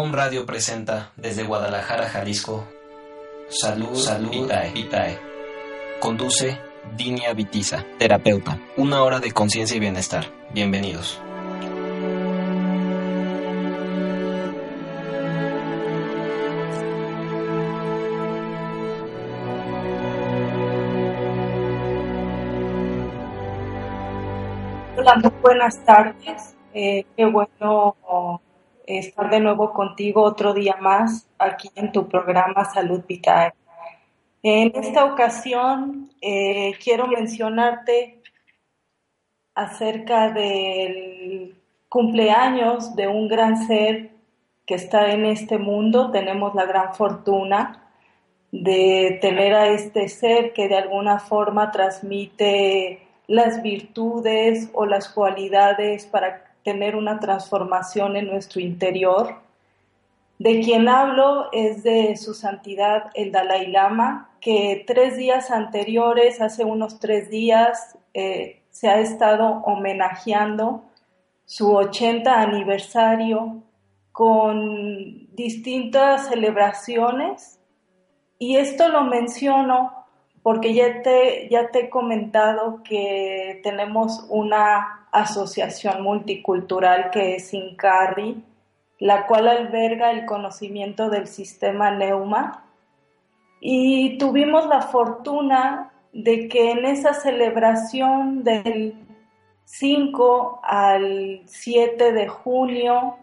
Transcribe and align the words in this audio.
Home 0.00 0.16
Radio 0.16 0.46
presenta 0.46 1.10
desde 1.16 1.42
Guadalajara, 1.42 2.08
Jalisco, 2.08 2.64
Salud, 3.48 3.96
Salud 3.96 4.30
Vitae. 4.30 4.70
Vitae. 4.70 5.18
Conduce 5.98 6.56
Dinia 6.96 7.34
Vitiza, 7.34 7.84
terapeuta. 7.98 8.60
Una 8.76 9.02
hora 9.02 9.18
de 9.18 9.32
conciencia 9.32 9.76
y 9.76 9.80
bienestar. 9.80 10.26
Bienvenidos. 10.54 11.20
Hola, 24.96 25.16
muy 25.16 25.32
buenas 25.42 25.84
tardes. 25.84 26.54
Eh, 26.72 27.04
qué 27.16 27.26
bueno 27.26 27.96
estar 28.88 29.28
de 29.28 29.40
nuevo 29.40 29.72
contigo 29.72 30.22
otro 30.22 30.54
día 30.54 30.76
más 30.80 31.28
aquí 31.38 31.70
en 31.74 31.92
tu 31.92 32.08
programa 32.08 32.64
Salud 32.64 33.02
Vitae. 33.06 33.52
En 34.42 34.72
esta 34.74 35.04
ocasión 35.04 36.10
eh, 36.22 36.72
quiero 36.82 37.06
mencionarte 37.06 38.22
acerca 39.54 40.30
del 40.30 41.54
cumpleaños 41.88 42.96
de 42.96 43.08
un 43.08 43.28
gran 43.28 43.66
ser 43.66 44.10
que 44.64 44.74
está 44.74 45.12
en 45.12 45.26
este 45.26 45.58
mundo. 45.58 46.10
Tenemos 46.10 46.54
la 46.54 46.64
gran 46.64 46.94
fortuna 46.94 47.90
de 48.52 49.18
tener 49.20 49.54
a 49.54 49.68
este 49.68 50.08
ser 50.08 50.54
que 50.54 50.68
de 50.68 50.76
alguna 50.76 51.18
forma 51.18 51.70
transmite 51.70 53.02
las 53.26 53.62
virtudes 53.62 54.70
o 54.72 54.86
las 54.86 55.10
cualidades 55.10 56.06
para 56.06 56.47
tener 56.68 56.96
una 56.96 57.18
transformación 57.18 58.14
en 58.14 58.26
nuestro 58.26 58.60
interior. 58.60 59.36
De 60.38 60.60
quien 60.60 60.86
hablo 60.86 61.48
es 61.50 61.82
de 61.82 62.14
su 62.18 62.34
santidad 62.34 63.10
el 63.14 63.32
Dalai 63.32 63.68
Lama, 63.68 64.30
que 64.38 64.84
tres 64.86 65.16
días 65.16 65.50
anteriores, 65.50 66.42
hace 66.42 66.64
unos 66.64 67.00
tres 67.00 67.30
días, 67.30 67.96
eh, 68.12 68.60
se 68.68 68.88
ha 68.88 69.00
estado 69.00 69.62
homenajeando 69.64 70.84
su 71.46 71.74
80 71.74 72.38
aniversario 72.38 73.62
con 74.12 75.34
distintas 75.34 76.28
celebraciones. 76.28 77.58
Y 78.38 78.56
esto 78.56 78.90
lo 78.90 79.04
menciono 79.04 80.04
porque 80.42 80.74
ya 80.74 81.00
te, 81.00 81.48
ya 81.50 81.70
te 81.70 81.84
he 81.84 81.88
comentado 81.88 82.82
que 82.82 83.60
tenemos 83.62 84.26
una 84.28 84.97
asociación 85.12 86.02
multicultural 86.02 87.10
que 87.10 87.36
es 87.36 87.52
INCARRI, 87.54 88.44
la 88.98 89.26
cual 89.26 89.48
alberga 89.48 90.10
el 90.10 90.26
conocimiento 90.26 91.08
del 91.10 91.26
sistema 91.26 91.90
Neuma. 91.90 92.64
Y 93.60 94.18
tuvimos 94.18 94.66
la 94.66 94.82
fortuna 94.82 95.92
de 96.12 96.48
que 96.48 96.72
en 96.72 96.84
esa 96.84 97.14
celebración 97.14 98.44
del 98.44 98.94
5 99.64 100.60
al 100.62 101.42
7 101.44 102.12
de 102.12 102.28
junio 102.28 103.16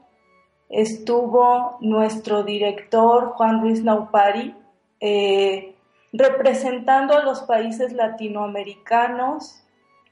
estuvo 0.70 1.78
nuestro 1.82 2.44
director 2.44 3.30
Juan 3.30 3.62
Ruiz 3.62 3.84
Naupari 3.84 4.56
eh, 5.00 5.76
representando 6.14 7.18
a 7.18 7.24
los 7.24 7.42
países 7.42 7.94
latinoamericanos 7.94 9.65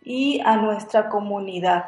y 0.03 0.41
a 0.41 0.57
nuestra 0.57 1.09
comunidad. 1.09 1.85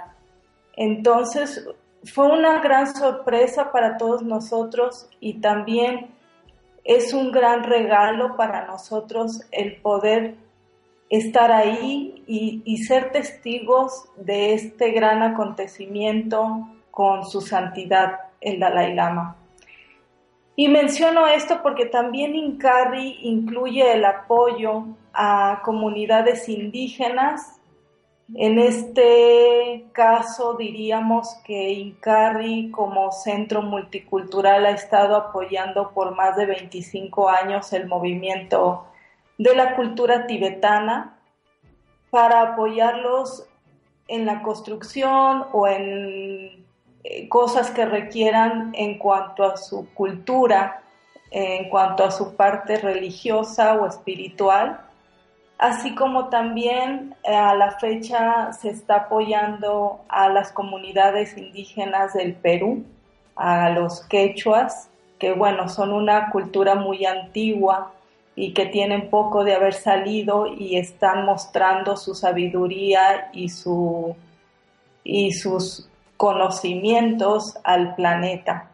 Entonces, 0.75 1.67
fue 2.03 2.27
una 2.27 2.59
gran 2.61 2.93
sorpresa 2.95 3.71
para 3.71 3.97
todos 3.97 4.21
nosotros 4.21 5.09
y 5.19 5.35
también 5.35 6.11
es 6.83 7.13
un 7.13 7.31
gran 7.31 7.63
regalo 7.63 8.35
para 8.35 8.65
nosotros 8.67 9.41
el 9.51 9.77
poder 9.77 10.35
estar 11.09 11.51
ahí 11.51 12.23
y, 12.27 12.77
ser 12.77 13.11
testigos 13.11 14.05
de 14.17 14.53
este 14.53 14.91
gran 14.91 15.23
acontecimiento 15.23 16.67
con 16.91 17.25
su 17.25 17.41
santidad, 17.41 18.19
el 18.41 18.59
Dalai 18.59 18.93
Lama. 18.93 19.35
Y 20.55 20.67
menciono 20.69 21.27
esto 21.27 21.61
porque 21.61 21.85
también 21.85 22.35
INCARRI 22.35 23.19
incluye 23.23 23.93
el 23.93 24.05
apoyo 24.05 24.85
a 25.13 25.61
comunidades 25.63 26.47
indígenas 26.47 27.59
en 28.33 28.57
este 28.57 29.85
caso 29.91 30.55
diríamos 30.55 31.35
que 31.45 31.71
INCARRI 31.73 32.71
como 32.71 33.11
centro 33.11 33.61
multicultural 33.61 34.65
ha 34.65 34.71
estado 34.71 35.15
apoyando 35.15 35.91
por 35.91 36.15
más 36.15 36.35
de 36.35 36.47
25 36.47 37.29
años 37.29 37.71
el 37.73 37.87
movimiento 37.87 38.87
de 39.37 39.55
la 39.55 39.75
cultura 39.75 40.25
tibetana 40.25 41.19
para 42.09 42.53
apoyarlos 42.53 43.47
en 44.07 44.25
la 44.25 44.41
construcción 44.41 45.45
o 45.51 45.67
en 45.67 46.65
eh, 47.03 47.29
cosas 47.29 47.69
que 47.69 47.85
requieran 47.85 48.71
en 48.73 48.97
cuanto 48.97 49.43
a 49.43 49.57
su 49.57 49.87
cultura, 49.93 50.81
en 51.29 51.69
cuanto 51.69 52.03
a 52.03 52.11
su 52.11 52.35
parte 52.35 52.77
religiosa 52.77 53.75
o 53.75 53.85
espiritual 53.85 54.81
así 55.57 55.95
como 55.95 56.29
también 56.29 57.15
eh, 57.23 57.35
a 57.35 57.55
la 57.55 57.71
fecha 57.71 58.51
se 58.53 58.69
está 58.69 58.95
apoyando 58.95 60.01
a 60.09 60.29
las 60.29 60.51
comunidades 60.51 61.37
indígenas 61.37 62.13
del 62.13 62.33
Perú, 62.33 62.83
a 63.35 63.69
los 63.69 64.01
quechuas, 64.07 64.89
que 65.19 65.33
bueno, 65.33 65.69
son 65.69 65.93
una 65.93 66.29
cultura 66.29 66.75
muy 66.75 67.05
antigua 67.05 67.93
y 68.35 68.53
que 68.53 68.65
tienen 68.65 69.09
poco 69.09 69.43
de 69.43 69.55
haber 69.55 69.73
salido 69.73 70.47
y 70.47 70.77
están 70.77 71.25
mostrando 71.25 71.95
su 71.95 72.13
sabiduría 72.15 73.29
y, 73.31 73.47
su, 73.49 74.15
y 75.03 75.31
sus 75.31 75.89
conocimientos 76.17 77.57
al 77.63 77.95
planeta. 77.95 78.69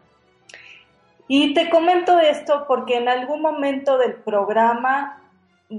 Y 1.28 1.54
te 1.54 1.70
comento 1.70 2.18
esto 2.18 2.64
porque 2.66 2.96
en 2.96 3.08
algún 3.08 3.40
momento 3.40 3.98
del 3.98 4.14
programa 4.14 5.21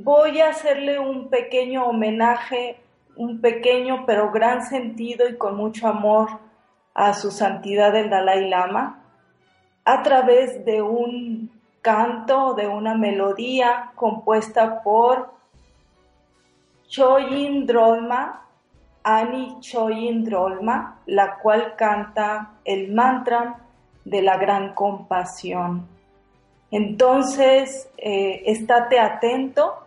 voy 0.02 0.42
a 0.42 0.50
hacerle 0.50 0.98
un 0.98 1.30
pequeño 1.30 1.86
homenaje, 1.86 2.78
un 3.16 3.42
pequeño 3.42 4.06
pero 4.08 4.32
gran 4.32 4.66
sentido 4.66 5.30
y 5.30 5.38
con 5.38 5.56
mucho 5.56 5.88
amor 5.88 6.30
a 6.96 7.14
su 7.14 7.30
santidad 7.30 7.96
el 7.96 8.10
Dalai 8.10 8.50
Lama 8.50 9.04
a 9.86 10.02
través 10.02 10.66
de 10.66 10.82
un 10.82 11.52
canto, 11.82 12.56
de 12.56 12.68
una 12.68 12.96
melodía 12.96 13.92
compuesta 13.96 14.82
por 14.82 15.34
Choyin 16.88 17.66
Drolma, 17.68 18.46
Ani 19.04 19.58
Choyin 19.60 20.24
Drolma, 20.24 21.02
la 21.06 21.38
cual 21.38 21.76
canta 21.76 22.54
el 22.64 22.94
mantra 22.94 23.60
de 24.06 24.22
la 24.22 24.38
gran 24.38 24.74
compasión. 24.74 25.88
Entonces, 26.72 27.90
eh, 27.98 28.44
estate 28.46 29.00
atento 29.00 29.83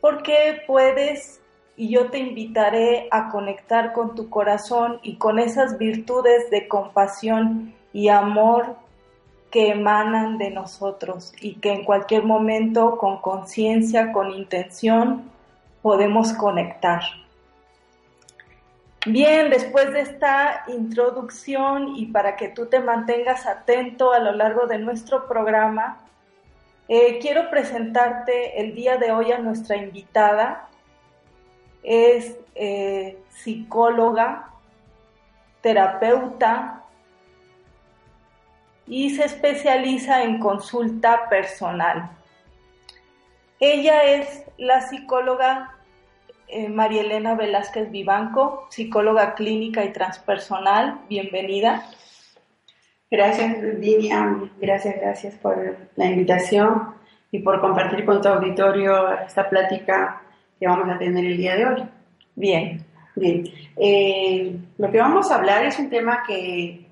porque 0.00 0.62
puedes 0.66 1.40
y 1.76 1.90
yo 1.90 2.10
te 2.10 2.18
invitaré 2.18 3.08
a 3.10 3.28
conectar 3.28 3.92
con 3.92 4.14
tu 4.14 4.30
corazón 4.30 4.98
y 5.02 5.16
con 5.16 5.38
esas 5.38 5.76
virtudes 5.78 6.50
de 6.50 6.68
compasión 6.68 7.74
y 7.92 8.08
amor 8.08 8.76
que 9.50 9.70
emanan 9.70 10.38
de 10.38 10.50
nosotros 10.50 11.32
y 11.40 11.56
que 11.56 11.72
en 11.72 11.84
cualquier 11.84 12.24
momento 12.24 12.96
con 12.96 13.20
conciencia, 13.20 14.12
con 14.12 14.30
intención, 14.30 15.30
podemos 15.82 16.32
conectar. 16.32 17.02
Bien, 19.06 19.50
después 19.50 19.92
de 19.92 20.00
esta 20.00 20.64
introducción 20.66 21.96
y 21.96 22.06
para 22.06 22.34
que 22.34 22.48
tú 22.48 22.66
te 22.66 22.80
mantengas 22.80 23.46
atento 23.46 24.12
a 24.12 24.18
lo 24.18 24.32
largo 24.32 24.66
de 24.66 24.78
nuestro 24.78 25.28
programa, 25.28 26.05
eh, 26.88 27.18
quiero 27.20 27.50
presentarte 27.50 28.60
el 28.60 28.74
día 28.74 28.96
de 28.96 29.12
hoy 29.12 29.32
a 29.32 29.38
nuestra 29.38 29.76
invitada. 29.76 30.68
Es 31.82 32.36
eh, 32.54 33.18
psicóloga, 33.30 34.50
terapeuta 35.60 36.84
y 38.86 39.10
se 39.10 39.24
especializa 39.24 40.22
en 40.22 40.38
consulta 40.38 41.28
personal. 41.28 42.10
Ella 43.58 44.04
es 44.04 44.44
la 44.58 44.82
psicóloga 44.82 45.76
eh, 46.48 46.68
María 46.68 47.00
Elena 47.00 47.34
Velázquez 47.34 47.90
Vivanco, 47.90 48.68
psicóloga 48.70 49.34
clínica 49.34 49.84
y 49.84 49.92
transpersonal. 49.92 51.00
Bienvenida. 51.08 51.88
Gracias, 53.10 53.80
Dinia. 53.80 54.50
Gracias, 54.60 54.96
gracias 55.00 55.34
por 55.36 55.76
la 55.96 56.06
invitación 56.06 56.94
y 57.30 57.38
por 57.40 57.60
compartir 57.60 58.04
con 58.04 58.20
tu 58.20 58.28
auditorio 58.28 59.12
esta 59.20 59.48
plática 59.48 60.22
que 60.58 60.66
vamos 60.66 60.88
a 60.88 60.98
tener 60.98 61.24
el 61.24 61.36
día 61.36 61.56
de 61.56 61.66
hoy. 61.66 61.84
Bien. 62.34 62.84
Bien. 63.14 63.44
Eh, 63.76 64.56
lo 64.76 64.90
que 64.90 64.98
vamos 64.98 65.30
a 65.30 65.36
hablar 65.36 65.64
es 65.64 65.78
un 65.78 65.88
tema 65.88 66.22
que 66.26 66.86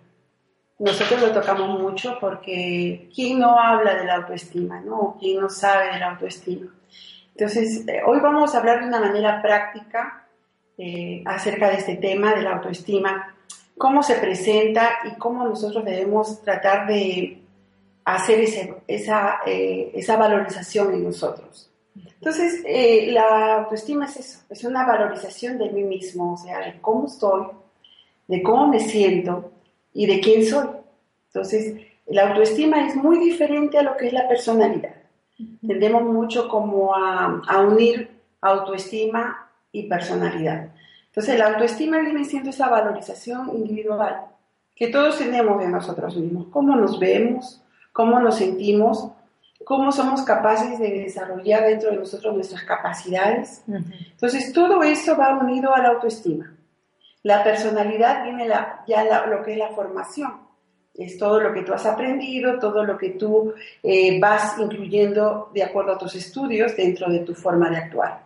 nosotros 0.79 1.21
lo 1.21 1.33
tocamos 1.33 1.81
mucho 1.81 2.19
porque 2.21 3.11
¿quién 3.15 3.39
no 3.39 3.59
habla 3.59 3.95
de 3.95 4.07
la 4.07 4.17
autoestima? 4.17 4.81
¿no? 4.81 5.17
¿Quién 5.21 5.41
no 5.41 5.49
sabe 5.49 5.93
de 5.93 5.99
la 5.99 6.13
autoestima? 6.13 6.73
Entonces, 7.35 7.87
eh, 7.89 8.01
hoy 8.07 8.21
vamos 8.21 8.55
a 8.55 8.59
hablar 8.59 8.81
de 8.81 8.89
una 8.89 9.01
manera 9.01 9.43
práctica 9.43 10.27
eh, 10.79 11.23
acerca 11.27 11.69
de 11.69 11.77
este 11.77 11.97
tema 11.97 12.35
de 12.35 12.43
la 12.43 12.53
autoestima, 12.55 13.34
cómo 13.77 14.03
se 14.03 14.15
presenta 14.15 14.91
y 15.05 15.19
cómo 15.19 15.45
nosotros 15.45 15.85
debemos 15.85 16.43
tratar 16.43 16.87
de 16.87 17.43
hacer 18.05 18.41
esa, 18.87 19.41
eh, 19.47 19.91
esa 19.95 20.17
valorización 20.17 20.95
en 20.95 21.05
nosotros. 21.05 21.71
Entonces, 21.97 22.65
la 23.13 23.57
autoestima 23.57 24.07
es 24.07 24.17
eso, 24.17 24.39
es 24.49 24.65
una 24.65 24.87
valorización 24.87 25.59
de 25.59 25.71
mí 25.71 25.83
mismo, 25.83 26.35
o 26.35 26.37
sea, 26.37 26.61
de 26.61 26.81
cómo 26.81 27.07
estoy, 27.07 27.47
de 28.27 28.43
cómo 28.43 28.67
me 28.67 28.81
siento 28.81 29.53
y 29.93 30.07
de 30.07 30.21
quién 30.21 30.45
soy. 30.45 30.69
Entonces, 31.27 31.77
la 32.07 32.29
autoestima 32.29 32.87
es 32.87 32.97
muy 32.97 33.19
diferente 33.19 33.79
a 33.79 33.83
lo 33.83 33.97
que 33.97 34.07
es 34.07 34.13
la 34.13 34.27
personalidad. 34.29 34.95
Tendemos 35.67 36.03
mucho 36.05 36.49
como 36.49 36.95
a, 36.95 37.43
a 37.47 37.61
unir 37.61 38.11
autoestima 38.41 39.51
y 39.73 39.89
personalidad. 39.89 40.71
Entonces, 41.15 41.39
la 41.39 41.47
autoestima 41.47 42.01
viene 42.01 42.25
siendo 42.25 42.51
esa 42.51 42.69
valorización 42.69 43.51
individual 43.55 44.23
que 44.75 44.89
todos 44.89 45.17
tenemos 45.19 45.61
de 45.61 45.69
nosotros 45.69 46.17
mismos. 46.17 46.49
Cómo 46.51 46.75
nos 46.75 46.99
vemos, 46.99 47.63
cómo 47.93 48.19
nos 48.19 48.39
sentimos, 48.39 49.13
cómo 49.65 49.93
somos 49.93 50.23
capaces 50.23 50.77
de 50.81 50.91
desarrollar 50.91 51.69
dentro 51.69 51.91
de 51.91 51.99
nosotros 51.99 52.35
nuestras 52.35 52.65
capacidades. 52.65 53.63
Entonces, 53.69 54.53
todo 54.53 54.83
eso 54.83 55.17
va 55.17 55.39
unido 55.39 55.73
a 55.73 55.81
la 55.81 55.91
autoestima. 55.91 56.53
La 57.23 57.45
personalidad 57.45 58.25
viene 58.25 58.49
ya 58.89 59.27
lo 59.27 59.41
que 59.45 59.53
es 59.53 59.59
la 59.59 59.69
formación. 59.69 60.33
Es 60.95 61.17
todo 61.17 61.39
lo 61.39 61.53
que 61.53 61.63
tú 61.63 61.73
has 61.73 61.87
aprendido, 61.87 62.59
todo 62.59 62.85
lo 62.85 62.99
que 62.99 63.11
tú 63.11 63.55
eh, 63.85 64.19
vas 64.19 64.59
incluyendo 64.59 65.51
de 65.55 65.63
acuerdo 65.63 65.93
a 65.93 65.99
tus 65.99 66.17
estudios 66.17 66.77
dentro 66.77 67.09
de 67.09 67.21
tu 67.21 67.35
forma 67.35 67.71
de 67.71 67.77
actuar. 67.77 68.24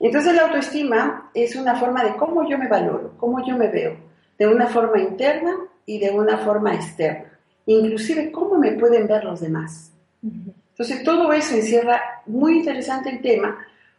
Entonces 0.00 0.34
la 0.34 0.46
autoestima 0.46 1.30
es 1.34 1.54
una 1.54 1.76
forma 1.76 2.02
de 2.02 2.16
cómo 2.16 2.48
yo 2.48 2.56
me 2.56 2.68
valoro, 2.68 3.12
cómo 3.18 3.44
yo 3.44 3.56
me 3.56 3.68
veo, 3.68 3.96
de 4.38 4.48
una 4.48 4.66
forma 4.66 4.98
interna 4.98 5.54
y 5.84 5.98
de 5.98 6.10
una 6.10 6.38
forma 6.38 6.74
externa. 6.74 7.38
Inclusive 7.66 8.32
cómo 8.32 8.56
me 8.56 8.72
pueden 8.72 9.06
ver 9.06 9.24
los 9.24 9.40
demás. 9.40 9.92
Entonces 10.22 11.04
todo 11.04 11.32
eso 11.34 11.54
encierra 11.54 12.22
muy 12.26 12.58
interesante 12.58 13.10
el 13.10 13.20
tema 13.20 13.58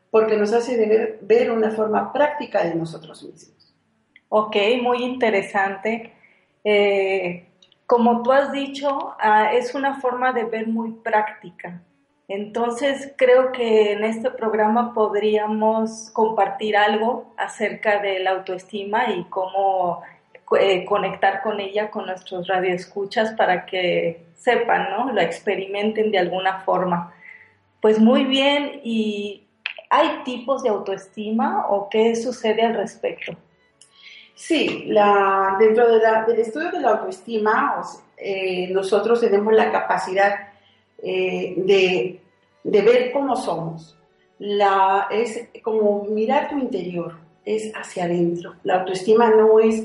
porque 0.09 0.36
nos 0.36 0.51
hace 0.51 1.19
ver 1.21 1.51
una 1.51 1.69
forma 1.69 2.12
práctica 2.12 2.63
de 2.63 2.75
nosotros 2.75 3.24
mismos. 3.24 3.74
Ok, 4.30 4.56
muy 4.81 5.04
interesante. 5.04 6.13
Eh, 6.63 7.47
como 7.86 8.24
tú 8.24 8.31
has 8.31 8.51
dicho, 8.51 9.15
ah, 9.19 9.54
es 9.54 9.75
una 9.75 10.00
forma 10.00 10.33
de 10.33 10.45
ver 10.45 10.68
muy 10.68 10.92
práctica. 10.92 11.81
Entonces, 12.33 13.12
creo 13.18 13.51
que 13.51 13.92
en 13.92 14.06
este 14.06 14.31
programa 14.31 14.94
podríamos 14.94 16.10
compartir 16.13 16.78
algo 16.78 17.33
acerca 17.36 18.00
de 18.00 18.19
la 18.19 18.31
autoestima 18.31 19.10
y 19.12 19.25
cómo 19.25 20.01
eh, 20.57 20.86
conectar 20.86 21.42
con 21.42 21.60
ella 21.60 21.92
con 21.92 22.06
nuestros 22.06 22.48
radioescuchas 22.48 23.33
para 23.33 23.66
que 23.66 24.28
sepan, 24.33 24.92
¿no? 24.92 25.12
Lo 25.12 25.19
experimenten 25.19 26.10
de 26.10 26.19
alguna 26.19 26.62
forma. 26.62 27.13
Pues 27.81 28.00
muy 28.00 28.24
bien, 28.24 28.80
¿y 28.81 29.44
hay 29.89 30.24
tipos 30.24 30.63
de 30.63 30.69
autoestima 30.69 31.66
o 31.68 31.89
qué 31.89 32.16
sucede 32.16 32.62
al 32.62 32.75
respecto? 32.75 33.33
Sí, 34.36 34.86
la, 34.88 35.57
dentro 35.60 35.86
del 35.98 36.39
estudio 36.39 36.72
de 36.72 36.80
la 36.80 36.92
autoestima, 36.92 37.81
eh, 38.16 38.69
nosotros 38.72 39.19
tenemos 39.19 39.54
la 39.54 39.69
capacidad 39.69 40.51
eh, 41.04 41.56
de, 41.57 42.20
ver 42.63 43.11
cómo 43.11 43.35
somos. 43.35 43.97
La, 44.39 45.07
es 45.11 45.49
como 45.63 46.05
mirar 46.05 46.49
tu 46.49 46.57
interior, 46.57 47.15
es 47.45 47.71
hacia 47.75 48.05
adentro. 48.05 48.55
La 48.63 48.79
autoestima 48.79 49.29
no 49.29 49.59
es 49.59 49.83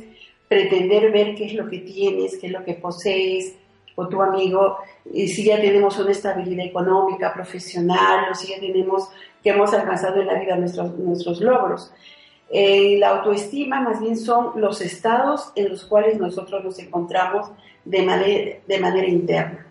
pretender 0.48 1.12
ver 1.12 1.34
qué 1.34 1.46
es 1.46 1.54
lo 1.54 1.68
que 1.68 1.78
tienes, 1.78 2.38
qué 2.38 2.46
es 2.46 2.52
lo 2.52 2.64
que 2.64 2.74
posees, 2.74 3.56
o 3.96 4.08
tu 4.08 4.20
amigo, 4.20 4.76
y 5.10 5.26
si 5.26 5.44
ya 5.44 5.56
tenemos 5.58 5.98
una 5.98 6.10
estabilidad 6.10 6.66
económica, 6.66 7.32
profesional, 7.32 8.30
o 8.30 8.34
si 8.34 8.48
ya 8.48 8.60
tenemos 8.60 9.08
que 9.42 9.50
hemos 9.50 9.72
alcanzado 9.72 10.20
en 10.20 10.26
la 10.26 10.38
vida 10.38 10.56
nuestros, 10.56 11.40
logros. 11.40 11.92
Eh, 12.50 12.96
la 12.98 13.08
autoestima 13.16 13.80
más 13.80 14.00
bien 14.00 14.16
son 14.16 14.60
los 14.60 14.80
estados 14.80 15.50
en 15.56 15.70
los 15.70 15.84
cuales 15.84 16.18
nosotros 16.18 16.62
nos 16.62 16.78
encontramos 16.78 17.50
de 17.84 18.60
de 18.66 18.78
manera 18.78 19.08
interna. 19.08 19.66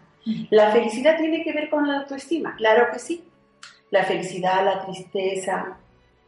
La 0.50 0.72
felicidad 0.72 1.18
tiene 1.18 1.44
que 1.44 1.54
ver 1.54 1.70
con 1.70 1.88
la 1.88 2.00
autoestima, 2.00 2.56
claro 2.56 2.88
que 2.92 3.00
sí. 3.00 3.24
La 3.92 4.04
felicidad, 4.04 4.66
la 4.66 4.84
tristeza, 4.86 5.78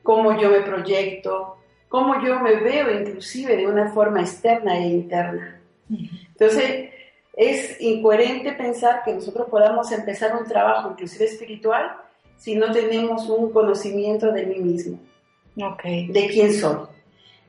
cómo 0.04 0.40
yo 0.40 0.50
me 0.52 0.62
proyecto, 0.62 1.58
cómo 1.90 2.24
yo 2.24 2.40
me 2.40 2.56
veo 2.56 2.92
inclusive 2.92 3.58
de 3.58 3.68
una 3.68 3.90
forma 3.90 4.22
externa 4.22 4.78
e 4.78 4.88
interna. 4.88 5.60
Entonces, 5.90 6.92
es 7.34 7.82
incoherente 7.82 8.52
pensar 8.54 9.04
que 9.04 9.14
nosotros 9.14 9.48
podamos 9.50 9.92
empezar 9.92 10.36
un 10.36 10.48
trabajo 10.48 10.92
inclusive 10.92 11.26
espiritual 11.26 11.98
si 12.36 12.56
no 12.56 12.72
tenemos 12.72 13.28
un 13.30 13.52
conocimiento 13.52 14.32
de 14.32 14.46
mí 14.46 14.60
mismo 14.60 15.00
de 16.10 16.30
quién 16.32 16.54
soy. 16.54 16.88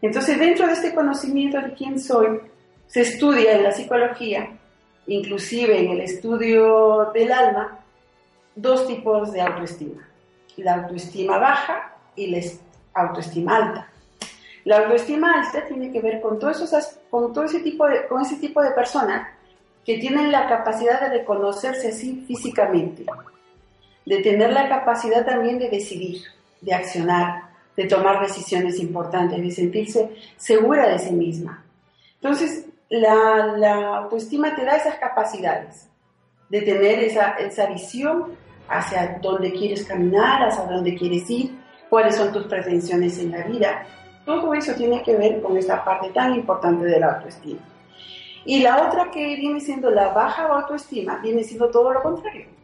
Entonces, 0.00 0.38
dentro 0.38 0.66
de 0.66 0.72
este 0.72 0.94
conocimiento 0.94 1.60
de 1.60 1.74
quién 1.74 2.00
soy, 2.00 2.40
se 2.86 3.02
estudia 3.02 3.52
en 3.52 3.64
la 3.64 3.72
psicología, 3.72 4.57
inclusive 5.08 5.80
en 5.80 5.90
el 5.90 6.00
estudio 6.02 7.10
del 7.12 7.32
alma, 7.32 7.80
dos 8.54 8.86
tipos 8.86 9.32
de 9.32 9.40
autoestima. 9.40 10.06
La 10.56 10.74
autoestima 10.74 11.38
baja 11.38 11.96
y 12.14 12.26
la 12.28 12.40
autoestima 12.94 13.56
alta. 13.56 13.88
La 14.64 14.78
autoestima 14.78 15.40
alta 15.40 15.64
tiene 15.66 15.90
que 15.90 16.00
ver 16.00 16.20
con, 16.20 16.38
todo 16.38 16.50
ese 16.50 17.60
tipo 17.60 17.86
de, 17.86 18.06
con 18.06 18.22
ese 18.22 18.36
tipo 18.36 18.62
de 18.62 18.70
personas 18.72 19.28
que 19.84 19.98
tienen 19.98 20.30
la 20.30 20.46
capacidad 20.46 21.00
de 21.00 21.18
reconocerse 21.20 21.88
así 21.88 22.24
físicamente, 22.26 23.06
de 24.04 24.22
tener 24.22 24.52
la 24.52 24.68
capacidad 24.68 25.24
también 25.24 25.58
de 25.58 25.70
decidir, 25.70 26.22
de 26.60 26.74
accionar, 26.74 27.44
de 27.76 27.86
tomar 27.86 28.20
decisiones 28.20 28.78
importantes, 28.80 29.40
de 29.40 29.50
sentirse 29.50 30.10
segura 30.36 30.88
de 30.88 30.98
sí 30.98 31.12
misma. 31.12 31.64
Entonces, 32.16 32.67
la, 32.88 33.96
autoestima 33.98 34.54
te 34.54 34.64
da 34.64 34.76
esas 34.76 34.96
capacidades 34.96 35.88
de 36.48 36.62
tener 36.62 37.00
esa, 37.00 37.32
esa 37.32 37.66
visión 37.66 38.36
hacia 38.68 39.18
dónde 39.20 39.52
quieres 39.52 39.84
caminar, 39.84 40.48
hacia 40.48 40.64
dónde 40.64 40.94
quieres 40.94 41.28
ir, 41.30 41.58
cuáles 41.90 42.16
son 42.16 42.32
tus 42.32 42.44
pretensiones 42.44 43.18
en 43.18 43.32
la 43.32 43.44
vida. 43.44 43.86
Todo 44.24 44.54
eso 44.54 44.74
tiene 44.74 45.02
que 45.02 45.16
ver 45.16 45.40
con 45.42 45.56
esa 45.56 45.84
parte 45.84 46.10
tan 46.10 46.34
importante 46.34 46.84
de 46.84 47.00
la 47.00 47.14
autoestima. 47.14 47.60
Y 48.44 48.62
la 48.62 48.86
otra 48.86 49.10
que 49.10 49.36
viene 49.36 49.60
siendo 49.60 49.90
la 49.90 50.08
baja 50.08 50.46
autoestima, 50.46 51.18
viene 51.18 51.44
siendo 51.44 51.70
todo 51.70 51.92
lo 51.92 52.02
contrario 52.02 52.58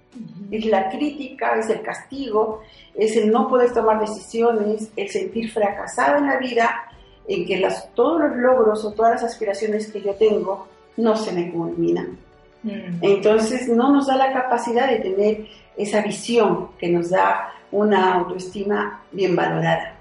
es 0.50 0.66
la 0.66 0.88
crítica, 0.88 1.58
es 1.58 1.68
el 1.70 1.82
castigo, 1.82 2.62
es 2.94 3.16
el 3.16 3.30
no 3.30 3.48
poder 3.48 3.72
tomar 3.72 4.00
decisiones, 4.00 4.90
el 4.96 5.08
sentir 5.08 5.50
fracasada 5.50 6.18
en 6.18 6.26
la 6.26 6.38
vida, 6.38 6.84
en 7.26 7.46
que 7.46 7.58
las, 7.58 7.92
todos 7.94 8.20
los 8.20 8.36
logros 8.36 8.84
o 8.84 8.92
todas 8.92 9.12
las 9.12 9.24
aspiraciones 9.24 9.90
que 9.90 10.00
yo 10.00 10.14
tengo 10.14 10.68
no 10.96 11.16
se 11.16 11.32
me 11.32 11.50
culminan. 11.50 12.18
Mm. 12.62 12.98
Entonces 13.02 13.68
no 13.68 13.92
nos 13.92 14.06
da 14.06 14.16
la 14.16 14.32
capacidad 14.32 14.88
de 14.88 15.00
tener 15.00 15.46
esa 15.76 16.02
visión 16.02 16.68
que 16.78 16.88
nos 16.88 17.10
da 17.10 17.52
una 17.72 18.14
autoestima 18.14 19.02
bien 19.12 19.34
valorada. 19.34 19.92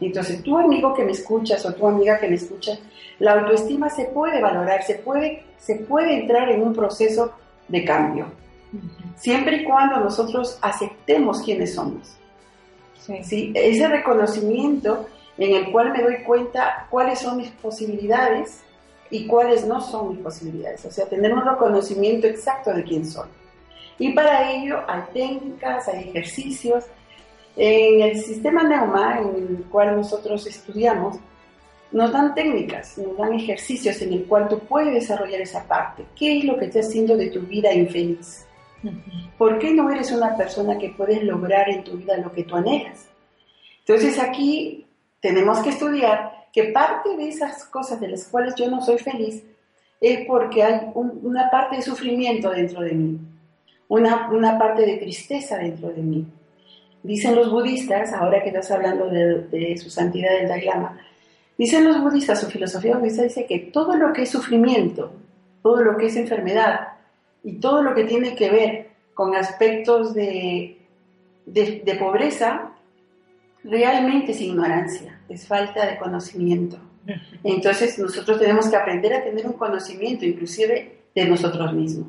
Entonces, 0.00 0.42
tu 0.44 0.56
amigo 0.56 0.94
que 0.94 1.02
me 1.02 1.10
escuchas 1.10 1.64
o 1.66 1.74
tu 1.74 1.84
amiga 1.86 2.20
que 2.20 2.28
me 2.28 2.36
escucha, 2.36 2.78
la 3.18 3.32
autoestima 3.32 3.90
se 3.90 4.04
puede 4.04 4.40
valorar, 4.40 4.84
se 4.84 4.96
puede, 4.96 5.44
se 5.58 5.76
puede 5.76 6.20
entrar 6.20 6.50
en 6.50 6.62
un 6.62 6.72
proceso 6.72 7.32
de 7.66 7.84
cambio 7.84 8.26
siempre 9.20 9.58
y 9.58 9.64
cuando 9.64 10.00
nosotros 10.00 10.58
aceptemos 10.62 11.42
quiénes 11.42 11.74
somos. 11.74 12.16
Sí. 13.22 13.52
Ese 13.54 13.88
reconocimiento 13.88 15.06
en 15.38 15.54
el 15.54 15.72
cual 15.72 15.92
me 15.92 16.02
doy 16.02 16.22
cuenta 16.24 16.86
cuáles 16.90 17.18
son 17.20 17.38
mis 17.38 17.50
posibilidades 17.50 18.62
y 19.10 19.26
cuáles 19.26 19.66
no 19.66 19.80
son 19.80 20.10
mis 20.10 20.18
posibilidades. 20.18 20.84
O 20.84 20.90
sea, 20.90 21.06
tener 21.06 21.32
un 21.32 21.44
reconocimiento 21.44 22.26
exacto 22.26 22.72
de 22.72 22.84
quién 22.84 23.06
soy. 23.06 23.28
Y 23.98 24.12
para 24.12 24.50
ello 24.52 24.80
hay 24.86 25.02
técnicas, 25.12 25.88
hay 25.88 26.08
ejercicios. 26.08 26.84
En 27.56 28.00
el 28.00 28.20
sistema 28.20 28.62
Neuma, 28.62 29.18
en 29.18 29.56
el 29.58 29.64
cual 29.70 29.96
nosotros 29.96 30.46
estudiamos, 30.46 31.18
nos 31.92 32.12
dan 32.12 32.34
técnicas, 32.34 32.96
nos 32.98 33.16
dan 33.16 33.34
ejercicios 33.34 34.00
en 34.02 34.12
el 34.12 34.24
cual 34.26 34.48
tú 34.48 34.60
puedes 34.60 34.94
desarrollar 34.94 35.40
esa 35.40 35.64
parte. 35.64 36.04
¿Qué 36.16 36.38
es 36.38 36.44
lo 36.44 36.56
que 36.56 36.66
estás 36.66 36.86
haciendo 36.86 37.16
de 37.16 37.30
tu 37.30 37.40
vida 37.40 37.72
infeliz? 37.74 38.46
¿Por 39.36 39.58
qué 39.58 39.72
no 39.72 39.90
eres 39.90 40.12
una 40.12 40.36
persona 40.36 40.78
que 40.78 40.90
puedes 40.90 41.22
lograr 41.22 41.68
en 41.68 41.84
tu 41.84 41.96
vida 41.96 42.16
lo 42.16 42.32
que 42.32 42.44
tú 42.44 42.56
anhelas? 42.56 43.08
Entonces 43.80 44.18
aquí 44.18 44.79
tenemos 45.20 45.58
que 45.60 45.70
estudiar 45.70 46.46
que 46.52 46.64
parte 46.64 47.16
de 47.16 47.28
esas 47.28 47.64
cosas 47.64 48.00
de 48.00 48.08
las 48.08 48.24
cuales 48.24 48.54
yo 48.54 48.70
no 48.70 48.82
soy 48.82 48.98
feliz 48.98 49.44
es 50.00 50.26
porque 50.26 50.62
hay 50.62 50.90
una 50.94 51.50
parte 51.50 51.76
de 51.76 51.82
sufrimiento 51.82 52.50
dentro 52.50 52.80
de 52.80 52.92
mí, 52.92 53.18
una, 53.88 54.30
una, 54.30 54.58
parte 54.58 54.86
de 54.86 54.96
tristeza 54.96 55.58
dentro 55.58 55.90
de 55.90 56.02
mí. 56.02 56.26
Dicen 57.02 57.34
los 57.34 57.50
budistas, 57.50 58.12
ahora 58.12 58.42
que 58.42 58.48
estás 58.48 58.70
hablando 58.70 59.06
de, 59.06 59.76
su 59.76 59.90
santidad 59.90 60.34
el 60.36 60.48
Dalai 60.48 60.64
Lama, 60.64 60.98
dicen 61.58 61.84
los 61.84 62.00
budistas, 62.00 62.40
su 62.40 62.46
filosofía 62.46 62.96
budista 62.96 63.22
dice 63.22 63.46
que 63.46 63.58
todo 63.58 63.96
lo 63.96 64.12
que 64.12 64.22
es 64.22 64.30
sufrimiento, 64.30 65.12
todo 65.62 65.82
lo 65.82 65.98
que 65.98 66.06
es 66.06 66.16
enfermedad 66.16 66.88
y 67.44 67.54
todo 67.60 67.82
lo 67.82 67.94
que 67.94 68.04
tiene 68.04 68.34
que 68.34 68.50
ver 68.50 68.90
con 69.12 69.34
aspectos 69.34 70.14
de, 70.14 70.78
de 71.44 71.96
pobreza, 71.98 72.72
realmente 73.64 74.32
es 74.32 74.40
ignorancia, 74.40 75.20
es 75.28 75.46
falta 75.46 75.86
de 75.86 75.98
conocimiento. 75.98 76.78
Entonces 77.42 77.98
nosotros 77.98 78.38
tenemos 78.38 78.68
que 78.68 78.76
aprender 78.76 79.14
a 79.14 79.24
tener 79.24 79.46
un 79.46 79.54
conocimiento 79.54 80.24
inclusive 80.24 81.00
de 81.14 81.24
nosotros 81.24 81.72
mismos, 81.72 82.08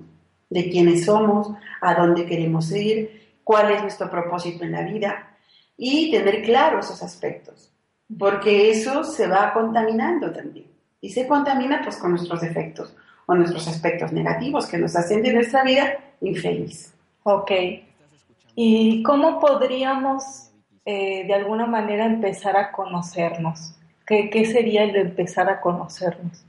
de 0.50 0.70
quiénes 0.70 1.06
somos, 1.06 1.52
a 1.82 1.96
dónde 1.96 2.26
queremos 2.26 2.72
ir, 2.72 3.38
cuál 3.44 3.72
es 3.72 3.82
nuestro 3.82 4.10
propósito 4.10 4.64
en 4.64 4.74
la 4.74 4.84
vida 4.84 5.36
y 5.78 6.12
tener 6.12 6.44
claros 6.44 6.86
esos 6.86 7.02
aspectos, 7.02 7.72
porque 8.18 8.70
eso 8.70 9.04
se 9.04 9.28
va 9.28 9.54
contaminando 9.54 10.32
también 10.32 10.68
y 11.00 11.10
se 11.10 11.28
contamina 11.28 11.82
pues 11.84 11.98
con 11.98 12.12
nuestros 12.12 12.42
defectos 12.42 12.96
o 13.26 13.34
nuestros 13.34 13.68
aspectos 13.68 14.12
negativos 14.12 14.68
que 14.68 14.78
nos 14.78 14.96
hacen 14.96 15.24
de 15.24 15.34
nuestra 15.34 15.64
vida 15.64 15.98
infeliz. 16.22 16.94
Ok. 17.24 17.52
¿Y 18.56 19.02
cómo 19.04 19.40
podríamos 19.40 20.51
eh, 20.86 21.26
de 21.26 21.34
alguna 21.34 21.66
manera 21.66 22.06
empezar 22.06 22.58
a 22.58 22.72
conocernos? 22.72 23.76
¿Qué, 24.06 24.46
sería 24.46 24.84
el 24.84 24.94
de 24.94 25.02
empezar 25.02 25.50
a 25.50 25.62
conocernos? 25.62 26.44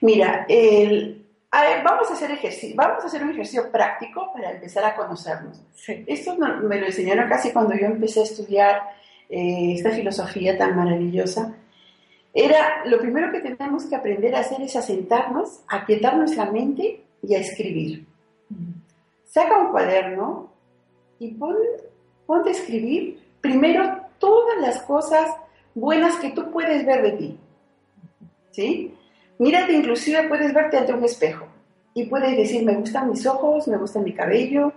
Mira, 0.00 0.44
el, 0.48 1.24
vamos, 1.50 2.10
a 2.10 2.14
hacer 2.14 2.30
ejercicio, 2.30 2.76
vamos 2.76 3.02
a 3.02 3.06
hacer 3.06 3.22
un 3.22 3.30
ejercicio 3.30 3.70
práctico 3.70 4.32
para 4.32 4.50
empezar 4.50 4.84
a 4.84 4.94
conocernos. 4.94 5.62
Esto 6.06 6.36
me 6.36 6.78
lo 6.78 6.86
enseñaron 6.86 7.28
casi 7.28 7.52
cuando 7.52 7.74
yo 7.74 7.86
empecé 7.86 8.20
a 8.20 8.24
estudiar 8.24 8.82
eh, 9.28 9.74
esta 9.74 9.90
filosofía 9.90 10.56
tan 10.58 10.76
maravillosa. 10.76 11.54
Era 12.34 12.84
lo 12.84 12.98
primero 12.98 13.32
que 13.32 13.40
tenemos 13.40 13.86
que 13.86 13.96
aprender 13.96 14.34
a 14.34 14.40
hacer 14.40 14.60
es 14.62 14.76
a 14.76 14.82
sentarnos, 14.82 15.60
a 15.68 15.84
quietar 15.84 16.16
nuestra 16.16 16.50
mente 16.50 17.02
y 17.22 17.34
a 17.34 17.38
escribir. 17.38 18.06
Saca 19.24 19.58
un 19.58 19.70
cuaderno 19.70 20.52
y 21.18 21.32
pon, 21.32 21.56
ponte 22.26 22.50
a 22.50 22.52
escribir 22.52 23.27
primero 23.40 24.00
todas 24.18 24.58
las 24.60 24.82
cosas 24.82 25.28
buenas 25.74 26.16
que 26.16 26.30
tú 26.30 26.50
puedes 26.50 26.84
ver 26.84 27.02
de 27.02 27.12
ti. 27.12 27.38
¿Sí? 28.50 28.94
Mírate, 29.38 29.72
inclusive 29.72 30.28
puedes 30.28 30.52
verte 30.52 30.78
ante 30.78 30.92
un 30.92 31.04
espejo 31.04 31.46
y 31.94 32.06
puedes 32.06 32.36
decir, 32.36 32.64
me 32.64 32.74
gustan 32.74 33.10
mis 33.10 33.26
ojos, 33.26 33.68
me 33.68 33.76
gusta 33.76 34.00
mi 34.00 34.12
cabello, 34.12 34.72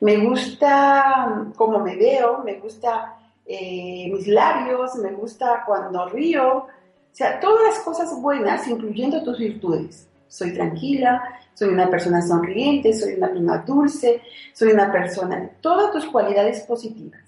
me 0.00 0.16
gusta 0.18 1.46
cómo 1.56 1.78
me 1.78 1.96
veo, 1.96 2.42
me 2.44 2.54
gusta 2.54 3.16
eh, 3.46 4.10
mis 4.12 4.26
labios, 4.26 4.94
me 4.96 5.12
gusta 5.12 5.62
cuando 5.66 6.08
río. 6.08 6.58
O 6.58 6.68
sea, 7.12 7.38
todas 7.40 7.62
las 7.64 7.78
cosas 7.80 8.20
buenas, 8.20 8.66
incluyendo 8.68 9.22
tus 9.22 9.38
virtudes. 9.38 10.08
Soy 10.28 10.52
tranquila, 10.52 11.22
soy 11.54 11.68
una 11.68 11.90
persona 11.90 12.22
sonriente, 12.22 12.92
soy 12.92 13.14
una 13.14 13.28
persona 13.28 13.58
dulce, 13.58 14.22
soy 14.52 14.72
una 14.72 14.92
persona, 14.92 15.50
todas 15.60 15.92
tus 15.92 16.06
cualidades 16.06 16.60
positivas. 16.60 17.20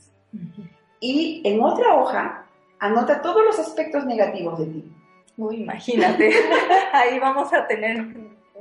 Y 1.03 1.43
en 1.45 1.61
otra 1.61 1.97
hoja 1.97 2.47
anota 2.79 3.21
todos 3.21 3.45
los 3.45 3.59
aspectos 3.59 4.07
negativos 4.07 4.61
de 4.61 4.67
ti. 4.67 4.85
Uy, 5.37 5.63
imagínate, 5.63 6.33
ahí 6.93 7.19
vamos 7.19 7.53
a 7.53 7.67
tener 7.67 8.07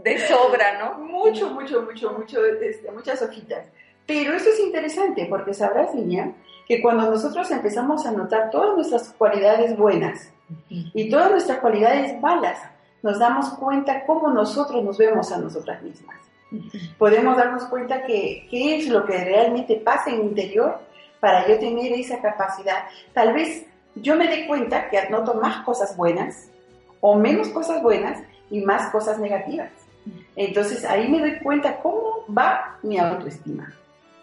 de 0.03 0.27
sobra, 0.27 0.79
¿no? 0.79 1.03
Mucho, 1.05 1.51
mucho, 1.51 1.83
mucho, 1.83 2.11
mucho, 2.13 2.43
este, 2.43 2.91
muchas 2.91 3.21
hojitas. 3.21 3.67
Pero 4.07 4.33
eso 4.33 4.49
es 4.49 4.59
interesante 4.59 5.27
porque 5.29 5.53
sabrás, 5.53 5.93
niña, 5.93 6.33
que 6.67 6.81
cuando 6.81 7.11
nosotros 7.11 7.51
empezamos 7.51 8.07
a 8.07 8.11
notar 8.11 8.49
todas 8.49 8.75
nuestras 8.75 9.13
cualidades 9.19 9.77
buenas 9.77 10.33
y 10.67 11.11
todas 11.11 11.29
nuestras 11.29 11.59
cualidades 11.59 12.19
malas, 12.19 12.57
nos 13.03 13.19
damos 13.19 13.49
cuenta 13.51 14.03
cómo 14.07 14.31
nosotros 14.31 14.83
nos 14.83 14.97
vemos 14.97 15.31
a 15.31 15.37
nosotras 15.37 15.83
mismas. 15.83 16.17
Podemos 16.97 17.37
darnos 17.37 17.65
cuenta 17.65 18.03
que 18.03 18.47
qué 18.49 18.77
es 18.77 18.89
lo 18.89 19.05
que 19.05 19.23
realmente 19.23 19.75
pasa 19.75 20.09
en 20.09 20.21
mi 20.21 20.25
interior 20.25 20.79
para 21.21 21.47
yo 21.47 21.57
tener 21.57 21.93
esa 21.93 22.19
capacidad. 22.19 22.83
Tal 23.13 23.33
vez 23.33 23.65
yo 23.95 24.17
me 24.17 24.27
di 24.27 24.45
cuenta 24.47 24.89
que 24.89 24.97
anoto 24.97 25.35
más 25.35 25.63
cosas 25.63 25.95
buenas 25.95 26.49
o 26.99 27.15
menos 27.15 27.47
cosas 27.49 27.81
buenas 27.81 28.21
y 28.49 28.59
más 28.59 28.91
cosas 28.91 29.19
negativas. 29.19 29.69
Entonces 30.35 30.83
ahí 30.83 31.07
me 31.07 31.19
doy 31.19 31.39
cuenta 31.39 31.77
cómo 31.77 32.25
va 32.37 32.77
mi 32.83 32.97
autoestima. 32.97 33.73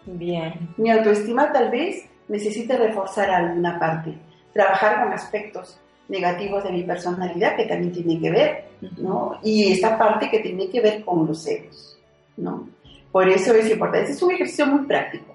Bien. 0.05 0.53
Mi 0.77 0.91
autoestima 0.91 1.51
tal 1.51 1.71
vez 1.71 2.05
necesite 2.27 2.77
reforzar 2.77 3.31
alguna 3.31 3.79
parte, 3.79 4.15
trabajar 4.53 5.03
con 5.03 5.13
aspectos 5.13 5.79
negativos 6.07 6.63
de 6.63 6.71
mi 6.71 6.83
personalidad 6.83 7.55
que 7.55 7.65
también 7.65 7.93
tienen 7.93 8.21
que 8.21 8.31
ver, 8.31 8.65
¿no? 8.97 9.39
Y 9.43 9.71
esta 9.71 9.97
parte 9.97 10.29
que 10.29 10.39
tiene 10.39 10.69
que 10.69 10.81
ver 10.81 11.05
con 11.05 11.27
los 11.27 11.45
egos, 11.47 11.99
¿no? 12.37 12.67
Por 13.11 13.27
eso 13.29 13.53
es 13.53 13.69
importante. 13.69 14.11
es 14.11 14.21
un 14.21 14.31
ejercicio 14.31 14.65
muy 14.67 14.85
práctico. 14.85 15.28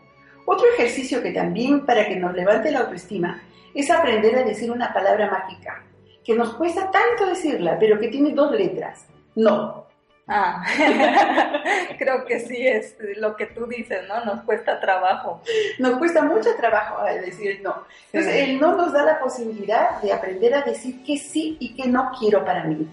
Otro 0.47 0.67
ejercicio 0.75 1.23
que 1.23 1.33
también 1.33 1.87
para 1.87 2.07
que 2.07 2.17
nos 2.17 2.35
levante 2.35 2.71
la 2.71 2.81
autoestima 2.81 3.43
es 3.75 3.91
aprender 3.91 4.37
a 4.37 4.45
decir 4.45 4.71
una 4.71 4.93
palabra 4.93 5.31
mágica, 5.31 5.83
que 6.25 6.35
nos 6.35 6.55
cuesta 6.55 6.91
tanto 6.91 7.27
decirla, 7.27 7.77
pero 7.79 7.99
que 7.99 8.09
tiene 8.09 8.31
dos 8.31 8.53
letras. 8.53 9.07
No. 9.35 9.85
Ah, 10.27 10.65
creo 11.99 12.25
que 12.25 12.41
sí 12.41 12.67
es 12.67 12.97
lo 13.17 13.37
que 13.37 13.47
tú 13.47 13.67
dices, 13.67 14.01
¿no? 14.09 14.25
Nos 14.25 14.43
cuesta 14.45 14.81
trabajo. 14.81 15.43
Nos 15.79 15.99
cuesta 15.99 16.23
mucho 16.23 16.55
trabajo 16.57 17.05
decir 17.05 17.61
no. 17.63 17.85
Entonces, 18.13 18.49
el 18.49 18.59
no 18.59 18.75
nos 18.75 18.93
da 18.93 19.05
la 19.05 19.21
posibilidad 19.21 20.01
de 20.01 20.13
aprender 20.13 20.55
a 20.55 20.63
decir 20.63 21.03
que 21.05 21.19
sí 21.19 21.57
y 21.61 21.75
que 21.75 21.89
no 21.89 22.11
quiero 22.19 22.45
para 22.45 22.65
mí. 22.65 22.89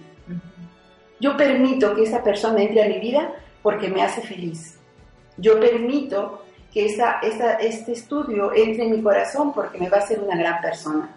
Yo 1.20 1.36
permito 1.36 1.94
que 1.94 2.02
esa 2.02 2.22
persona 2.22 2.60
entre 2.60 2.82
a 2.82 2.88
mi 2.88 2.98
vida 2.98 3.32
porque 3.62 3.88
me 3.88 4.02
hace 4.02 4.20
feliz. 4.20 4.78
Yo 5.38 5.58
permito 5.58 6.41
que 6.72 6.86
esa, 6.86 7.18
este 7.60 7.92
estudio 7.92 8.52
entre 8.54 8.84
en 8.84 8.92
mi 8.92 9.02
corazón 9.02 9.52
porque 9.52 9.78
me 9.78 9.88
va 9.88 9.98
a 9.98 10.00
hacer 10.00 10.20
una 10.20 10.36
gran 10.36 10.60
persona. 10.60 11.14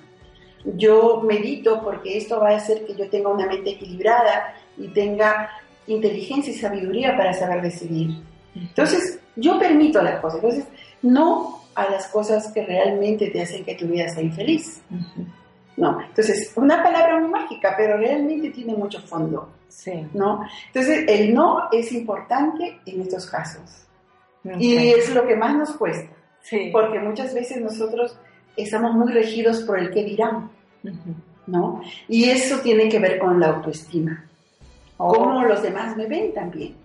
Yo 0.75 1.21
medito 1.21 1.81
porque 1.81 2.17
esto 2.17 2.39
va 2.39 2.49
a 2.49 2.57
hacer 2.57 2.85
que 2.85 2.95
yo 2.95 3.09
tenga 3.09 3.29
una 3.29 3.45
mente 3.45 3.71
equilibrada 3.71 4.55
y 4.77 4.87
tenga 4.89 5.49
inteligencia 5.87 6.51
y 6.51 6.57
sabiduría 6.57 7.15
para 7.15 7.33
saber 7.33 7.61
decidir. 7.61 8.21
Entonces, 8.55 9.19
yo 9.35 9.59
permito 9.59 10.01
las 10.01 10.19
cosas. 10.19 10.43
Entonces, 10.43 10.65
no 11.01 11.61
a 11.75 11.89
las 11.89 12.07
cosas 12.07 12.51
que 12.51 12.65
realmente 12.65 13.29
te 13.29 13.41
hacen 13.41 13.63
que 13.63 13.75
tu 13.75 13.85
vida 13.85 14.07
sea 14.09 14.23
infeliz. 14.23 14.81
No, 15.77 16.01
entonces, 16.01 16.51
una 16.55 16.81
palabra 16.81 17.19
muy 17.19 17.29
mágica, 17.29 17.75
pero 17.77 17.97
realmente 17.97 18.49
tiene 18.49 18.73
mucho 18.73 18.99
fondo. 19.01 19.49
Sí. 19.67 20.07
¿no? 20.13 20.41
Entonces, 20.67 21.05
el 21.07 21.33
no 21.33 21.69
es 21.71 21.91
importante 21.91 22.79
en 22.85 23.01
estos 23.01 23.25
casos. 23.25 23.85
Y 24.59 24.75
es 24.75 25.13
lo 25.13 25.25
que 25.27 25.35
más 25.35 25.55
nos 25.55 25.71
cuesta. 25.71 26.11
Porque 26.71 26.99
muchas 26.99 27.33
veces 27.33 27.61
nosotros 27.61 28.17
estamos 28.55 28.93
muy 28.93 29.11
regidos 29.11 29.61
por 29.61 29.79
el 29.79 29.91
que 29.91 30.03
dirán, 30.03 30.51
¿no? 31.47 31.81
Y 32.07 32.29
eso 32.29 32.59
tiene 32.59 32.87
que 32.87 32.99
ver 32.99 33.17
con 33.17 33.39
la 33.39 33.47
autoestima. 33.47 34.25
Oh. 34.97 35.13
Cómo 35.13 35.43
los 35.43 35.61
demás 35.61 35.97
me 35.97 36.05
ven 36.05 36.33
también. 36.33 36.75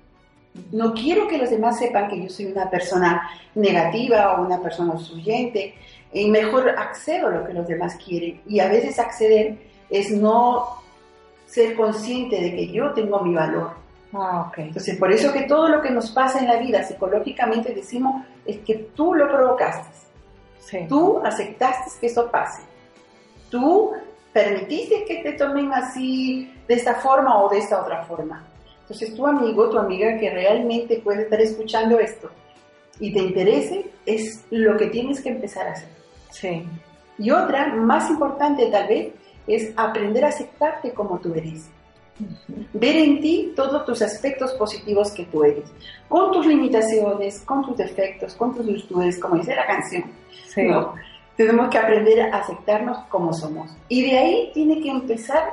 No 0.73 0.95
quiero 0.95 1.29
que 1.29 1.39
los 1.39 1.51
demás 1.51 1.79
sepan 1.79 2.09
que 2.09 2.23
yo 2.23 2.29
soy 2.29 2.47
una 2.47 2.69
persona 2.69 3.31
negativa 3.55 4.35
o 4.35 4.47
una 4.47 4.61
persona 4.61 4.99
subyente. 4.99 5.75
Y 6.13 6.29
mejor 6.29 6.71
accedo 6.71 7.29
a 7.29 7.31
lo 7.31 7.47
que 7.47 7.53
los 7.53 7.69
demás 7.69 7.97
quieren. 8.05 8.41
Y 8.49 8.61
a 8.61 8.69
veces 8.69 8.99
acceder 8.99 9.59
es 9.91 10.11
no 10.11 10.67
ser 11.47 11.77
consciente 11.77 12.41
de 12.41 12.53
que 12.53 12.69
yo 12.69 12.93
tengo 12.93 13.21
mi 13.21 13.35
valor 13.35 13.80
Ah, 14.13 14.51
Entonces, 14.57 14.99
por 14.99 15.13
eso 15.13 15.33
que 15.33 15.43
todo 15.43 15.69
lo 15.69 15.81
que 15.81 15.91
nos 15.91 16.11
pasa 16.11 16.41
en 16.41 16.49
la 16.49 16.57
vida 16.57 16.83
psicológicamente 16.83 17.73
decimos 17.73 18.25
es 18.45 18.59
que 18.59 18.75
tú 18.95 19.15
lo 19.15 19.29
provocaste. 19.29 20.01
Tú 20.89 21.21
aceptaste 21.25 21.91
que 22.01 22.07
eso 22.07 22.31
pase. 22.31 22.63
Tú 23.51 23.93
permitiste 24.33 25.05
que 25.05 25.17
te 25.17 25.33
tomen 25.33 25.73
así, 25.73 26.53
de 26.69 26.75
esta 26.75 26.95
forma 26.95 27.43
o 27.43 27.49
de 27.49 27.59
esta 27.59 27.81
otra 27.81 28.05
forma. 28.05 28.45
Entonces, 28.83 29.15
tu 29.15 29.27
amigo, 29.27 29.69
tu 29.69 29.79
amiga 29.79 30.17
que 30.19 30.31
realmente 30.31 31.01
puede 31.01 31.23
estar 31.23 31.41
escuchando 31.41 31.99
esto 31.99 32.31
y 32.99 33.13
te 33.13 33.21
interese, 33.21 33.91
es 34.07 34.45
lo 34.51 34.77
que 34.77 34.87
tienes 34.87 35.21
que 35.21 35.31
empezar 35.31 35.67
a 35.69 35.73
hacer. 35.73 35.89
Sí. 36.31 36.67
Y 37.19 37.31
otra, 37.31 37.75
más 37.75 38.11
importante 38.11 38.67
tal 38.67 38.89
vez, 38.89 39.13
es 39.47 39.73
aprender 39.77 40.25
a 40.25 40.29
aceptarte 40.29 40.93
como 40.93 41.19
tú 41.19 41.35
eres. 41.35 41.69
Ver 42.73 42.97
en 42.97 43.21
ti 43.21 43.53
todos 43.57 43.85
tus 43.85 44.03
aspectos 44.03 44.53
positivos 44.55 45.13
que 45.13 45.25
tú 45.27 45.45
eres, 45.45 45.71
con 46.09 46.33
tus 46.33 46.47
limitaciones, 46.47 47.41
con 47.41 47.63
tus 47.63 47.77
defectos, 47.77 48.35
con 48.35 48.55
tus 48.55 48.67
virtudes, 48.67 49.19
como 49.19 49.37
dice 49.37 49.55
la 49.55 49.67
canción. 49.67 50.05
Tenemos 51.37 51.69
que 51.71 51.79
aprender 51.79 52.21
a 52.21 52.39
aceptarnos 52.39 52.99
como 53.09 53.33
somos. 53.33 53.71
Y 53.89 54.03
de 54.03 54.19
ahí 54.19 54.51
tiene 54.53 54.81
que 54.81 54.91
empezar, 54.91 55.51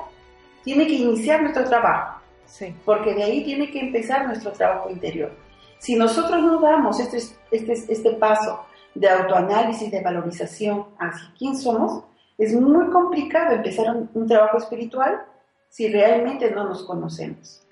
tiene 0.64 0.86
que 0.86 0.94
iniciar 0.94 1.42
nuestro 1.42 1.64
trabajo. 1.66 2.20
Sí. 2.46 2.74
Porque 2.86 3.14
de 3.14 3.24
ahí 3.24 3.44
tiene 3.44 3.72
que 3.72 3.80
empezar 3.80 4.26
nuestro 4.26 4.52
trabajo 4.52 4.90
interior. 4.90 5.32
Si 5.80 5.96
nosotros 5.96 6.42
no 6.42 6.60
damos 6.60 7.00
este, 7.00 7.18
este, 7.52 7.74
este 7.74 8.12
paso 8.14 8.66
de 8.96 9.10
autoanálisis, 9.10 9.92
de 9.92 10.02
valorización 10.02 10.86
hacia 10.98 11.32
quién 11.38 11.56
somos, 11.56 12.04
es 12.38 12.54
muy 12.54 12.88
complicado 12.90 13.56
empezar 13.56 13.96
un, 14.14 14.28
trabajo 14.28 14.58
espiritual 14.58 15.22
si 15.70 15.88
realmente 15.88 16.52
no 16.52 16.66
nos 16.66 16.84
conocemos. 16.84 17.64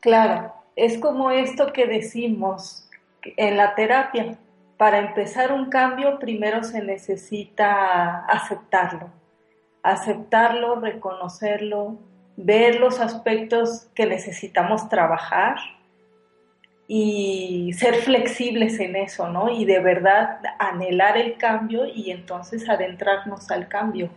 Claro, 0.00 0.52
es 0.76 0.98
como 0.98 1.30
esto 1.30 1.72
que 1.72 1.86
decimos 1.86 2.88
en 3.36 3.56
la 3.56 3.74
terapia. 3.74 4.38
Para 4.76 4.98
empezar 4.98 5.52
un 5.52 5.70
cambio 5.70 6.18
primero 6.18 6.62
se 6.62 6.82
necesita 6.82 8.26
aceptarlo, 8.26 9.08
aceptarlo, 9.82 10.80
reconocerlo, 10.80 11.96
ver 12.36 12.78
los 12.78 13.00
aspectos 13.00 13.88
que 13.94 14.04
necesitamos 14.04 14.88
trabajar 14.90 15.56
y 16.86 17.72
ser 17.72 17.96
flexibles 17.96 18.78
en 18.78 18.96
eso, 18.96 19.28
¿no? 19.28 19.48
Y 19.48 19.64
de 19.64 19.80
verdad 19.80 20.40
anhelar 20.58 21.16
el 21.16 21.36
cambio 21.36 21.86
y 21.86 22.10
entonces 22.10 22.68
adentrarnos 22.68 23.50
al 23.50 23.68
cambio. 23.68 24.10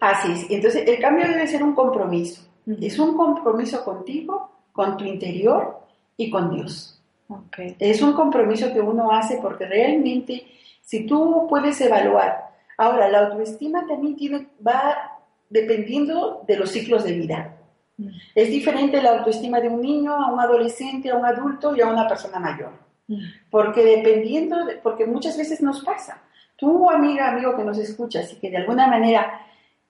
Así 0.00 0.32
es. 0.32 0.50
Entonces, 0.50 0.86
el 0.86 1.00
cambio 1.00 1.26
debe 1.26 1.46
ser 1.46 1.62
un 1.62 1.74
compromiso. 1.74 2.42
Es 2.80 2.98
un 2.98 3.16
compromiso 3.16 3.84
contigo, 3.84 4.50
con 4.72 4.96
tu 4.96 5.04
interior 5.04 5.78
y 6.16 6.30
con 6.30 6.50
Dios. 6.50 7.00
Okay. 7.28 7.76
Es 7.78 8.02
un 8.02 8.12
compromiso 8.12 8.72
que 8.72 8.80
uno 8.80 9.10
hace 9.10 9.38
porque 9.38 9.66
realmente, 9.66 10.46
si 10.80 11.06
tú 11.06 11.46
puedes 11.48 11.80
evaluar, 11.80 12.50
ahora 12.76 13.08
la 13.08 13.26
autoestima 13.26 13.86
también 13.86 14.16
tiene, 14.16 14.48
va 14.64 15.18
dependiendo 15.48 16.42
de 16.46 16.56
los 16.56 16.70
ciclos 16.70 17.04
de 17.04 17.12
vida. 17.12 17.56
Mm. 17.96 18.08
Es 18.34 18.48
diferente 18.48 19.00
la 19.00 19.18
autoestima 19.18 19.60
de 19.60 19.68
un 19.68 19.80
niño 19.80 20.14
a 20.14 20.32
un 20.32 20.40
adolescente, 20.40 21.10
a 21.10 21.16
un 21.16 21.24
adulto 21.24 21.74
y 21.74 21.80
a 21.80 21.88
una 21.88 22.06
persona 22.06 22.38
mayor. 22.38 22.72
Mm. 23.06 23.20
Porque 23.50 23.84
dependiendo, 23.84 24.56
porque 24.82 25.06
muchas 25.06 25.36
veces 25.36 25.60
nos 25.62 25.84
pasa. 25.84 26.22
Tú, 26.56 26.88
amiga, 26.90 27.30
amigo 27.30 27.56
que 27.56 27.64
nos 27.64 27.78
escuchas 27.78 28.32
y 28.32 28.36
que 28.36 28.50
de 28.50 28.58
alguna 28.58 28.86
manera 28.86 29.40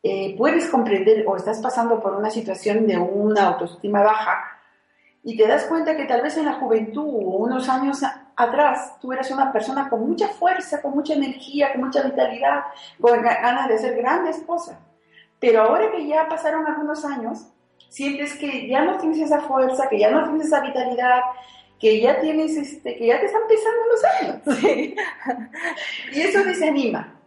eh, 0.08 0.34
puedes 0.36 0.68
comprender 0.68 1.24
o 1.26 1.36
estás 1.36 1.60
pasando 1.60 2.00
por 2.00 2.14
una 2.14 2.30
situación 2.30 2.86
de 2.86 2.96
una 2.96 3.48
autoestima 3.48 4.02
baja 4.02 4.56
y 5.22 5.36
te 5.36 5.48
das 5.48 5.64
cuenta 5.64 5.96
que 5.96 6.04
tal 6.04 6.22
vez 6.22 6.36
en 6.36 6.44
la 6.44 6.54
juventud 6.54 7.08
o 7.08 7.38
unos 7.38 7.68
años 7.68 8.00
atrás 8.36 9.00
tú 9.00 9.12
eras 9.12 9.30
una 9.32 9.52
persona 9.52 9.88
con 9.88 10.06
mucha 10.06 10.28
fuerza, 10.28 10.80
con 10.80 10.92
mucha 10.92 11.14
energía, 11.14 11.72
con 11.72 11.86
mucha 11.86 12.02
vitalidad, 12.02 12.64
con 13.00 13.20
ganas 13.22 13.68
de 13.68 13.74
hacer 13.74 13.96
grandes 13.96 14.38
cosas. 14.46 14.78
Pero 15.40 15.62
ahora 15.62 15.90
que 15.90 16.06
ya 16.06 16.28
pasaron 16.28 16.64
algunos 16.66 17.04
años, 17.04 17.48
sientes 17.88 18.34
que 18.36 18.68
ya 18.68 18.84
no 18.84 18.98
tienes 18.98 19.18
esa 19.18 19.40
fuerza, 19.40 19.88
que 19.88 19.98
ya 19.98 20.10
no 20.10 20.24
tienes 20.28 20.46
esa 20.46 20.60
vitalidad, 20.60 21.20
que 21.80 22.00
ya 22.00 22.20
tienes, 22.20 22.56
este, 22.56 22.96
que 22.96 23.06
ya 23.06 23.18
te 23.18 23.26
están 23.26 23.42
pesando 23.48 23.80
los 23.90 24.04
años. 24.04 24.62
y 26.12 26.20
eso 26.20 26.44
desanima. 26.44 27.20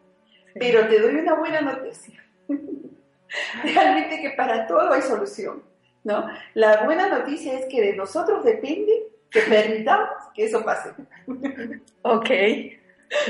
Pero 0.53 0.87
te 0.87 0.99
doy 0.99 1.15
una 1.15 1.35
buena 1.35 1.61
noticia. 1.61 2.23
Realmente 3.63 4.21
que 4.21 4.31
para 4.31 4.67
todo 4.67 4.91
hay 4.91 5.01
solución, 5.01 5.63
¿no? 6.03 6.27
La 6.53 6.83
buena 6.83 7.07
noticia 7.07 7.57
es 7.57 7.65
que 7.65 7.81
de 7.81 7.95
nosotros 7.95 8.43
depende 8.43 8.91
que 9.29 9.41
permitamos 9.41 10.09
que 10.33 10.45
eso 10.45 10.63
pase. 10.63 10.89
ok. 12.01 12.29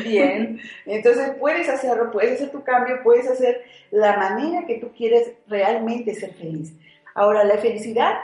Bien. 0.03 0.59
Entonces 0.85 1.31
puedes 1.39 1.69
hacerlo, 1.69 2.11
puedes 2.11 2.33
hacer 2.33 2.51
tu 2.51 2.63
cambio, 2.63 3.01
puedes 3.03 3.27
hacer 3.27 3.63
la 3.91 4.17
manera 4.17 4.65
que 4.65 4.75
tú 4.75 4.91
quieres 4.95 5.33
realmente 5.47 6.13
ser 6.15 6.33
feliz. 6.33 6.73
Ahora, 7.15 7.43
la 7.43 7.57
felicidad 7.57 8.15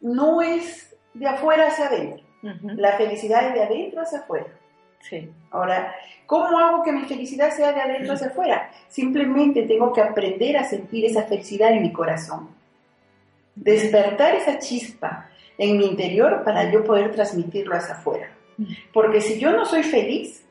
no 0.00 0.42
es 0.42 0.94
de 1.14 1.26
afuera 1.26 1.68
hacia 1.68 1.86
adentro. 1.86 2.24
La 2.42 2.96
felicidad 2.96 3.48
es 3.48 3.54
de 3.54 3.62
adentro 3.62 4.00
hacia 4.00 4.18
afuera. 4.18 4.46
Sí. 5.02 5.30
Ahora, 5.50 5.94
¿cómo 6.26 6.58
hago 6.58 6.82
que 6.82 6.92
mi 6.92 7.02
felicidad 7.02 7.50
sea 7.50 7.72
de 7.72 7.80
adentro 7.80 8.14
hacia 8.14 8.28
afuera? 8.28 8.70
Simplemente 8.88 9.62
tengo 9.62 9.92
que 9.92 10.00
aprender 10.00 10.56
a 10.56 10.64
sentir 10.64 11.04
esa 11.04 11.24
felicidad 11.24 11.72
en 11.72 11.82
mi 11.82 11.92
corazón. 11.92 12.48
Despertar 13.54 14.34
esa 14.34 14.58
chispa 14.58 15.28
en 15.58 15.76
mi 15.76 15.86
interior 15.86 16.42
para 16.44 16.70
yo 16.70 16.82
poder 16.84 17.12
transmitirlo 17.12 17.76
hacia 17.76 17.94
afuera. 17.94 18.30
Porque 18.92 19.20
si 19.20 19.38
yo 19.38 19.50
no 19.52 19.64
soy 19.64 19.82
feliz, 19.82 20.44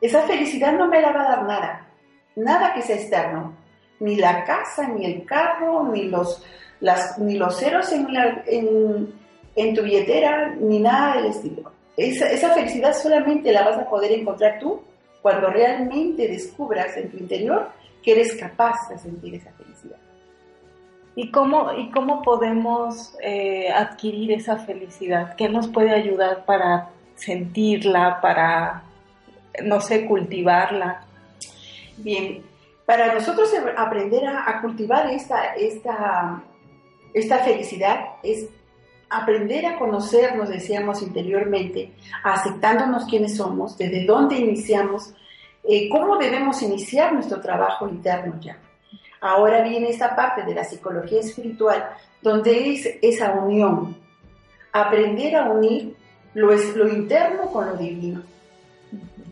esa 0.00 0.22
felicidad 0.22 0.72
no 0.72 0.88
me 0.88 1.00
la 1.00 1.12
va 1.12 1.22
a 1.22 1.28
dar 1.28 1.42
nada, 1.44 1.86
nada 2.36 2.74
que 2.74 2.82
sea 2.82 2.96
externo, 2.96 3.54
ni 4.00 4.16
la 4.16 4.44
casa, 4.44 4.88
ni 4.88 5.06
el 5.06 5.24
carro, 5.24 5.88
ni 5.90 6.08
los, 6.08 6.44
las, 6.80 7.18
ni 7.18 7.36
los 7.36 7.58
ceros 7.58 7.90
en, 7.92 9.14
en, 9.56 9.74
tu 9.74 9.82
billetera, 9.82 10.54
ni 10.60 10.78
nada 10.78 11.16
del 11.16 11.26
estilo. 11.26 11.72
Esa, 11.96 12.30
esa 12.30 12.50
felicidad 12.50 12.94
solamente 12.94 13.52
la 13.52 13.64
vas 13.64 13.78
a 13.78 13.88
poder 13.88 14.12
encontrar 14.12 14.58
tú 14.58 14.82
cuando 15.22 15.48
realmente 15.48 16.28
descubras 16.28 16.96
en 16.96 17.10
tu 17.10 17.16
interior 17.16 17.70
que 18.02 18.12
eres 18.12 18.34
capaz 18.36 18.76
de 18.90 18.98
sentir 18.98 19.34
esa 19.34 19.52
felicidad. 19.52 19.96
¿Y 21.16 21.30
cómo, 21.30 21.72
y 21.72 21.90
cómo 21.90 22.22
podemos 22.22 23.14
eh, 23.22 23.70
adquirir 23.70 24.32
esa 24.32 24.56
felicidad? 24.56 25.36
¿Qué 25.36 25.48
nos 25.48 25.68
puede 25.68 25.92
ayudar 25.92 26.44
para 26.44 26.90
sentirla, 27.14 28.20
para 28.20 28.82
no 29.62 29.80
sé, 29.80 30.06
cultivarla. 30.06 31.04
Bien, 31.98 32.42
para 32.86 33.14
nosotros 33.14 33.50
aprender 33.76 34.26
a, 34.26 34.60
cultivar 34.60 35.08
esta, 35.10 35.54
esta, 35.54 36.42
esta 37.12 37.38
felicidad 37.38 38.04
es 38.22 38.48
aprender 39.22 39.66
a 39.66 39.78
conocernos, 39.78 40.48
decíamos 40.48 41.02
interiormente, 41.02 41.92
aceptándonos 42.22 43.04
quiénes 43.04 43.36
somos, 43.36 43.78
desde 43.78 44.04
dónde 44.04 44.36
iniciamos, 44.36 45.14
eh, 45.62 45.88
cómo 45.88 46.16
debemos 46.16 46.62
iniciar 46.62 47.12
nuestro 47.12 47.40
trabajo 47.40 47.88
interno 47.88 48.40
ya. 48.40 48.58
Ahora 49.20 49.62
viene 49.62 49.88
esta 49.88 50.14
parte 50.14 50.42
de 50.42 50.54
la 50.54 50.64
psicología 50.64 51.20
espiritual, 51.20 51.90
donde 52.20 52.72
es 52.72 52.98
esa 53.00 53.32
unión, 53.32 53.96
aprender 54.72 55.36
a 55.36 55.50
unir 55.50 55.96
lo, 56.34 56.52
es, 56.52 56.74
lo 56.76 56.88
interno 56.88 57.50
con 57.50 57.66
lo 57.66 57.76
divino. 57.76 58.22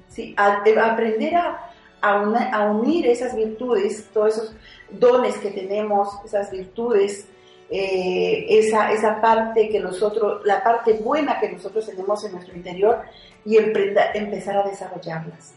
¿sí? 0.09 0.35
Eh, 0.65 0.79
aprender 0.79 1.35
a, 1.35 1.71
a, 2.01 2.71
unir 2.71 3.07
esas 3.07 3.35
virtudes, 3.37 4.09
todos 4.13 4.37
esos 4.37 4.57
dones 4.91 5.37
que 5.39 5.51
tenemos, 5.51 6.09
esas 6.25 6.51
virtudes, 6.51 7.29
eh, 7.75 8.47
esa, 8.51 8.93
esa 8.93 9.19
parte 9.21 9.71
que 9.71 9.81
nosotros, 9.81 10.43
la 10.45 10.63
parte 10.63 10.93
buena 10.93 11.41
que 11.41 11.51
nosotros 11.51 11.87
tenemos 11.87 12.23
en 12.25 12.33
nuestro 12.33 12.55
interior 12.55 13.01
y 13.47 13.57
empezar 13.57 14.59
a 14.59 14.69
desarrollarlas. 14.69 15.55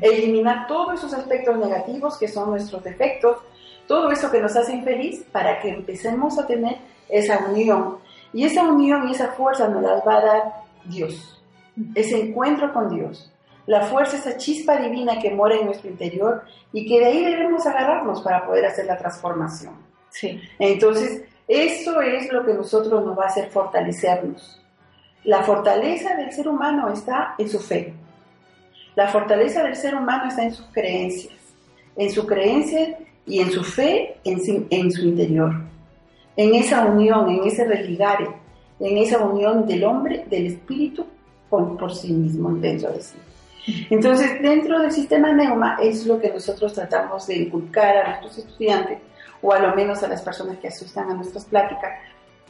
Eliminar 0.00 0.66
todos 0.66 0.94
esos 0.94 1.12
aspectos 1.12 1.58
negativos 1.58 2.16
que 2.16 2.28
son 2.28 2.50
nuestros 2.50 2.82
defectos, 2.82 3.36
todo 3.86 4.10
eso 4.10 4.30
que 4.30 4.40
nos 4.40 4.56
hace 4.56 4.72
infeliz 4.72 5.22
para 5.30 5.60
que 5.60 5.68
empecemos 5.68 6.38
a 6.38 6.46
tener 6.46 6.78
esa 7.08 7.38
unión. 7.46 7.98
Y 8.32 8.44
esa 8.44 8.62
unión 8.62 9.08
y 9.08 9.12
esa 9.12 9.28
fuerza 9.28 9.68
nos 9.68 9.82
las 9.82 10.06
va 10.06 10.16
a 10.16 10.24
dar 10.24 10.52
Dios, 10.84 11.42
ese 11.94 12.20
encuentro 12.20 12.72
con 12.72 12.88
Dios 12.94 13.30
la 13.68 13.82
fuerza, 13.82 14.16
esa 14.16 14.38
chispa 14.38 14.80
divina 14.80 15.18
que 15.18 15.30
mora 15.30 15.54
en 15.54 15.66
nuestro 15.66 15.90
interior 15.90 16.42
y 16.72 16.88
que 16.88 17.00
de 17.00 17.04
ahí 17.04 17.22
debemos 17.22 17.66
agarrarnos 17.66 18.22
para 18.22 18.46
poder 18.46 18.64
hacer 18.64 18.86
la 18.86 18.96
transformación. 18.96 19.87
Entonces, 20.58 21.22
eso 21.46 22.00
es 22.00 22.32
lo 22.32 22.44
que 22.44 22.54
nosotros 22.54 23.04
nos 23.04 23.18
va 23.18 23.24
a 23.24 23.28
hacer 23.28 23.48
fortalecernos. 23.50 24.60
La 25.24 25.42
fortaleza 25.42 26.14
del 26.14 26.32
ser 26.32 26.48
humano 26.48 26.92
está 26.92 27.34
en 27.38 27.48
su 27.48 27.58
fe. 27.58 27.94
La 28.94 29.08
fortaleza 29.08 29.62
del 29.62 29.76
ser 29.76 29.94
humano 29.94 30.28
está 30.28 30.42
en 30.42 30.54
sus 30.54 30.66
creencias, 30.72 31.34
en 31.96 32.10
su 32.10 32.26
creencia 32.26 32.98
y 33.26 33.40
en 33.40 33.50
su 33.50 33.62
fe 33.62 34.16
en, 34.24 34.66
en 34.70 34.90
su 34.90 35.02
interior, 35.02 35.52
en 36.36 36.54
esa 36.54 36.84
unión, 36.84 37.28
en 37.28 37.44
ese 37.46 37.64
religare, 37.64 38.28
en 38.80 38.98
esa 38.98 39.18
unión 39.24 39.66
del 39.66 39.84
hombre, 39.84 40.24
del 40.28 40.46
espíritu, 40.46 41.06
por, 41.48 41.76
por 41.76 41.94
sí 41.94 42.12
mismo, 42.12 42.50
dentro 42.54 42.90
de 42.92 43.02
sí. 43.02 43.16
Entonces, 43.90 44.40
dentro 44.40 44.80
del 44.80 44.90
sistema 44.90 45.32
Neuma 45.32 45.78
es 45.82 46.06
lo 46.06 46.18
que 46.18 46.30
nosotros 46.30 46.72
tratamos 46.72 47.26
de 47.26 47.36
inculcar 47.36 47.96
a 47.98 48.08
nuestros 48.08 48.38
estudiantes, 48.38 48.98
o 49.42 49.52
a 49.52 49.58
lo 49.58 49.74
menos 49.74 50.02
a 50.02 50.08
las 50.08 50.22
personas 50.22 50.58
que 50.58 50.68
asustan 50.68 51.10
a 51.10 51.14
nuestras 51.14 51.44
pláticas, 51.44 51.98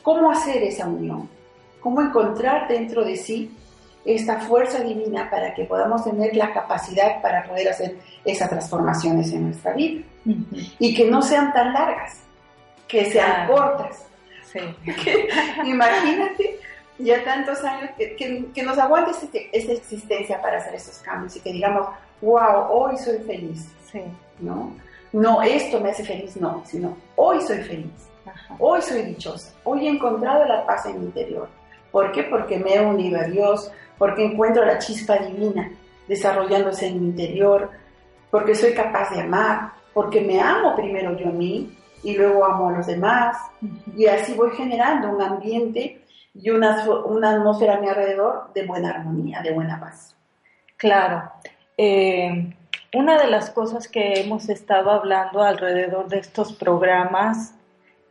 cómo 0.02 0.30
hacer 0.30 0.62
esa 0.62 0.86
unión, 0.86 1.28
cómo 1.80 2.00
encontrar 2.00 2.68
dentro 2.68 3.04
de 3.04 3.16
sí 3.16 3.54
esta 4.04 4.40
fuerza 4.40 4.80
divina 4.80 5.28
para 5.28 5.54
que 5.54 5.64
podamos 5.64 6.04
tener 6.04 6.34
la 6.34 6.52
capacidad 6.52 7.20
para 7.20 7.44
poder 7.44 7.68
hacer 7.68 7.96
esas 8.24 8.48
transformaciones 8.48 9.32
en 9.32 9.44
nuestra 9.44 9.74
vida 9.74 10.02
y 10.78 10.94
que 10.94 11.10
no 11.10 11.20
sean 11.20 11.52
tan 11.52 11.72
largas, 11.72 12.22
que 12.86 13.10
sean 13.10 13.46
cortas. 13.48 14.06
Sí. 14.50 14.60
imagínate 15.66 16.58
ya 16.98 17.22
tantos 17.22 17.62
años, 17.64 17.90
que, 17.96 18.62
nos 18.62 18.78
aguante 18.78 19.12
esta 19.52 19.72
existencia 19.72 20.40
para 20.40 20.58
hacer 20.58 20.74
estos 20.74 20.98
cambios 20.98 21.36
y 21.36 21.40
que 21.40 21.52
digamos, 21.52 21.88
wow, 22.22 22.66
hoy 22.70 22.96
soy 22.98 23.18
feliz. 23.18 23.68
Sí. 23.92 24.02
¿No? 24.40 24.72
No, 25.12 25.42
esto 25.42 25.80
me 25.80 25.90
hace 25.90 26.04
feliz, 26.04 26.36
no, 26.36 26.62
sino 26.64 26.96
hoy 27.16 27.40
soy 27.40 27.58
feliz. 27.58 28.08
Hoy 28.58 28.82
soy 28.82 29.02
dichosa, 29.02 29.54
hoy 29.64 29.86
he 29.86 29.90
encontrado 29.90 30.44
la 30.44 30.66
paz 30.66 30.86
en 30.86 31.00
mi 31.00 31.06
interior. 31.06 31.48
¿Por 31.90 32.12
qué? 32.12 32.24
Porque 32.24 32.58
me 32.58 32.74
he 32.74 32.80
unido 32.80 33.18
a 33.18 33.24
Dios, 33.24 33.72
porque 33.96 34.24
encuentro 34.24 34.64
la 34.64 34.78
chispa 34.78 35.16
divina 35.18 35.70
desarrollándose 36.06 36.88
en 36.88 37.00
mi 37.00 37.06
interior, 37.08 37.70
porque 38.30 38.54
soy 38.54 38.72
capaz 38.74 39.10
de 39.10 39.20
amar, 39.20 39.72
porque 39.94 40.20
me 40.20 40.40
amo 40.40 40.74
primero 40.76 41.16
yo 41.16 41.28
a 41.28 41.32
mí 41.32 41.76
y 42.02 42.16
luego 42.16 42.44
amo 42.44 42.68
a 42.68 42.72
los 42.72 42.86
demás. 42.86 43.36
Y 43.96 44.06
así 44.06 44.34
voy 44.34 44.50
generando 44.56 45.10
un 45.10 45.22
ambiente 45.22 46.02
y 46.34 46.50
una, 46.50 46.84
una 47.06 47.32
atmósfera 47.32 47.76
a 47.76 47.80
mi 47.80 47.88
alrededor 47.88 48.52
de 48.54 48.66
buena 48.66 48.90
armonía, 48.90 49.40
de 49.42 49.52
buena 49.52 49.80
paz. 49.80 50.16
Claro. 50.76 51.30
Eh, 51.76 52.54
una 52.94 53.18
de 53.18 53.30
las 53.30 53.50
cosas 53.50 53.88
que 53.88 54.20
hemos 54.20 54.48
estado 54.48 54.90
hablando 54.90 55.42
alrededor 55.42 56.08
de 56.08 56.18
estos 56.18 56.52
programas 56.54 57.54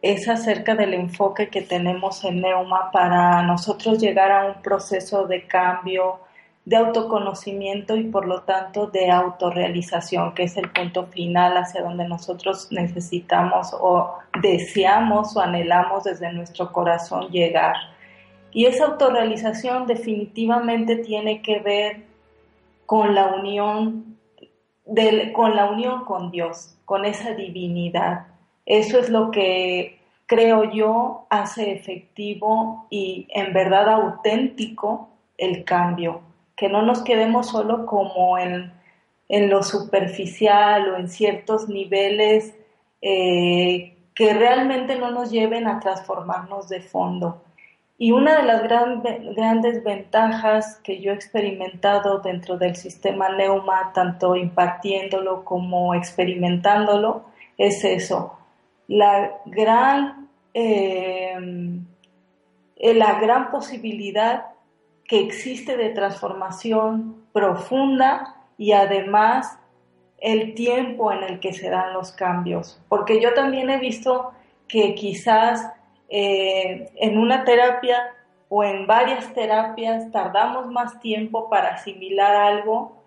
es 0.02 0.30
acerca 0.30 0.76
del 0.76 0.94
enfoque 0.94 1.50
que 1.50 1.62
tenemos 1.62 2.24
en 2.24 2.42
Neuma 2.42 2.92
para 2.92 3.42
nosotros 3.42 4.00
llegar 4.00 4.32
a 4.32 4.46
un 4.46 4.62
proceso 4.62 5.26
de 5.26 5.48
cambio, 5.48 6.20
de 6.66 6.76
autoconocimiento 6.76 7.96
y 7.96 8.04
por 8.04 8.28
lo 8.28 8.44
tanto 8.44 8.86
de 8.86 9.10
autorrealización, 9.10 10.36
que 10.36 10.44
es 10.44 10.56
el 10.58 10.70
punto 10.70 11.08
final 11.08 11.58
hacia 11.58 11.82
donde 11.82 12.08
nosotros 12.08 12.68
necesitamos 12.72 13.74
o 13.74 14.20
deseamos 14.42 15.36
o 15.36 15.42
anhelamos 15.42 16.04
desde 16.04 16.32
nuestro 16.32 16.72
corazón 16.72 17.30
llegar. 17.30 17.76
Y 18.52 18.66
esa 18.66 18.86
autorrealización 18.86 19.88
definitivamente 19.88 20.98
tiene 20.98 21.42
que 21.42 21.60
ver 21.60 22.04
con 22.86 23.16
la 23.16 23.28
unión 23.28 24.17
con 25.34 25.56
la 25.56 25.66
unión 25.70 26.06
con 26.06 26.32
Dios, 26.32 26.76
con 26.86 27.06
esa 27.06 27.34
divinidad. 27.34 28.28
Eso 28.66 29.00
es 29.00 29.10
lo 29.10 29.32
que 29.32 30.00
creo 30.26 30.72
yo 30.72 31.26
hace 31.30 31.72
efectivo 31.72 32.88
y 32.90 33.28
en 33.30 33.54
verdad 33.54 33.90
auténtico 33.90 35.10
el 35.38 35.64
cambio 35.64 36.22
que 36.58 36.68
no 36.68 36.82
nos 36.82 37.04
quedemos 37.04 37.48
solo 37.48 37.86
como 37.86 38.38
en, 38.38 38.74
lo 39.30 39.62
superficial 39.62 40.90
o 40.90 40.98
en 40.98 41.08
ciertos 41.08 41.70
niveles 41.70 42.56
eh, 43.02 43.96
que 44.16 44.34
realmente 44.34 44.98
no 44.98 45.12
nos 45.12 45.30
lleven 45.30 45.68
a 45.68 45.80
transformarnos 45.80 46.68
de 46.68 46.82
fondo. 46.82 47.44
Y 48.00 48.12
una 48.12 48.38
de 48.38 48.44
las 48.44 48.62
grandes 48.62 49.84
ventajas 49.84 50.80
que 50.84 51.02
yo 51.02 51.12
he 51.12 51.16
experimentado 51.16 52.20
dentro 52.20 52.58
del 52.58 52.76
sistema 52.76 53.30
Neuma, 53.30 53.92
tanto 53.94 54.36
impartiéndolo 54.36 55.44
como 55.44 55.96
experimentándolo, 55.96 57.26
es 57.58 57.84
eso, 57.84 58.38
la 58.88 59.32
gran, 59.46 60.30
eh, 60.54 61.36
la 62.78 63.20
gran 63.20 63.50
posibilidad 63.50 64.46
que 65.06 65.20
existe 65.22 65.76
de 65.76 65.90
transformación 65.90 67.24
profunda 67.34 68.36
y 68.60 68.74
además 68.74 69.58
el 70.20 70.54
tiempo 70.54 71.12
en 71.12 71.24
el 71.24 71.40
que 71.40 71.54
se 71.54 71.70
dan 71.70 71.94
los 71.94 72.12
cambios. 72.12 72.80
Porque 72.90 73.22
yo 73.22 73.34
también 73.34 73.70
he 73.70 73.80
visto 73.80 74.34
que 74.68 74.96
quizás 74.96 75.72
eh, 76.10 76.90
en 76.96 77.18
una 77.18 77.44
terapia 77.44 78.14
o 78.50 78.64
en 78.64 78.88
varias 78.88 79.34
terapias 79.34 80.12
tardamos 80.12 80.68
más 80.68 81.00
tiempo 81.00 81.50
para 81.50 81.76
asimilar 81.76 82.36
algo 82.36 83.04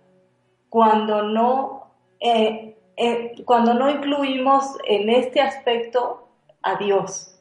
cuando 0.68 1.22
no, 1.22 1.86
eh, 2.20 2.76
eh, 2.96 3.34
cuando 3.44 3.74
no 3.74 3.90
incluimos 3.90 4.76
en 4.86 5.10
este 5.10 5.40
aspecto 5.40 6.28
a 6.62 6.76
Dios, 6.76 7.34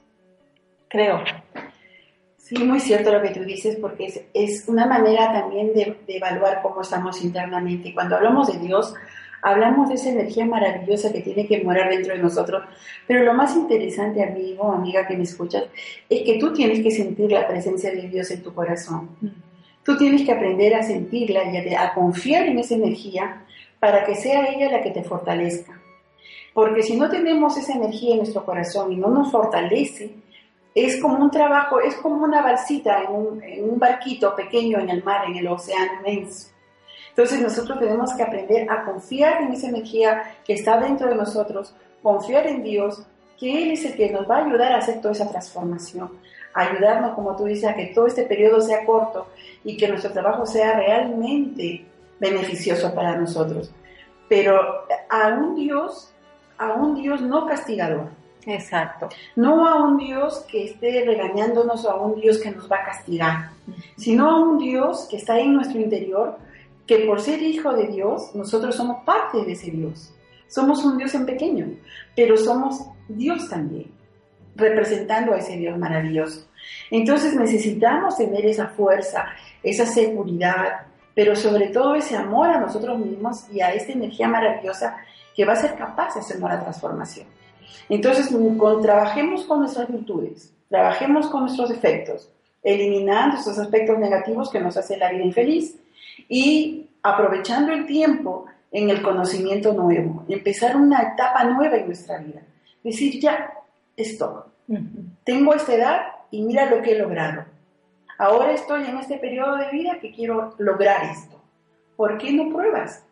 creo. 0.88 1.20
Sí, 2.38 2.58
muy 2.64 2.80
cierto 2.80 3.12
lo 3.12 3.22
que 3.22 3.30
tú 3.30 3.42
dices, 3.42 3.78
porque 3.80 4.06
es, 4.08 4.22
es 4.34 4.68
una 4.68 4.88
manera 4.88 5.32
también 5.32 5.74
de, 5.74 5.96
evaluar 6.08 6.62
cómo 6.64 6.82
estamos 6.82 7.24
internamente. 7.24 7.94
Cuando 7.94 8.16
hablamos 8.16 8.52
de 8.52 8.58
Dios, 8.58 8.96
hablamos 9.42 9.90
de 9.90 9.96
esa 9.96 10.10
energía 10.10 10.46
maravillosa 10.46 11.12
que 11.12 11.22
tiene 11.22 11.48
que 11.48 11.64
morar 11.64 11.90
dentro 11.90 12.14
de 12.14 12.22
nosotros, 12.22 12.64
pero 13.08 13.24
lo 13.24 13.34
más 13.34 13.56
interesante, 13.56 14.24
amigo, 14.24 14.72
amiga 14.72 15.08
que 15.08 15.18
me 15.18 15.24
escuchas, 15.24 15.66
es 16.10 16.24
que 16.24 16.40
tú 16.40 16.54
tienes 16.54 16.82
que 16.82 16.92
sentir 16.92 17.32
la 17.32 17.48
presencia 17.48 17.92
de 17.92 18.08
Dios 18.08 18.30
en 18.32 18.44
tu 18.44 18.54
corazón. 18.54 19.10
Mm. 19.22 19.28
Tú 19.84 19.98
tienes 19.98 20.24
que 20.24 20.32
aprender 20.32 20.76
a 20.76 20.84
sentirla 20.84 21.44
y 21.52 21.74
a, 21.74 21.84
a 21.84 21.94
confiar 21.94 22.46
en 22.46 22.60
esa 22.60 22.76
energía 22.76 23.44
para 23.80 24.04
que 24.04 24.16
sea 24.16 24.48
ella 24.48 24.72
la 24.72 24.82
que 24.82 24.92
te 24.92 25.04
fortalezca. 25.04 25.80
Porque 26.54 26.84
si 26.84 26.98
no 26.98 27.10
tenemos 27.10 27.58
esa 27.58 27.74
energía 27.74 28.12
en 28.12 28.18
nuestro 28.18 28.44
corazón 28.44 28.92
y 28.92 28.98
no 28.98 29.10
nos 29.10 29.32
fortalece, 29.32 30.14
es 30.76 31.02
como 31.02 31.18
un 31.24 31.32
trabajo, 31.32 31.80
es 31.80 31.96
como 31.96 32.24
una 32.24 32.42
balsita 32.42 33.04
en 33.04 33.70
un, 33.70 33.80
barquito 33.80 34.36
pequeño 34.36 34.80
en 34.80 34.90
el 34.90 35.04
mar, 35.04 35.26
en 35.28 35.38
el 35.38 35.48
océano 35.48 35.94
inmenso. 36.00 36.50
Entonces 37.10 37.42
nosotros 37.42 37.80
tenemos 37.80 38.14
que 38.14 38.24
aprender 38.24 38.70
a 38.70 38.86
confiar 38.86 39.42
en 39.42 39.54
esa 39.54 39.68
energía 39.68 40.36
que 40.46 40.54
está 40.54 40.80
dentro 40.80 41.10
de 41.10 41.16
nosotros, 41.16 41.74
confiar 42.02 42.48
en 42.48 42.64
Dios, 42.64 43.04
que 43.38 43.64
Él 43.64 43.72
es 43.72 43.86
el 43.86 43.96
que 43.96 44.10
nos 44.10 44.30
va 44.30 44.38
a 44.38 44.46
ayudar 44.46 44.74
a 44.74 44.78
hacer 44.78 45.02
toda 45.02 45.14
esa 45.14 45.30
transformación, 45.30 46.12
ayudarnos, 46.54 47.14
como 47.16 47.36
tú 47.36 47.46
dices, 47.46 47.70
a 47.70 47.76
que 47.76 47.88
todo 47.88 48.08
este 48.08 48.24
periodo 48.24 48.62
sea 48.62 48.86
corto 48.86 49.28
y 49.64 49.78
que 49.78 49.88
nuestro 49.88 50.12
trabajo 50.12 50.46
sea 50.46 50.78
realmente 50.78 51.86
beneficioso 52.20 52.94
para 52.94 53.16
nosotros. 53.16 53.72
Pero 54.28 54.60
a 55.10 55.28
un 55.30 55.56
Dios, 55.56 56.14
a 56.58 56.74
un 56.74 56.96
Dios 56.96 57.22
no 57.22 57.46
castigador. 57.46 58.10
Exacto. 58.46 59.10
No 59.36 59.68
a 59.68 59.84
un 59.84 59.98
Dios 59.98 60.46
que 60.50 60.66
esté 60.66 61.04
regañándonos 61.06 61.86
o 61.86 61.92
a 61.92 62.02
un 62.02 62.20
Dios 62.20 62.38
que 62.40 62.52
nos 62.52 62.72
va 62.72 62.78
a 62.78 62.86
castigar, 62.86 63.50
sino 63.98 64.30
a 64.30 64.40
un 64.40 64.58
Dios 64.58 65.08
que 65.10 65.18
está 65.18 65.40
en 65.40 65.54
nuestro 65.54 65.80
interior, 65.80 66.38
que 66.90 67.06
por 67.06 67.22
ser 67.22 67.40
hijo 67.44 67.72
de 67.74 67.86
Dios, 67.86 68.34
nosotros 68.34 68.76
somos 68.76 69.04
parte 69.04 69.46
de 69.46 69.52
ese 69.52 69.70
Dios. 69.70 70.12
Somos 70.48 70.84
un 70.84 70.98
Dios 70.98 71.14
en 71.14 71.24
pequeño, 71.24 71.68
pero 72.16 72.36
somos 72.36 72.84
Dios 73.08 73.48
también, 73.48 73.92
representando 74.56 75.34
a 75.34 75.38
ese 75.38 75.56
Dios 75.56 75.78
maravilloso. 75.78 76.48
Entonces 76.90 77.36
necesitamos 77.36 78.18
tener 78.18 78.44
esa 78.44 78.70
fuerza, 78.70 79.28
esa 79.62 79.86
seguridad, 79.86 80.88
pero 81.14 81.36
sobre 81.36 81.68
todo 81.68 81.94
ese 81.94 82.18
amor 82.18 82.50
a 82.50 82.60
nosotros 82.60 82.98
mismos 82.98 83.46
y 83.54 83.62
a 83.62 83.72
esta 83.72 83.92
energía 83.92 84.28
maravillosa 84.28 84.98
que 85.36 85.46
va 85.46 85.54
a 85.54 85.58
ser 85.58 85.76
capaz 85.76 86.16
de 86.16 86.22
hacer 86.22 86.40
la 86.40 86.60
transformación. 86.60 87.28
Entonces, 87.88 88.36
trabajemos 88.82 89.44
con 89.44 89.60
nuestras 89.60 89.88
virtudes, 89.90 90.52
trabajemos 90.68 91.28
con 91.28 91.42
nuestros 91.42 91.70
defectos, 91.70 92.32
eliminando 92.64 93.38
esos 93.38 93.60
aspectos 93.60 94.00
negativos 94.00 94.50
que 94.50 94.60
nos 94.60 94.76
hacen 94.76 94.98
la 94.98 95.12
vida 95.12 95.24
infeliz 95.24 95.80
y 96.28 96.90
aprovechando 97.02 97.72
el 97.72 97.86
tiempo 97.86 98.46
en 98.72 98.90
el 98.90 99.02
conocimiento 99.02 99.74
nuevo, 99.74 100.26
empezar 100.28 100.76
una 100.76 101.02
etapa 101.02 101.44
nueva 101.44 101.78
en 101.78 101.88
nuestra 101.88 102.18
vida. 102.18 102.42
Decir, 102.84 103.20
ya, 103.20 103.54
esto, 103.96 104.48
tengo 105.24 105.54
esta 105.54 105.74
edad 105.74 106.02
y 106.32 106.42
mira 106.44 106.66
lo 106.66 106.82
que 106.82 106.92
he 106.92 107.00
logrado. 107.00 107.46
Ahora 108.18 108.52
estoy 108.52 108.86
en 108.86 108.98
este 108.98 109.18
periodo 109.18 109.56
de 109.58 109.70
vida 109.72 110.00
que 110.00 110.12
quiero 110.12 110.56
lograr 110.58 111.04
esto. 111.06 111.42
¿Por 111.96 112.18
qué 112.18 112.32
no 112.34 112.54
pruebas? 112.54 113.04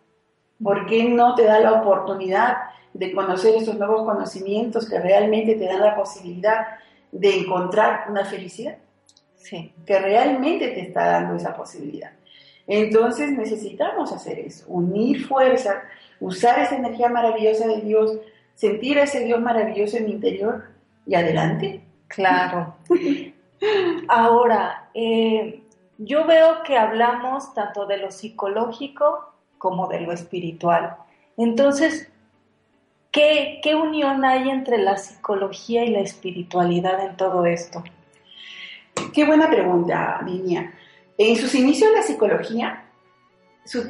¿Por 0.61 0.85
qué 0.85 1.05
no 1.05 1.35
te 1.35 1.43
da 1.43 1.59
la 1.59 1.73
oportunidad 1.73 2.57
de 2.97 3.13
conocer 3.13 3.55
esos 3.55 3.77
nuevos 3.77 4.03
conocimientos 4.03 4.89
que 4.89 4.99
realmente 4.99 5.55
te 5.55 5.65
dan 5.65 5.81
la 5.81 5.95
posibilidad 5.95 6.67
de 7.11 7.39
encontrar 7.39 8.05
una 8.09 8.25
felicidad. 8.25 8.77
Sí. 9.35 9.73
Que 9.85 9.99
realmente 9.99 10.69
te 10.69 10.81
está 10.81 11.05
dando 11.05 11.35
esa 11.35 11.55
posibilidad. 11.55 12.11
Entonces 12.67 13.31
necesitamos 13.31 14.11
hacer 14.11 14.39
eso, 14.39 14.65
unir 14.67 15.25
fuerza, 15.25 15.83
usar 16.19 16.59
esa 16.59 16.75
energía 16.75 17.09
maravillosa 17.09 17.67
de 17.67 17.81
Dios, 17.81 18.17
sentir 18.55 18.99
a 18.99 19.03
ese 19.03 19.21
Dios 19.21 19.39
maravilloso 19.39 19.97
en 19.97 20.05
mi 20.05 20.11
interior 20.11 20.65
y 21.05 21.15
adelante. 21.15 21.81
Claro. 22.07 22.75
Ahora, 24.07 24.89
eh, 24.93 25.63
yo 25.97 26.25
veo 26.25 26.63
que 26.63 26.77
hablamos 26.77 27.53
tanto 27.53 27.85
de 27.85 27.97
lo 27.97 28.11
psicológico 28.11 29.33
como 29.57 29.87
de 29.87 30.01
lo 30.01 30.11
espiritual. 30.11 30.97
Entonces, 31.37 32.11
¿Qué, 33.11 33.75
unión 33.75 34.23
hay 34.25 34.47
entre 34.47 34.77
la 34.77 34.95
psicología 34.97 35.83
y 35.83 35.89
la 35.89 36.01
espiritualidad 36.01 37.03
en 37.03 37.17
todo 37.17 37.47
esto? 37.47 37.83
Qué 39.11 39.25
buena 39.25 39.49
pregunta, 39.49 40.21
Niña. 40.23 40.71
En 41.17 41.35
sus 41.35 41.55
inicios 41.55 41.91
la 41.93 42.03
psicología 42.03 42.83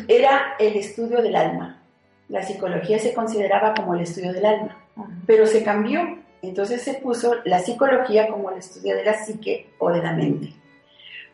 era 0.07 0.55
el 0.59 0.77
estudio 0.77 1.21
del 1.21 1.35
alma. 1.35 1.83
La 2.29 2.41
psicología 2.41 2.99
se 2.99 3.13
consideraba 3.13 3.73
como 3.73 3.95
el 3.95 4.01
estudio 4.01 4.31
del 4.31 4.45
alma, 4.45 4.77
pero 5.25 5.45
se 5.45 5.61
cambió. 5.61 6.19
Entonces 6.41 6.81
se 6.83 6.95
puso 6.95 7.35
la 7.43 7.59
psicología 7.59 8.29
como 8.29 8.51
el 8.51 8.59
estudio 8.59 8.95
de 8.95 9.03
la 9.03 9.13
psique 9.13 9.71
o 9.77 9.91
de 9.91 10.01
la 10.01 10.13
mente. 10.13 10.53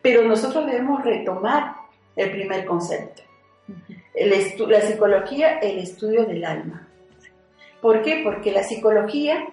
Pero 0.01 0.23
nosotros 0.23 0.65
debemos 0.65 1.03
retomar 1.03 1.75
el 2.15 2.31
primer 2.31 2.65
concepto. 2.65 3.21
la 4.15 4.81
psicología, 4.81 5.59
el 5.59 5.77
estudio 5.77 6.25
del 6.25 6.43
alma. 6.43 6.87
¿Por 7.81 8.01
qué? 8.01 8.21
Porque 8.23 8.51
la 8.51 8.63
psicología 8.63 9.45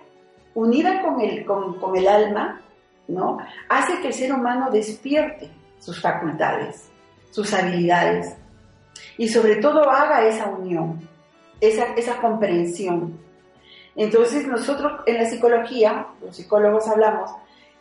unida 0.54 1.02
con 1.02 1.20
el, 1.20 1.44
con, 1.44 1.78
con 1.78 1.96
el 1.96 2.08
alma, 2.08 2.62
¿no? 3.08 3.38
hace 3.68 4.00
que 4.00 4.08
el 4.08 4.14
ser 4.14 4.32
humano 4.32 4.70
despierte 4.70 5.50
sus 5.80 6.00
facultades, 6.00 6.88
sus 7.32 7.52
habilidades 7.52 8.36
y 9.18 9.28
sobre 9.28 9.56
todo 9.56 9.90
haga 9.90 10.26
esa 10.26 10.46
unión, 10.46 11.00
esa, 11.60 11.94
esa 11.94 12.20
comprensión. 12.20 13.18
Entonces 13.96 14.46
nosotros 14.46 15.00
en 15.06 15.16
la 15.16 15.26
psicología, 15.26 16.06
los 16.22 16.36
psicólogos 16.36 16.86
hablamos, 16.86 17.30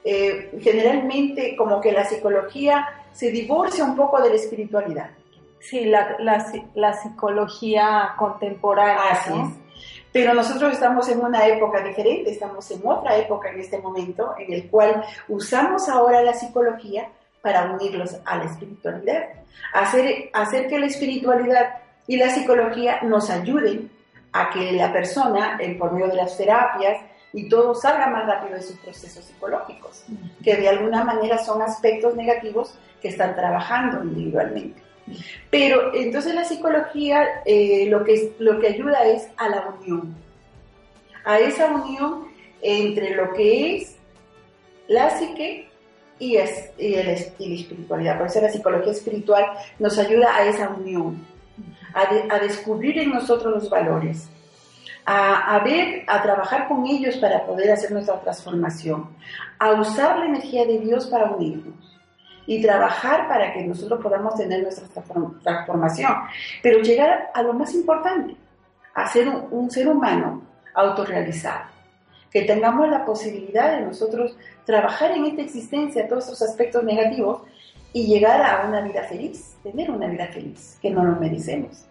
eh, 0.03 0.57
generalmente 0.61 1.55
como 1.55 1.79
que 1.79 1.91
la 1.91 2.05
psicología 2.05 2.87
se 3.11 3.31
divorcia 3.31 3.83
un 3.83 3.95
poco 3.95 4.21
de 4.21 4.29
la 4.29 4.35
espiritualidad. 4.35 5.11
Sí, 5.59 5.85
la, 5.85 6.15
la, 6.19 6.93
psicología 6.93 8.13
contemporánea. 8.17 9.11
Así 9.11 9.33
Pero 10.11 10.33
nosotros 10.33 10.73
estamos 10.73 11.09
en 11.09 11.19
una 11.19 11.45
época 11.47 11.83
diferente, 11.83 12.31
estamos 12.31 12.71
en 12.71 12.81
otra 12.85 13.17
época 13.17 13.49
en 13.49 13.59
este 13.59 13.77
momento, 13.79 14.35
en 14.39 14.53
el 14.53 14.69
cual 14.69 15.03
usamos 15.27 15.89
ahora 15.89 16.21
la 16.21 16.33
psicología 16.33 17.09
para 17.41 17.71
unirlos 17.71 18.17
a 18.25 18.37
la 18.37 18.45
espiritualidad. 18.45 19.29
Hacer, 19.73 20.29
hacer 20.33 20.67
que 20.67 20.79
la 20.79 20.87
espiritualidad 20.87 21.75
y 22.07 22.17
la 22.17 22.29
psicología 22.29 23.01
nos 23.03 23.29
ayuden 23.29 23.89
a 24.31 24.49
que 24.49 24.71
la 24.73 24.91
persona, 24.91 25.59
por 25.77 25.93
medio 25.93 26.07
de 26.07 26.15
las 26.15 26.37
terapias, 26.37 27.01
y 27.33 27.47
todo 27.47 27.75
salga 27.75 28.07
más 28.07 28.25
rápido 28.25 28.55
de 28.55 28.63
sus 28.63 28.77
procesos 28.77 29.23
psicológicos, 29.23 30.03
que 30.43 30.55
de 30.55 30.69
alguna 30.69 31.03
manera 31.03 31.37
son 31.37 31.61
aspectos 31.61 32.15
negativos 32.15 32.73
que 33.01 33.09
están 33.09 33.35
trabajando 33.35 34.03
individualmente. 34.03 34.81
Pero 35.49 35.93
entonces 35.93 36.33
la 36.35 36.45
psicología 36.45 37.41
eh, 37.45 37.87
lo, 37.89 38.03
que, 38.03 38.33
lo 38.39 38.59
que 38.59 38.67
ayuda 38.67 39.05
es 39.05 39.27
a 39.37 39.49
la 39.49 39.75
unión, 39.79 40.15
a 41.25 41.39
esa 41.39 41.67
unión 41.67 42.27
entre 42.61 43.15
lo 43.15 43.33
que 43.33 43.75
es 43.75 43.95
la 44.87 45.09
psique 45.11 45.68
y, 46.19 46.35
es, 46.35 46.71
y, 46.77 46.93
el, 46.95 47.17
y 47.39 47.49
la 47.49 47.55
espiritualidad. 47.55 48.17
Por 48.17 48.27
eso 48.27 48.41
la 48.41 48.49
psicología 48.49 48.91
espiritual 48.91 49.45
nos 49.79 49.97
ayuda 49.97 50.35
a 50.35 50.45
esa 50.45 50.69
unión, 50.69 51.25
a, 51.93 52.35
a 52.35 52.39
descubrir 52.39 52.99
en 52.99 53.11
nosotros 53.11 53.53
los 53.53 53.69
valores, 53.69 54.29
a, 55.05 55.55
a, 55.55 55.63
ver, 55.63 56.03
a 56.07 56.21
trabajar 56.21 56.67
con 56.67 56.85
ellos 56.85 57.17
para 57.17 57.45
poder 57.45 57.71
hacer 57.71 57.91
nuestra 57.91 58.19
transformación, 58.19 59.09
a 59.57 59.71
usar 59.71 60.19
la 60.19 60.25
energía 60.25 60.65
de 60.65 60.79
Dios 60.79 61.07
para 61.07 61.31
unirnos 61.31 61.89
y 62.49 62.59
trabajar 62.63 63.27
para 63.27 63.53
que 63.53 63.63
nosotros 63.63 63.99
podamos 64.01 64.33
tener 64.33 64.63
nuestra 64.63 64.87
transformación. 65.43 66.11
Pero 66.63 66.81
llegar 66.81 67.29
a 67.31 67.43
lo 67.43 67.53
más 67.53 67.75
importante, 67.75 68.35
a 68.95 69.07
ser 69.07 69.29
un, 69.29 69.69
ser 69.69 69.87
humano 69.87 70.41
autorrealizado. 70.73 71.65
Que 72.31 72.43
tengamos 72.43 72.89
la 72.89 73.05
posibilidad 73.05 73.77
de 73.77 73.85
nosotros 73.85 74.37
trabajar 74.65 75.11
en 75.11 75.25
esta 75.25 75.41
existencia 75.41 76.07
todos 76.07 76.25
estos 76.25 76.41
aspectos 76.43 76.83
negativos 76.83 77.41
y 77.91 78.05
llegar 78.05 78.41
a 78.41 78.67
una 78.67 78.81
vida 78.81 79.03
feliz, 79.03 79.57
tener 79.63 79.89
una 79.89 80.07
vida 80.07 80.27
feliz, 80.27 80.77
que 80.81 80.91
no 80.91 81.03
nos 81.03 81.19
merecemos. 81.19 81.85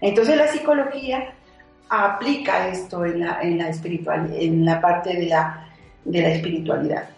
Entonces 0.00 0.36
la 0.36 0.48
psicología 0.48 1.32
aplica 1.88 2.68
esto 2.68 3.04
en 3.04 3.20
la, 3.20 3.40
en 3.40 3.58
la, 3.58 3.70
espiritual, 3.70 4.30
en 4.34 4.64
la 4.64 4.80
parte 4.80 5.14
de 5.14 5.26
la, 5.26 5.68
de 6.04 6.22
la 6.22 6.28
espiritualidad. 6.28 7.08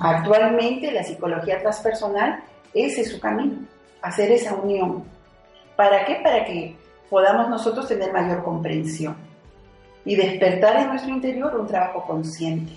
Actualmente 0.00 0.92
la 0.92 1.02
psicología 1.02 1.60
transpersonal, 1.60 2.40
ese 2.72 3.00
es 3.00 3.10
su 3.10 3.20
camino, 3.20 3.56
hacer 4.02 4.30
esa 4.30 4.54
unión. 4.54 5.02
¿Para 5.76 6.04
qué? 6.04 6.20
Para 6.22 6.44
que 6.44 6.76
podamos 7.10 7.48
nosotros 7.48 7.88
tener 7.88 8.12
mayor 8.12 8.44
comprensión 8.44 9.27
y 10.08 10.16
despertar 10.16 10.80
en 10.80 10.88
nuestro 10.88 11.10
interior 11.10 11.54
un 11.54 11.66
trabajo 11.66 12.02
consciente. 12.06 12.72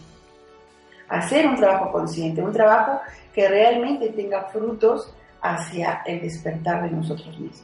Hacer 1.07 1.47
un 1.47 1.55
trabajo 1.55 1.89
consciente, 1.89 2.41
un 2.41 2.51
trabajo 2.51 2.99
que 3.33 3.47
realmente 3.47 4.09
tenga 4.09 4.49
frutos 4.49 5.15
hacia 5.41 6.01
el 6.05 6.19
despertar 6.19 6.83
de 6.83 6.91
nosotros 6.91 7.39
mismos. 7.39 7.63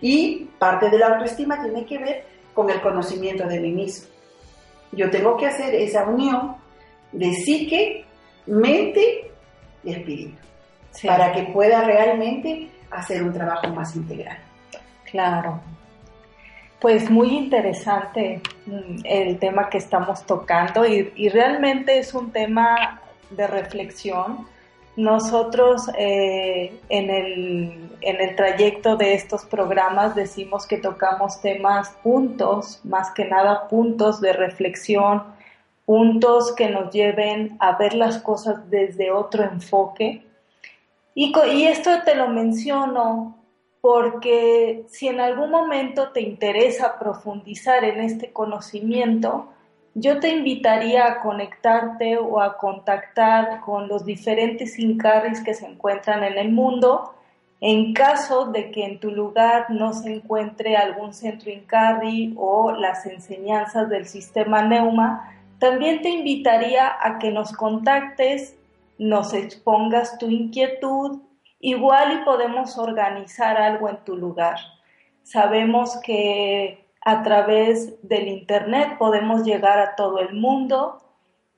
Y 0.00 0.48
parte 0.58 0.90
de 0.90 0.98
la 0.98 1.06
autoestima 1.06 1.62
tiene 1.62 1.86
que 1.86 1.98
ver 1.98 2.24
con 2.52 2.68
el 2.68 2.80
conocimiento 2.80 3.46
de 3.46 3.60
mí 3.60 3.70
mismo. 3.70 4.08
Yo 4.90 5.08
tengo 5.08 5.36
que 5.36 5.46
hacer 5.46 5.72
esa 5.76 6.04
unión 6.04 6.56
de 7.12 7.32
psique 7.32 8.04
mente 8.46 9.30
y 9.84 9.92
espíritu, 9.92 10.36
para 11.06 11.30
que 11.30 11.44
pueda 11.52 11.82
realmente 11.82 12.70
hacer 12.90 13.22
un 13.22 13.32
trabajo 13.32 13.68
más 13.68 13.94
integral. 13.94 14.38
Claro. 15.08 15.60
Pues 16.80 17.10
muy 17.10 17.28
interesante 17.28 18.42
mm, 18.66 19.00
el 19.04 19.38
tema 19.38 19.70
que 19.70 19.78
estamos 19.78 20.24
tocando 20.26 20.84
y, 20.84 21.28
realmente 21.30 21.98
es 21.98 22.12
un 22.12 22.32
tema 22.32 23.00
de 23.30 23.46
reflexión. 23.46 24.46
Nosotros 24.94 25.90
eh, 25.98 26.78
en, 26.88 27.10
el, 27.10 27.90
en 28.00 28.20
el 28.20 28.36
trayecto 28.36 28.96
de 28.96 29.14
estos 29.14 29.44
programas 29.44 30.14
decimos 30.14 30.66
que 30.66 30.76
tocamos 30.76 31.40
temas 31.40 31.90
puntos, 32.02 32.80
más 32.84 33.10
que 33.10 33.24
nada 33.24 33.68
puntos 33.68 34.20
de 34.20 34.32
reflexión, 34.34 35.22
puntos 35.86 36.54
que 36.54 36.68
nos 36.68 36.92
lleven 36.92 37.56
a 37.58 37.76
ver 37.76 37.94
las 37.94 38.18
cosas 38.18 38.70
desde 38.70 39.10
otro 39.10 39.44
enfoque. 39.44 40.26
Y, 41.14 41.32
y 41.52 41.64
esto 41.64 41.90
te 42.04 42.14
lo 42.14 42.28
menciono 42.28 43.35
porque 43.86 44.84
si 44.88 45.06
en 45.06 45.20
algún 45.20 45.48
momento 45.48 46.08
te 46.08 46.20
interesa 46.20 46.98
profundizar 46.98 47.84
en 47.84 48.00
este 48.00 48.32
conocimiento, 48.32 49.46
yo 49.94 50.18
te 50.18 50.30
invitaría 50.30 51.06
a 51.06 51.20
conectarte 51.20 52.18
o 52.18 52.40
a 52.40 52.58
contactar 52.58 53.60
con 53.60 53.86
los 53.86 54.04
diferentes 54.04 54.80
Incarris 54.80 55.40
que 55.40 55.54
se 55.54 55.66
encuentran 55.66 56.24
en 56.24 56.36
el 56.36 56.50
mundo. 56.50 57.14
En 57.60 57.94
caso 57.94 58.46
de 58.46 58.72
que 58.72 58.84
en 58.84 58.98
tu 58.98 59.12
lugar 59.12 59.66
no 59.70 59.92
se 59.92 60.12
encuentre 60.14 60.76
algún 60.76 61.14
centro 61.14 61.52
Incarri 61.52 62.34
o 62.36 62.72
las 62.72 63.06
enseñanzas 63.06 63.88
del 63.88 64.06
sistema 64.06 64.62
Neuma, 64.62 65.32
también 65.60 66.02
te 66.02 66.08
invitaría 66.08 66.92
a 67.00 67.20
que 67.20 67.30
nos 67.30 67.52
contactes, 67.52 68.56
nos 68.98 69.32
expongas 69.32 70.18
tu 70.18 70.28
inquietud, 70.28 71.20
igual 71.68 72.20
y 72.20 72.24
podemos 72.24 72.78
organizar 72.78 73.56
algo 73.56 73.88
en 73.88 73.96
tu 74.04 74.16
lugar. 74.16 74.56
Sabemos 75.24 75.96
que 76.04 76.86
a 77.04 77.22
través 77.24 77.96
del 78.08 78.28
Internet 78.28 78.96
podemos 78.98 79.42
llegar 79.44 79.80
a 79.80 79.96
todo 79.96 80.20
el 80.20 80.34
mundo 80.34 81.02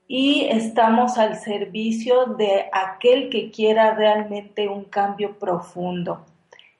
y 0.06 0.46
estamos 0.50 1.18
al 1.18 1.36
servicio 1.36 2.24
de 2.24 2.70
aquel 2.72 3.28
que 3.28 3.50
quiera 3.50 3.94
realmente 3.94 4.66
un 4.66 4.84
cambio 4.84 5.38
profundo. 5.38 6.24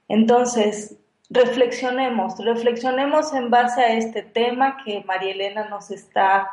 Entonces, 0.08 0.96
reflexionemos, 1.28 2.38
reflexionemos 2.42 3.34
en 3.34 3.50
base 3.50 3.82
a 3.82 3.92
este 3.92 4.22
tema 4.22 4.78
que 4.82 5.04
María 5.04 5.32
Elena 5.32 5.68
nos 5.68 5.90
está 5.90 6.48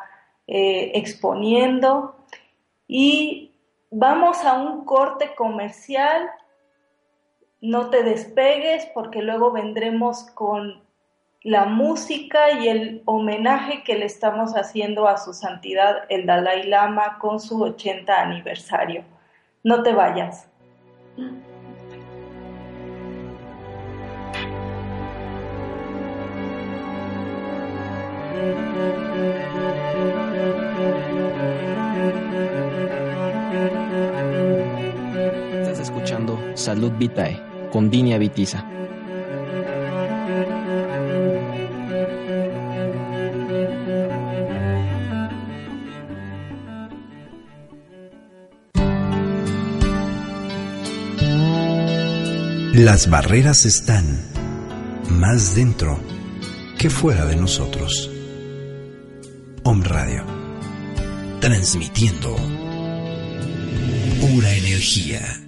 eh, 0.46 0.92
exponiendo 0.94 2.16
y 2.86 3.52
vamos 3.90 4.44
a 4.44 4.58
un 4.58 4.84
corte 4.84 5.34
comercial. 5.34 6.30
No 7.60 7.90
te 7.90 8.02
despegues 8.02 8.86
porque 8.94 9.22
luego 9.22 9.50
vendremos 9.50 10.24
con 10.34 10.82
la 11.42 11.64
música 11.64 12.52
y 12.52 12.68
el 12.68 13.02
homenaje 13.06 13.82
que 13.82 13.96
le 13.96 14.04
estamos 14.04 14.52
haciendo 14.52 15.08
a 15.08 15.16
su 15.16 15.32
santidad 15.32 16.04
el 16.08 16.26
Dalai 16.26 16.66
Lama 16.66 17.18
con 17.18 17.40
su 17.40 17.62
80 17.62 18.20
aniversario. 18.20 19.04
No 19.62 19.82
te 19.82 19.92
vayas. 19.92 20.48
Salud 36.56 36.92
Vitae 36.98 37.40
con 37.70 37.90
Dinia 37.90 38.16
Vitiza. 38.16 38.64
Las 52.72 53.08
barreras 53.10 53.66
están 53.66 54.18
más 55.10 55.54
dentro 55.54 56.00
que 56.78 56.88
fuera 56.88 57.26
de 57.26 57.36
nosotros. 57.36 58.10
Om 59.62 59.82
Radio, 59.82 60.24
transmitiendo 61.40 62.34
pura 64.20 64.52
energía. 64.54 65.45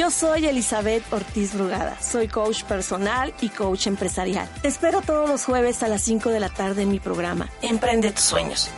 Yo 0.00 0.10
soy 0.10 0.46
Elizabeth 0.46 1.04
Ortiz 1.12 1.52
Brugada, 1.52 2.00
soy 2.00 2.26
coach 2.26 2.64
personal 2.64 3.34
y 3.42 3.50
coach 3.50 3.86
empresarial. 3.86 4.48
Te 4.62 4.68
espero 4.68 5.02
todos 5.02 5.28
los 5.28 5.44
jueves 5.44 5.82
a 5.82 5.88
las 5.88 6.00
5 6.00 6.30
de 6.30 6.40
la 6.40 6.48
tarde 6.48 6.80
en 6.84 6.88
mi 6.88 6.98
programa, 6.98 7.50
Emprende 7.60 8.10
tus 8.10 8.22
sueños. 8.22 8.70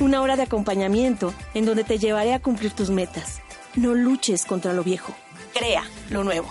Una 0.00 0.20
hora 0.20 0.34
de 0.34 0.42
acompañamiento 0.42 1.32
en 1.54 1.64
donde 1.64 1.84
te 1.84 1.98
llevaré 1.98 2.34
a 2.34 2.40
cumplir 2.40 2.72
tus 2.72 2.90
metas. 2.90 3.40
No 3.76 3.94
luches 3.94 4.44
contra 4.44 4.72
lo 4.72 4.82
viejo, 4.82 5.14
crea 5.56 5.84
lo 6.10 6.24
nuevo. 6.24 6.48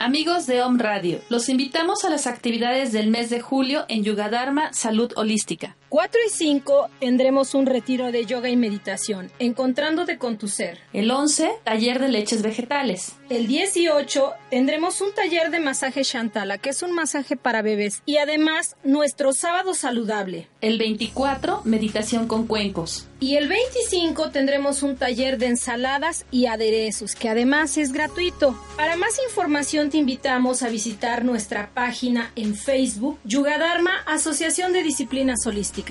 Amigos 0.00 0.46
de 0.46 0.60
Om 0.60 0.80
Radio, 0.80 1.20
los 1.28 1.48
invitamos 1.48 2.04
a 2.04 2.10
las 2.10 2.26
actividades 2.26 2.90
del 2.90 3.10
mes 3.10 3.30
de 3.30 3.40
julio 3.40 3.84
en 3.86 4.02
Yugadharma 4.02 4.72
Salud 4.72 5.12
Holística. 5.14 5.76
4 5.92 6.20
y 6.26 6.30
5 6.30 6.88
tendremos 7.00 7.54
un 7.54 7.66
retiro 7.66 8.12
de 8.12 8.24
yoga 8.24 8.48
y 8.48 8.56
meditación, 8.56 9.30
encontrándote 9.38 10.16
con 10.16 10.38
tu 10.38 10.48
ser. 10.48 10.78
El 10.94 11.10
11, 11.10 11.52
taller 11.64 12.00
de 12.00 12.08
leches 12.08 12.40
vegetales. 12.40 13.12
El 13.28 13.46
18 13.46 14.32
tendremos 14.48 15.02
un 15.02 15.12
taller 15.12 15.50
de 15.50 15.60
masaje 15.60 16.02
Shantala, 16.02 16.56
que 16.56 16.70
es 16.70 16.82
un 16.82 16.92
masaje 16.92 17.36
para 17.36 17.60
bebés, 17.60 18.00
y 18.06 18.16
además 18.16 18.76
nuestro 18.84 19.34
sábado 19.34 19.74
saludable. 19.74 20.48
El 20.62 20.78
24, 20.78 21.60
meditación 21.64 22.26
con 22.26 22.46
cuencos. 22.46 23.06
Y 23.20 23.36
el 23.36 23.48
25 23.48 24.30
tendremos 24.30 24.82
un 24.82 24.96
taller 24.96 25.38
de 25.38 25.46
ensaladas 25.46 26.24
y 26.30 26.46
aderezos, 26.46 27.14
que 27.14 27.28
además 27.28 27.76
es 27.76 27.92
gratuito. 27.92 28.58
Para 28.76 28.96
más 28.96 29.20
información 29.28 29.90
te 29.90 29.98
invitamos 29.98 30.62
a 30.62 30.70
visitar 30.70 31.24
nuestra 31.24 31.70
página 31.72 32.32
en 32.34 32.56
Facebook, 32.56 33.18
Yugadharma 33.24 33.92
Asociación 34.06 34.72
de 34.72 34.82
Disciplinas 34.82 35.46
Holísticas. 35.46 35.81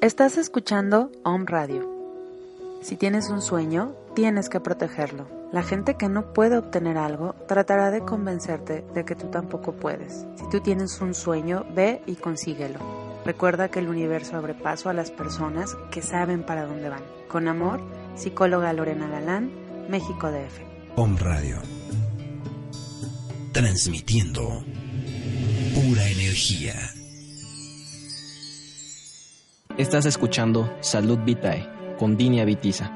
Estás 0.00 0.38
escuchando 0.38 1.12
Om 1.22 1.44
Radio. 1.46 1.88
Si 2.82 2.96
tienes 2.96 3.30
un 3.30 3.42
sueño, 3.42 3.94
tienes 4.14 4.48
que 4.48 4.60
protegerlo. 4.60 5.26
La 5.52 5.62
gente 5.62 5.96
que 5.96 6.08
no 6.08 6.32
puede 6.32 6.56
obtener 6.56 6.96
algo 6.98 7.34
tratará 7.46 7.90
de 7.90 8.00
convencerte 8.00 8.84
de 8.94 9.04
que 9.04 9.14
tú 9.14 9.26
tampoco 9.28 9.72
puedes. 9.72 10.26
Si 10.36 10.48
tú 10.50 10.60
tienes 10.60 11.00
un 11.00 11.14
sueño, 11.14 11.66
ve 11.74 12.02
y 12.06 12.16
consíguelo. 12.16 12.78
Recuerda 13.24 13.68
que 13.68 13.80
el 13.80 13.88
universo 13.88 14.36
abre 14.36 14.54
paso 14.54 14.88
a 14.88 14.94
las 14.94 15.10
personas 15.10 15.76
que 15.90 16.00
saben 16.00 16.42
para 16.42 16.64
dónde 16.64 16.88
van. 16.88 17.02
Con 17.28 17.48
amor, 17.48 17.80
psicóloga 18.14 18.72
Lorena 18.72 19.08
Galán, 19.08 19.67
México 19.88 20.30
DF. 20.30 20.60
Om 20.96 21.16
Radio. 21.16 21.56
Transmitiendo 23.54 24.42
pura 25.74 26.04
energía. 26.04 26.74
Estás 29.78 30.04
escuchando 30.04 30.70
Salud 30.80 31.18
Vitae 31.24 31.66
con 31.98 32.18
Dinia 32.18 32.44
Vitiza. 32.44 32.90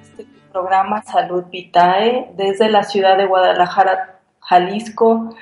Este 0.00 0.26
programa 0.50 1.02
Salud 1.02 1.44
Vitae 1.50 2.30
desde 2.34 2.70
la 2.70 2.82
ciudad 2.82 3.18
de 3.18 3.26
Guadalajara, 3.26 4.20
Jalisco, 4.40 5.36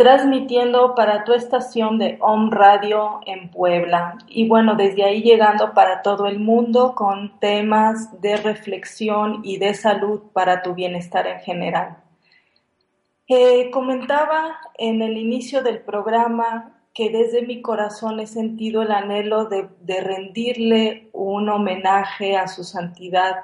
transmitiendo 0.00 0.94
para 0.94 1.24
tu 1.24 1.34
estación 1.34 1.98
de 1.98 2.16
Om 2.20 2.50
Radio 2.50 3.20
en 3.26 3.50
Puebla. 3.50 4.16
Y 4.28 4.48
bueno, 4.48 4.74
desde 4.74 5.04
ahí 5.04 5.20
llegando 5.20 5.74
para 5.74 6.00
todo 6.00 6.24
el 6.24 6.40
mundo 6.40 6.94
con 6.94 7.38
temas 7.38 8.18
de 8.22 8.38
reflexión 8.38 9.42
y 9.44 9.58
de 9.58 9.74
salud 9.74 10.22
para 10.32 10.62
tu 10.62 10.72
bienestar 10.72 11.26
en 11.26 11.40
general. 11.40 11.98
Eh, 13.28 13.70
comentaba 13.70 14.56
en 14.78 15.02
el 15.02 15.18
inicio 15.18 15.62
del 15.62 15.80
programa 15.80 16.80
que 16.94 17.10
desde 17.10 17.42
mi 17.42 17.60
corazón 17.60 18.20
he 18.20 18.26
sentido 18.26 18.80
el 18.80 18.92
anhelo 18.92 19.50
de 19.50 20.00
rendirle 20.00 21.10
un 21.12 21.50
homenaje 21.50 22.38
a 22.38 22.48
su 22.48 22.64
santidad 22.64 23.42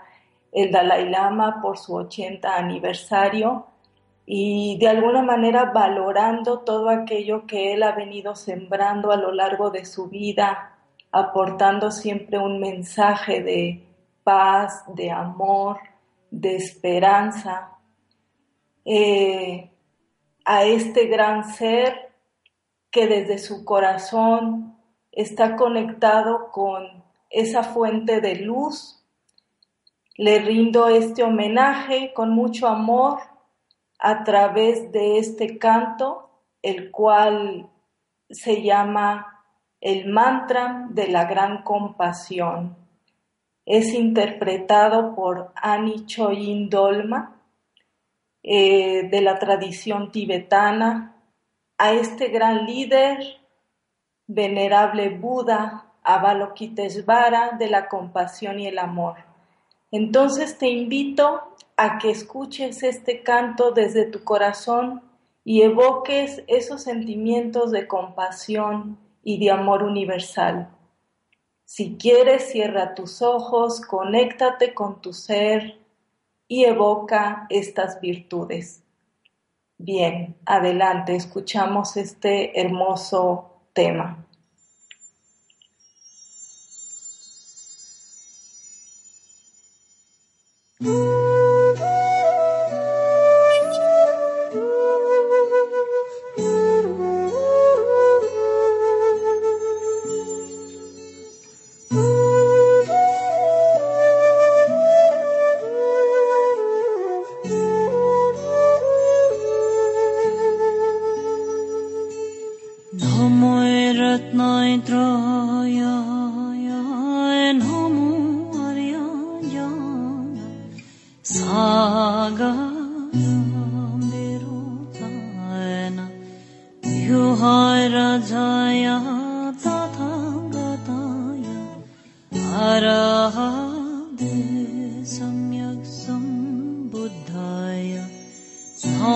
el 0.52 0.72
Dalai 0.72 1.10
Lama 1.10 1.60
por 1.60 1.76
su 1.76 1.94
80 1.94 2.56
aniversario 2.56 3.66
y 4.26 4.76
de 4.78 4.88
alguna 4.88 5.22
manera 5.22 5.70
valorando 5.72 6.58
todo 6.58 6.90
aquello 6.90 7.46
que 7.46 7.72
él 7.72 7.84
ha 7.84 7.92
venido 7.92 8.34
sembrando 8.34 9.12
a 9.12 9.16
lo 9.16 9.30
largo 9.30 9.70
de 9.70 9.84
su 9.84 10.08
vida, 10.08 10.76
aportando 11.12 11.92
siempre 11.92 12.36
un 12.38 12.58
mensaje 12.58 13.40
de 13.40 13.86
paz, 14.24 14.82
de 14.88 15.12
amor, 15.12 15.78
de 16.28 16.56
esperanza 16.56 17.70
eh, 18.84 19.70
a 20.44 20.64
este 20.64 21.06
gran 21.06 21.44
ser 21.54 22.12
que 22.90 23.06
desde 23.06 23.38
su 23.38 23.64
corazón 23.64 24.76
está 25.12 25.54
conectado 25.54 26.50
con 26.50 27.04
esa 27.30 27.62
fuente 27.62 28.20
de 28.20 28.36
luz. 28.36 29.04
Le 30.16 30.40
rindo 30.40 30.88
este 30.88 31.22
homenaje 31.22 32.12
con 32.12 32.30
mucho 32.30 32.66
amor 32.66 33.18
a 33.98 34.24
través 34.24 34.92
de 34.92 35.18
este 35.18 35.58
canto, 35.58 36.30
el 36.62 36.90
cual 36.90 37.68
se 38.30 38.62
llama 38.62 39.44
el 39.80 40.08
mantra 40.08 40.86
de 40.90 41.08
la 41.08 41.24
gran 41.24 41.62
compasión. 41.62 42.76
Es 43.64 43.92
interpretado 43.92 45.14
por 45.14 45.52
Ani 45.54 46.06
Choyin 46.06 46.68
Dolma 46.68 47.36
eh, 48.42 49.08
de 49.08 49.20
la 49.20 49.38
tradición 49.38 50.12
tibetana 50.12 51.16
a 51.78 51.92
este 51.92 52.28
gran 52.28 52.64
líder, 52.64 53.18
venerable 54.26 55.10
Buda 55.10 55.92
Avalokitesvara 56.02 57.56
de 57.58 57.68
la 57.68 57.88
compasión 57.88 58.60
y 58.60 58.68
el 58.68 58.78
amor. 58.78 59.16
Entonces 59.90 60.56
te 60.58 60.68
invito 60.68 61.55
a 61.76 61.98
que 61.98 62.10
escuches 62.10 62.82
este 62.82 63.22
canto 63.22 63.70
desde 63.70 64.06
tu 64.06 64.24
corazón 64.24 65.02
y 65.44 65.62
evoques 65.62 66.42
esos 66.46 66.82
sentimientos 66.82 67.70
de 67.70 67.86
compasión 67.86 68.98
y 69.22 69.38
de 69.38 69.50
amor 69.50 69.82
universal. 69.82 70.70
Si 71.64 71.96
quieres, 71.98 72.50
cierra 72.50 72.94
tus 72.94 73.22
ojos, 73.22 73.80
conéctate 73.80 74.72
con 74.72 75.00
tu 75.00 75.12
ser 75.12 75.78
y 76.48 76.64
evoca 76.64 77.46
estas 77.50 78.00
virtudes. 78.00 78.82
Bien, 79.78 80.36
adelante, 80.46 81.14
escuchamos 81.14 81.96
este 81.96 82.58
hermoso 82.60 83.60
tema. 83.74 84.24
Mm. 90.80 91.15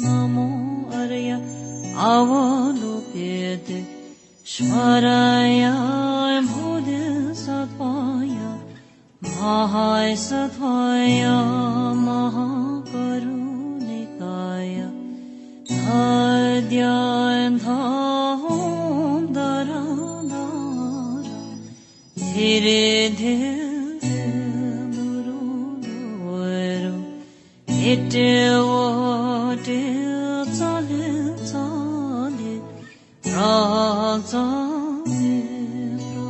नमो 0.02 0.46
अर्य 1.00 1.30
स्मरयाय 4.54 6.40
भोज 6.50 6.88
सफाय 7.42 8.36
महाय 9.26 10.14
सफाय 10.26 11.22
महाकरुणिकाय 12.06 13.16
ध्याय 15.68 17.48
ध 17.58 18.05
Dere 22.36 23.08
dil 23.18 23.98
se 23.98 24.24
muru 24.94 25.40
noero 25.82 26.96
Ete 27.66 28.28
o 28.60 29.54
dil 29.64 30.44
zale 30.58 31.08
zale 31.50 32.52
Ra 33.24 34.20
zale 34.32 35.38
ra 36.12 36.28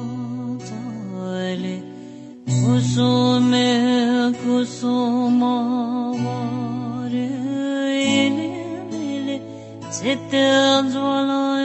zale 0.68 1.74
Kusume 2.46 3.68
kusuma 4.40 5.54
vare 6.22 7.28
Ele 8.22 8.48
mele 8.92 9.36
Zete 9.90 10.46
zvala 10.92 11.55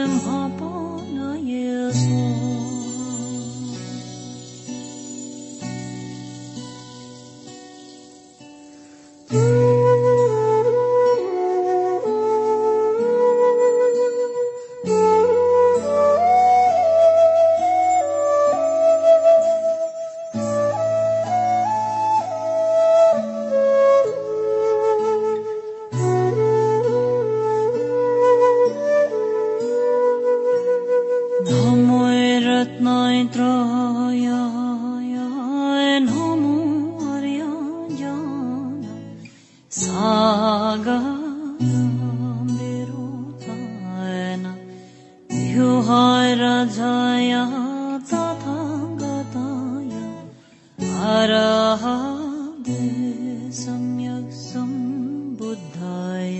सम्यक् 53.62 54.32
सम्बुद्धाय 54.38 56.30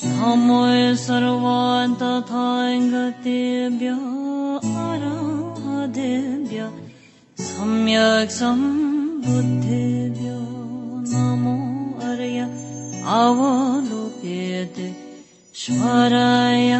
सामय 0.00 0.84
सर्वान् 1.04 1.96
तथा 2.02 2.46
गतेभ्य 2.92 3.90
आराधेभ्य 4.84 6.60
सम्यक् 7.48 8.36
सम्बुद्धेभ्यो 8.38 10.38
नमो 11.12 11.56
अर्य 12.10 12.40
अवलोक्यते 13.20 14.88
स्वराय 15.64 16.70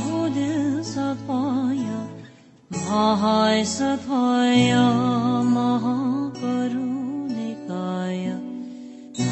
बोधसपाय 0.00 1.84
महाय 2.74 3.58
सथाय 3.74 4.72
महा 5.54 6.03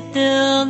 still 0.00 0.67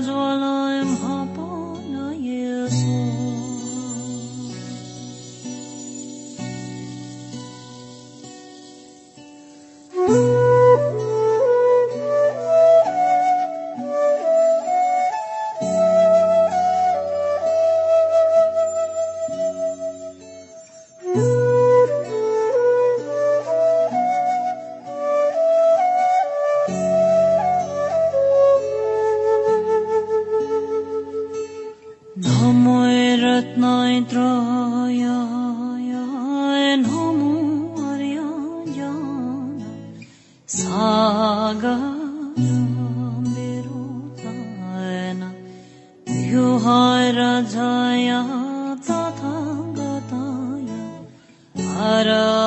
Hara 51.89 52.38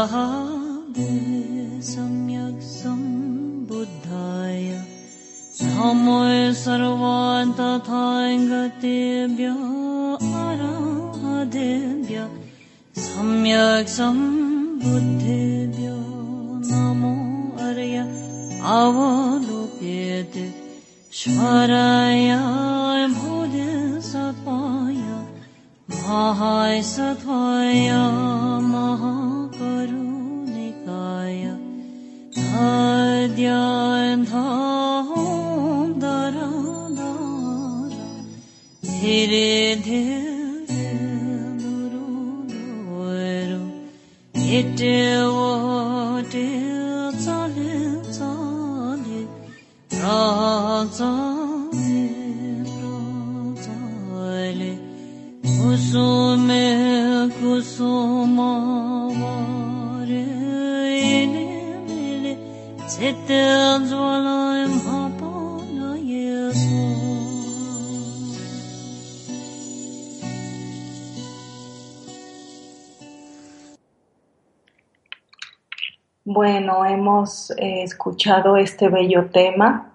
Bueno, 76.43 76.85
hemos 76.87 77.51
eh, 77.51 77.83
escuchado 77.83 78.57
este 78.57 78.89
bello 78.89 79.29
tema 79.29 79.93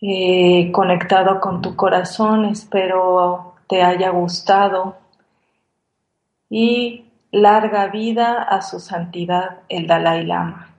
eh, 0.00 0.72
conectado 0.72 1.38
con 1.38 1.60
tu 1.60 1.76
corazón, 1.76 2.46
espero 2.46 3.54
te 3.68 3.82
haya 3.82 4.08
gustado 4.08 4.96
y 6.48 7.04
larga 7.30 7.88
vida 7.88 8.42
a 8.42 8.62
su 8.62 8.80
santidad 8.80 9.58
el 9.68 9.86
Dalai 9.86 10.24
Lama. 10.24 10.70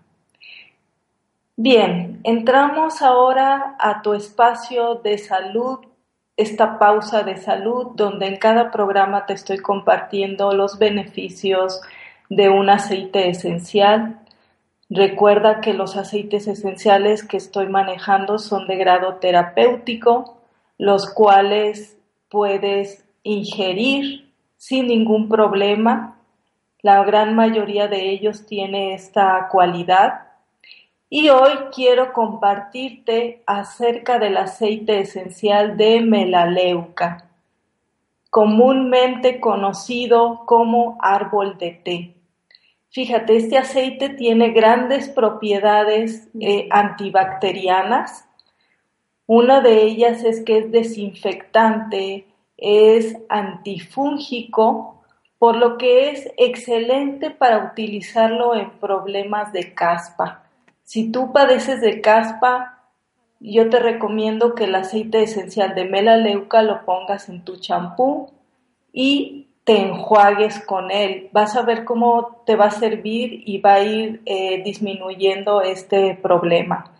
Bien, 1.55 2.19
entramos 2.23 3.03
ahora 3.03 3.75
a 3.77 4.01
tu 4.01 4.15
espacio 4.15 4.95
de 4.95 5.19
salud, 5.19 5.77
esta 6.37 6.79
pausa 6.79 7.21
de 7.21 7.37
salud 7.37 7.91
donde 7.93 8.25
en 8.25 8.37
cada 8.37 8.71
programa 8.71 9.27
te 9.27 9.33
estoy 9.33 9.59
compartiendo 9.59 10.53
los 10.53 10.79
beneficios 10.79 11.81
de 12.31 12.49
un 12.49 12.71
aceite 12.71 13.29
esencial 13.29 14.21
Recuerda 14.89 15.61
que 15.61 15.73
los 15.73 15.97
aceites 15.97 16.47
esenciales 16.47 17.23
que 17.23 17.37
estoy 17.37 17.67
manejando 17.67 18.37
son 18.37 18.67
de 18.67 18.75
grado 18.75 19.15
terapéutico, 19.15 20.37
los 20.77 21.11
cuales 21.11 21.97
puedes 22.29 23.03
ingerir 23.23 24.31
sin 24.57 24.87
ningún 24.87 25.27
problema. 25.27 26.19
La 26.81 27.03
gran 27.03 27.35
mayoría 27.35 27.87
de 27.87 28.11
ellos 28.11 28.45
tiene 28.45 28.93
esta 28.93 29.47
cualidad. 29.51 30.27
Y 31.09 31.29
hoy 31.29 31.51
quiero 31.73 32.13
compartirte 32.13 33.41
acerca 33.47 34.19
del 34.19 34.37
aceite 34.37 34.99
esencial 34.99 35.77
de 35.77 36.01
melaleuca, 36.01 37.29
comúnmente 38.29 39.39
conocido 39.39 40.43
como 40.45 40.97
árbol 40.99 41.57
de 41.57 41.71
té. 41.71 42.15
Fíjate, 42.95 43.35
este 43.35 43.57
aceite 43.57 44.07
tiene 44.07 44.51
grandes 44.51 45.09
propiedades 45.09 46.29
eh, 46.39 46.69
antibacterianas. 46.71 48.25
Una 49.27 49.59
de 49.59 49.83
ellas 49.83 50.23
es 50.23 50.45
que 50.45 50.59
es 50.59 50.71
desinfectante, 50.71 52.25
es 52.55 53.17
antifúngico, 53.27 55.03
por 55.39 55.57
lo 55.57 55.77
que 55.77 56.11
es 56.11 56.31
excelente 56.37 57.31
para 57.31 57.69
utilizarlo 57.69 58.55
en 58.55 58.69
problemas 58.79 59.51
de 59.51 59.73
caspa. 59.73 60.45
Si 60.83 61.11
tú 61.11 61.33
padeces 61.33 61.81
de 61.81 61.99
caspa, 61.99 62.81
yo 63.41 63.69
te 63.69 63.79
recomiendo 63.79 64.55
que 64.55 64.63
el 64.63 64.75
aceite 64.75 65.21
esencial 65.21 65.75
de 65.75 65.83
melaleuca 65.83 66.61
lo 66.61 66.85
pongas 66.85 67.27
en 67.27 67.43
tu 67.43 67.57
champú 67.57 68.31
y 68.93 69.44
te 69.65 69.81
enjuagues 69.81 70.63
con 70.63 70.91
él. 70.91 71.29
Vas 71.33 71.57
a 71.57 71.63
ver 71.63 71.83
cómo 71.83 72.43
te 72.45 72.55
va 72.55 72.65
a 72.65 72.71
servir 72.71 73.43
y 73.45 73.57
va 73.57 73.73
a 73.73 73.83
ir 73.83 74.21
eh, 74.25 74.61
disminuyendo 74.63 75.61
este 75.61 76.15
problema. 76.15 76.93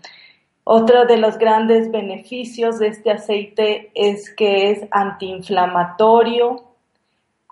Otro 0.64 1.06
de 1.06 1.18
los 1.18 1.38
grandes 1.38 1.92
beneficios 1.92 2.80
de 2.80 2.88
este 2.88 3.12
aceite 3.12 3.92
es 3.94 4.34
que 4.34 4.72
es 4.72 4.88
antiinflamatorio, 4.90 6.64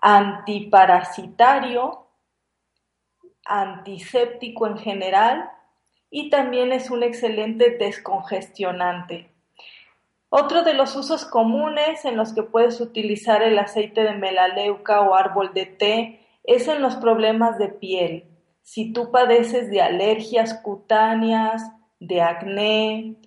antiparasitario, 0.02 2.08
antiséptico 3.46 4.66
en 4.66 4.80
general 4.80 5.52
y 6.10 6.32
también 6.32 6.74
es 6.74 6.90
un 6.90 7.04
excelente 7.04 7.78
descongestionante. 7.78 9.33
Otro 10.36 10.64
de 10.64 10.74
los 10.74 10.96
usos 10.96 11.26
comunes 11.26 12.06
en 12.06 12.18
los 12.18 12.34
que 12.34 12.42
puedes 12.42 12.82
utilizar 12.82 13.44
el 13.44 13.60
aceite 13.60 14.02
de 14.02 14.16
melaleuca 14.16 15.02
o 15.02 15.14
árbol 15.14 15.54
de 15.54 15.68
té 15.68 16.22
es 16.44 16.68
en 16.68 16.82
los 16.82 16.96
problemas 16.96 17.60
de 17.60 17.68
piel. 17.68 18.24
Si 18.64 18.92
tú 18.92 19.12
padeces 19.12 19.70
de 19.70 19.82
alergias 19.82 20.56
cutáneas, 20.56 21.62
de 22.00 22.24
acné, 22.24 23.18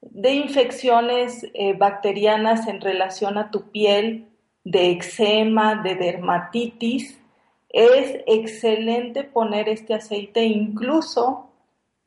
de 0.00 0.32
infecciones 0.32 1.46
eh, 1.54 1.74
bacterianas 1.74 2.66
en 2.66 2.80
relación 2.80 3.38
a 3.38 3.52
tu 3.52 3.70
piel, 3.70 4.26
de 4.64 4.90
eczema, 4.90 5.76
de 5.76 5.94
dermatitis, 5.94 7.22
es 7.68 8.24
excelente 8.26 9.22
poner 9.22 9.68
este 9.68 9.94
aceite 9.94 10.42
incluso 10.46 11.52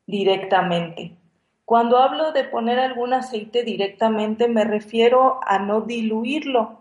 directamente. 0.06 1.16
Cuando 1.64 1.96
hablo 1.98 2.32
de 2.32 2.44
poner 2.44 2.78
algún 2.78 3.14
aceite 3.14 3.62
directamente 3.62 4.48
me 4.48 4.64
refiero 4.64 5.40
a 5.46 5.58
no 5.58 5.80
diluirlo. 5.80 6.78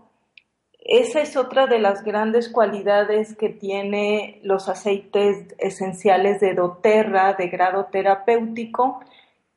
Esa 0.79 1.21
es 1.21 1.37
otra 1.37 1.67
de 1.67 1.79
las 1.79 2.03
grandes 2.03 2.49
cualidades 2.49 3.37
que 3.37 3.47
tiene 3.47 4.41
los 4.43 4.67
aceites 4.67 5.55
esenciales 5.57 6.41
de 6.41 6.53
doTERRA 6.53 7.35
de 7.35 7.47
grado 7.47 7.85
terapéutico, 7.85 8.99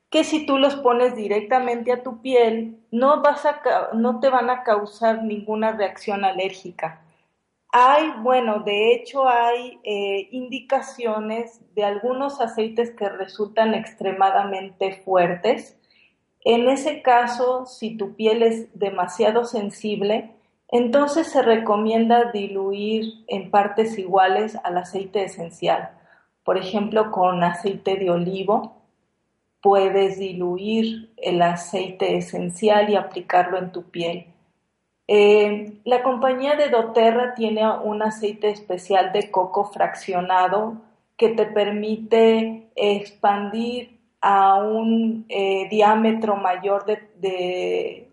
que 0.09 0.23
si 0.23 0.47
tú 0.47 0.59
los 0.59 0.77
pones 0.77 1.17
directamente 1.17 1.93
a 1.93 2.05
tu 2.05 2.23
piel 2.23 2.79
no, 2.93 3.21
vas 3.23 3.45
a, 3.45 3.61
no 3.95 4.21
te 4.21 4.31
van 4.31 4.51
a 4.51 4.63
causar 4.63 5.25
ninguna 5.25 5.73
reacción 5.73 6.25
alérgica. 6.25 7.01
Hay, 7.79 8.11
bueno, 8.23 8.61
de 8.61 8.95
hecho 8.95 9.29
hay 9.29 9.79
eh, 9.85 10.29
indicaciones 10.31 11.61
de 11.75 11.85
algunos 11.85 12.41
aceites 12.41 12.91
que 12.93 13.07
resultan 13.07 13.75
extremadamente 13.75 15.03
fuertes. 15.05 15.77
En 16.41 16.71
ese 16.71 17.03
caso, 17.03 17.67
si 17.67 17.99
tu 17.99 18.17
piel 18.17 18.43
es 18.43 18.71
demasiado 18.73 19.45
sensible, 19.45 20.31
entonces 20.69 21.27
se 21.27 21.43
recomienda 21.43 22.33
diluir 22.33 23.27
en 23.27 23.51
partes 23.51 23.99
iguales 23.99 24.57
al 24.65 24.79
aceite 24.79 25.25
esencial. 25.25 25.91
Por 26.45 26.57
ejemplo, 26.57 27.11
con 27.11 27.45
aceite 27.45 27.97
de 27.97 28.09
olivo 28.09 28.81
puedes 29.61 30.19
diluir 30.19 31.13
el 31.19 31.43
aceite 31.43 32.17
esencial 32.17 32.89
y 32.89 32.97
aplicarlo 32.97 33.59
en 33.59 33.71
tu 33.71 33.83
piel. 33.91 34.29
Eh, 35.09 35.79
la 35.85 36.03
compañía 36.03 36.57
de 36.57 36.69
doTERRA 36.69 37.35
tiene 37.35 37.69
un 37.69 38.03
aceite 38.03 38.49
especial 38.49 39.13
de 39.13 39.31
coco 39.31 39.65
fraccionado 39.67 40.83
que 41.17 41.29
te 41.31 41.47
permite 41.47 42.69
expandir 42.75 43.99
a 44.21 44.57
un 44.57 45.25
eh, 45.29 45.69
diámetro 45.71 46.37
mayor 46.37 46.85
de, 46.85 48.09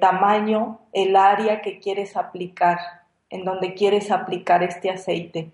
tamaño 0.00 0.80
el 0.92 1.16
área 1.16 1.62
que 1.62 1.80
quieres 1.80 2.16
aplicar, 2.16 2.78
en 3.30 3.44
donde 3.44 3.74
quieres 3.74 4.10
aplicar 4.10 4.62
este 4.62 4.90
aceite. 4.90 5.50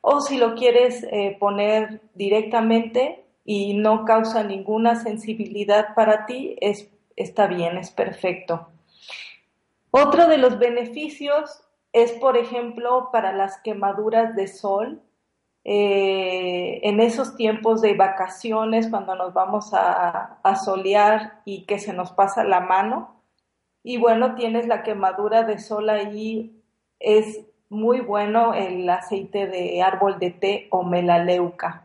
O 0.00 0.20
si 0.20 0.38
lo 0.38 0.54
quieres 0.54 1.04
eh, 1.10 1.36
poner 1.38 2.00
directamente 2.14 3.24
y 3.44 3.74
no 3.74 4.04
causa 4.04 4.44
ninguna 4.44 4.94
sensibilidad 4.94 5.94
para 5.94 6.26
ti, 6.26 6.56
es, 6.60 6.88
está 7.16 7.48
bien, 7.48 7.76
es 7.76 7.90
perfecto. 7.90 8.68
Otro 9.90 10.28
de 10.28 10.38
los 10.38 10.58
beneficios 10.58 11.62
es, 11.92 12.12
por 12.12 12.36
ejemplo, 12.36 13.10
para 13.12 13.32
las 13.32 13.60
quemaduras 13.62 14.36
de 14.36 14.46
sol. 14.46 15.02
Eh, 15.64 16.80
en 16.82 17.00
esos 17.00 17.36
tiempos 17.36 17.82
de 17.82 17.94
vacaciones, 17.94 18.88
cuando 18.88 19.14
nos 19.14 19.34
vamos 19.34 19.74
a, 19.74 20.38
a 20.42 20.56
solear 20.56 21.40
y 21.44 21.66
que 21.66 21.78
se 21.78 21.92
nos 21.92 22.12
pasa 22.12 22.44
la 22.44 22.60
mano, 22.60 23.22
y 23.82 23.98
bueno, 23.98 24.34
tienes 24.34 24.66
la 24.66 24.82
quemadura 24.82 25.44
de 25.44 25.58
sol 25.58 25.90
ahí, 25.90 26.62
es 26.98 27.44
muy 27.68 28.00
bueno 28.00 28.54
el 28.54 28.88
aceite 28.88 29.46
de 29.46 29.82
árbol 29.82 30.18
de 30.18 30.30
té 30.30 30.68
o 30.70 30.82
melaleuca. 30.82 31.84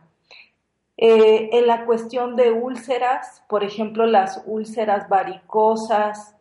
Eh, 0.96 1.50
en 1.52 1.66
la 1.66 1.84
cuestión 1.86 2.36
de 2.36 2.52
úlceras, 2.52 3.42
por 3.48 3.64
ejemplo, 3.64 4.06
las 4.06 4.42
úlceras 4.46 5.08
varicosas, 5.08 6.36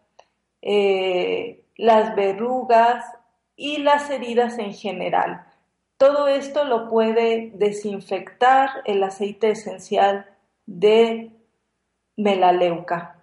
eh, 0.66 1.66
las 1.76 2.16
verrugas 2.16 3.05
y 3.55 3.78
las 3.78 4.09
heridas 4.09 4.57
en 4.57 4.74
general. 4.74 5.45
Todo 5.97 6.28
esto 6.28 6.64
lo 6.64 6.89
puede 6.89 7.51
desinfectar 7.55 8.70
el 8.86 9.03
aceite 9.03 9.51
esencial 9.51 10.26
de 10.66 11.32
melaleuca. 12.16 13.18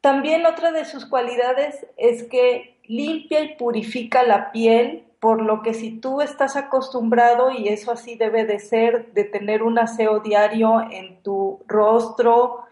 También 0.00 0.46
otra 0.46 0.70
de 0.70 0.84
sus 0.84 1.06
cualidades 1.06 1.86
es 1.96 2.24
que 2.24 2.78
limpia 2.84 3.40
y 3.40 3.56
purifica 3.56 4.22
la 4.22 4.52
piel 4.52 5.06
por 5.18 5.42
lo 5.42 5.62
que 5.62 5.74
si 5.74 5.98
tú 5.98 6.20
estás 6.20 6.56
acostumbrado, 6.56 7.50
y 7.50 7.68
eso 7.68 7.90
así 7.90 8.16
debe 8.16 8.44
de 8.44 8.60
ser, 8.60 9.12
de 9.12 9.24
tener 9.24 9.62
un 9.62 9.78
aseo 9.78 10.20
diario 10.20 10.82
en 10.90 11.22
tu 11.22 11.60
rostro 11.66 12.64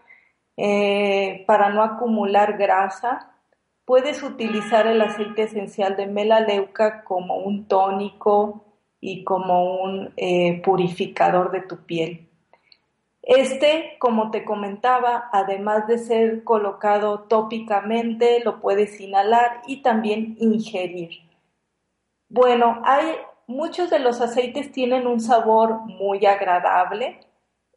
eh, 0.55 1.43
para 1.47 1.69
no 1.69 1.83
acumular 1.83 2.57
grasa, 2.57 3.34
puedes 3.85 4.23
utilizar 4.23 4.87
el 4.87 5.01
aceite 5.01 5.43
esencial 5.43 5.95
de 5.95 6.07
melaleuca 6.07 7.03
como 7.03 7.37
un 7.37 7.67
tónico 7.67 8.65
y 8.99 9.23
como 9.23 9.83
un 9.83 10.13
eh, 10.17 10.61
purificador 10.63 11.51
de 11.51 11.61
tu 11.61 11.85
piel. 11.85 12.27
Este, 13.21 13.97
como 13.99 14.29
te 14.29 14.45
comentaba, 14.45 15.29
además 15.31 15.87
de 15.87 15.97
ser 15.97 16.43
colocado 16.43 17.21
tópicamente, 17.21 18.41
lo 18.43 18.61
puedes 18.61 18.99
inhalar 18.99 19.61
y 19.67 19.81
también 19.81 20.35
ingerir. 20.39 21.09
Bueno, 22.29 22.81
hay 22.83 23.15
muchos 23.47 23.89
de 23.89 23.99
los 23.99 24.21
aceites 24.21 24.71
tienen 24.71 25.07
un 25.07 25.19
sabor 25.19 25.81
muy 25.85 26.25
agradable. 26.25 27.19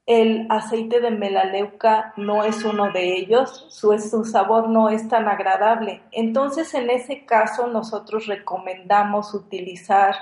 El 0.08 0.46
aceite 0.48 1.02
de 1.02 1.10
melaleuca 1.10 2.14
no 2.16 2.42
es 2.42 2.64
uno 2.64 2.90
de 2.92 3.12
ellos, 3.12 3.66
su, 3.68 4.24
sabor 4.24 4.70
no 4.70 4.88
es 4.88 5.06
tan 5.06 5.28
agradable. 5.28 6.00
Entonces, 6.12 6.72
en 6.72 6.88
ese 6.88 7.26
caso, 7.26 7.66
nosotros 7.66 8.26
recomendamos 8.26 9.34
utilizar 9.34 10.14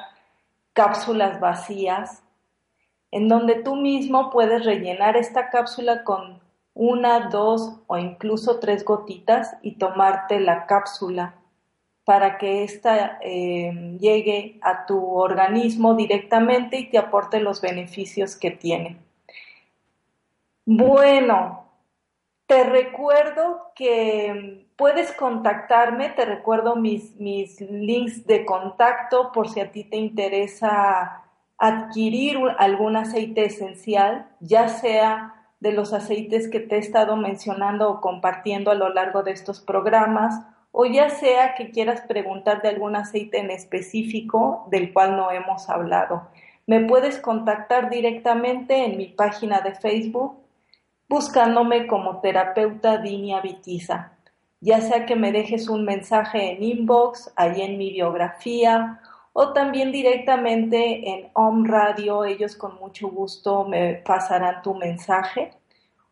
cápsulas 0.72 1.38
vacías, 1.38 2.24
en 3.12 3.28
donde 3.28 3.62
tú 3.62 3.76
mismo 3.76 4.30
puedes 4.30 4.64
rellenar 4.64 5.16
esta 5.16 5.50
cápsula 5.50 6.02
con 6.02 6.40
una, 6.74 7.28
dos 7.28 7.76
o 7.86 7.96
incluso 7.96 8.58
tres 8.58 8.84
gotitas 8.84 9.56
y 9.62 9.76
tomarte 9.76 10.40
la 10.40 10.66
cápsula 10.66 11.36
para 12.04 12.38
que 12.38 12.64
ésta 12.64 13.20
eh, 13.22 13.96
llegue 14.00 14.58
a 14.62 14.84
tu 14.84 15.14
organismo 15.14 15.94
directamente 15.94 16.76
y 16.76 16.90
te 16.90 16.98
aporte 16.98 17.38
los 17.38 17.60
beneficios 17.60 18.34
que 18.34 18.50
tiene. 18.50 19.05
Bueno, 20.68 21.70
te 22.46 22.64
recuerdo 22.64 23.70
que 23.76 24.66
puedes 24.74 25.12
contactarme, 25.12 26.08
te 26.08 26.24
recuerdo 26.24 26.74
mis, 26.74 27.14
mis 27.20 27.60
links 27.60 28.26
de 28.26 28.44
contacto 28.44 29.30
por 29.30 29.48
si 29.48 29.60
a 29.60 29.70
ti 29.70 29.84
te 29.84 29.96
interesa 29.96 31.22
adquirir 31.56 32.38
algún 32.58 32.96
aceite 32.96 33.44
esencial, 33.44 34.28
ya 34.40 34.66
sea 34.66 35.46
de 35.60 35.70
los 35.70 35.92
aceites 35.92 36.48
que 36.48 36.58
te 36.58 36.74
he 36.74 36.78
estado 36.80 37.16
mencionando 37.16 37.88
o 37.88 38.00
compartiendo 38.00 38.72
a 38.72 38.74
lo 38.74 38.88
largo 38.88 39.22
de 39.22 39.30
estos 39.30 39.60
programas 39.60 40.34
o 40.72 40.84
ya 40.84 41.10
sea 41.10 41.54
que 41.54 41.70
quieras 41.70 42.00
preguntar 42.02 42.60
de 42.60 42.70
algún 42.70 42.96
aceite 42.96 43.38
en 43.38 43.52
específico 43.52 44.66
del 44.72 44.92
cual 44.92 45.16
no 45.16 45.30
hemos 45.30 45.70
hablado. 45.70 46.28
Me 46.66 46.80
puedes 46.80 47.20
contactar 47.20 47.88
directamente 47.88 48.84
en 48.84 48.98
mi 48.98 49.06
página 49.06 49.60
de 49.60 49.76
Facebook 49.76 50.45
buscándome 51.08 51.86
como 51.86 52.20
terapeuta 52.20 52.98
Dinia 52.98 53.40
Vitiza, 53.40 54.12
ya 54.60 54.80
sea 54.80 55.06
que 55.06 55.16
me 55.16 55.32
dejes 55.32 55.68
un 55.68 55.84
mensaje 55.84 56.52
en 56.52 56.62
inbox, 56.62 57.32
ahí 57.36 57.62
en 57.62 57.78
mi 57.78 57.90
biografía, 57.90 59.00
o 59.32 59.52
también 59.52 59.92
directamente 59.92 61.10
en 61.10 61.28
Home 61.34 61.68
Radio, 61.68 62.24
ellos 62.24 62.56
con 62.56 62.76
mucho 62.76 63.08
gusto 63.08 63.64
me 63.64 63.96
pasarán 63.96 64.62
tu 64.62 64.74
mensaje. 64.74 65.52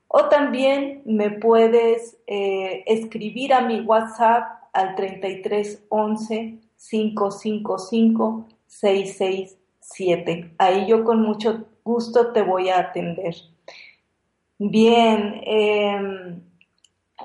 O 0.09 0.29
también 0.29 1.01
me 1.07 1.31
puedes 1.31 2.19
eh, 2.27 2.85
escribir 2.87 3.55
a 3.55 3.63
mi 3.63 3.81
WhatsApp 3.81 4.65
al 4.75 4.95
33 4.95 5.87
11 5.89 6.59
555 6.77 8.47
667. 8.67 10.55
Ahí 10.59 10.87
yo 10.87 11.03
con 11.03 11.23
mucho 11.23 11.65
gusto 11.83 12.31
te 12.33 12.43
voy 12.43 12.69
a 12.69 12.79
atender. 12.79 13.35
Bien, 14.59 15.41
em, 15.45 16.43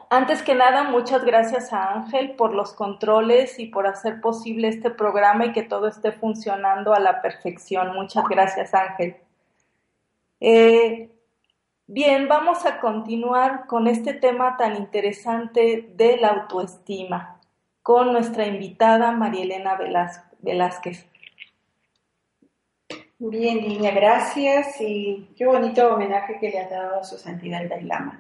antes 0.10 0.42
que 0.44 0.56
nada, 0.56 0.84
muchas 0.84 1.24
gracias 1.24 1.72
a 1.74 1.94
Ángel 1.94 2.36
por 2.36 2.54
los 2.54 2.74
controles 2.74 3.60
y 3.60 3.68
por 3.68 3.88
hacer 3.88 4.22
posible 4.22 4.68
este 4.68 4.90
programa 4.90 5.48
y 5.48 5.52
que 5.54 5.64
todo 5.64 5.88
esté 5.88 6.12
funcionando 6.12 6.94
a 6.94 7.00
la 7.00 7.22
perfección. 7.22 7.94
Muchas 7.94 8.26
gracias, 8.28 8.74
Ángel. 8.74 9.18
Eh, 10.40 11.10
Bien, 11.92 12.28
vamos 12.28 12.68
a 12.68 12.80
continuar 12.80 13.66
con 13.66 13.88
este 13.88 14.14
tema 14.14 14.58
tan 14.58 14.76
interesante 14.76 15.90
de 15.96 16.18
la 16.18 16.28
autoestima 16.28 17.42
con 17.82 18.14
nuestra 18.14 18.46
invitada 18.46 19.12
María 19.12 19.42
Elena 19.42 19.76
Velázquez. 20.40 21.09
Bien, 23.22 23.68
niña, 23.68 23.92
gracias 23.92 24.80
y 24.80 25.28
qué 25.36 25.46
bonito 25.46 25.94
homenaje 25.94 26.38
que 26.40 26.52
le 26.52 26.60
ha 26.60 26.70
dado 26.70 27.02
a 27.02 27.04
su 27.04 27.18
santidad 27.18 27.62
el 27.64 27.68
Dalai. 27.68 28.12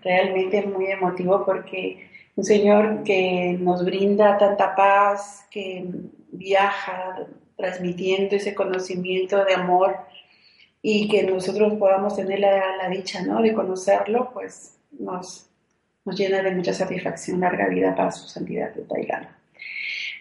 Realmente 0.00 0.62
muy 0.62 0.86
emotivo 0.86 1.44
porque 1.44 2.08
un 2.36 2.44
señor 2.44 3.02
que 3.02 3.56
nos 3.58 3.84
brinda 3.84 4.38
tanta 4.38 4.76
paz, 4.76 5.44
que 5.50 5.84
viaja 6.30 7.26
transmitiendo 7.56 8.36
ese 8.36 8.54
conocimiento 8.54 9.44
de 9.44 9.54
amor 9.54 9.96
y 10.80 11.08
que 11.08 11.24
nosotros 11.24 11.74
podamos 11.74 12.14
tener 12.14 12.38
la, 12.38 12.88
dicha 12.88 13.22
¿no? 13.22 13.42
de 13.42 13.54
conocerlo, 13.54 14.30
pues 14.32 14.78
nos, 14.92 15.50
nos 16.04 16.16
llena 16.16 16.42
de 16.42 16.52
mucha 16.52 16.72
satisfacción, 16.72 17.40
larga 17.40 17.66
vida 17.66 17.92
para 17.96 18.12
su 18.12 18.28
santidad 18.28 18.72
de 18.72 18.82
Tailana. 18.82 19.36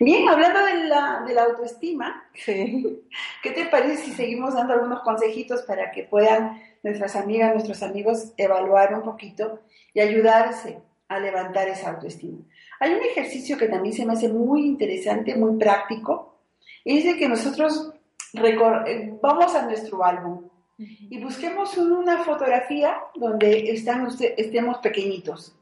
Bien, 0.03 0.27
hablando 0.27 0.65
de 0.65 0.83
la, 0.85 1.23
de 1.25 1.33
la 1.33 1.43
autoestima, 1.43 2.25
¿qué 2.45 3.51
te 3.55 3.65
parece 3.67 4.03
si 4.03 4.11
seguimos 4.11 4.53
dando 4.53 4.73
algunos 4.73 5.01
consejitos 5.01 5.61
para 5.61 5.91
que 5.91 6.03
puedan 6.03 6.61
nuestras 6.83 7.15
amigas, 7.15 7.53
nuestros 7.53 7.81
amigos 7.83 8.33
evaluar 8.35 8.93
un 8.93 9.03
poquito 9.03 9.61
y 9.93 10.01
ayudarse 10.01 10.81
a 11.07 11.19
levantar 11.19 11.69
esa 11.69 11.91
autoestima? 11.91 12.39
Hay 12.81 12.91
un 12.91 13.01
ejercicio 13.01 13.57
que 13.57 13.69
también 13.69 13.95
se 13.95 14.05
me 14.05 14.11
hace 14.11 14.27
muy 14.27 14.65
interesante, 14.65 15.35
muy 15.35 15.57
práctico, 15.57 16.35
es 16.83 17.05
de 17.05 17.15
que 17.15 17.29
nosotros 17.29 17.93
eh, 18.33 19.13
vamos 19.21 19.55
a 19.55 19.65
nuestro 19.65 20.03
álbum 20.03 20.49
y 20.77 21.23
busquemos 21.23 21.77
una 21.77 22.25
fotografía 22.25 22.97
donde 23.15 23.71
están 23.71 24.09
estemos 24.19 24.79
pequeñitos, 24.79 25.55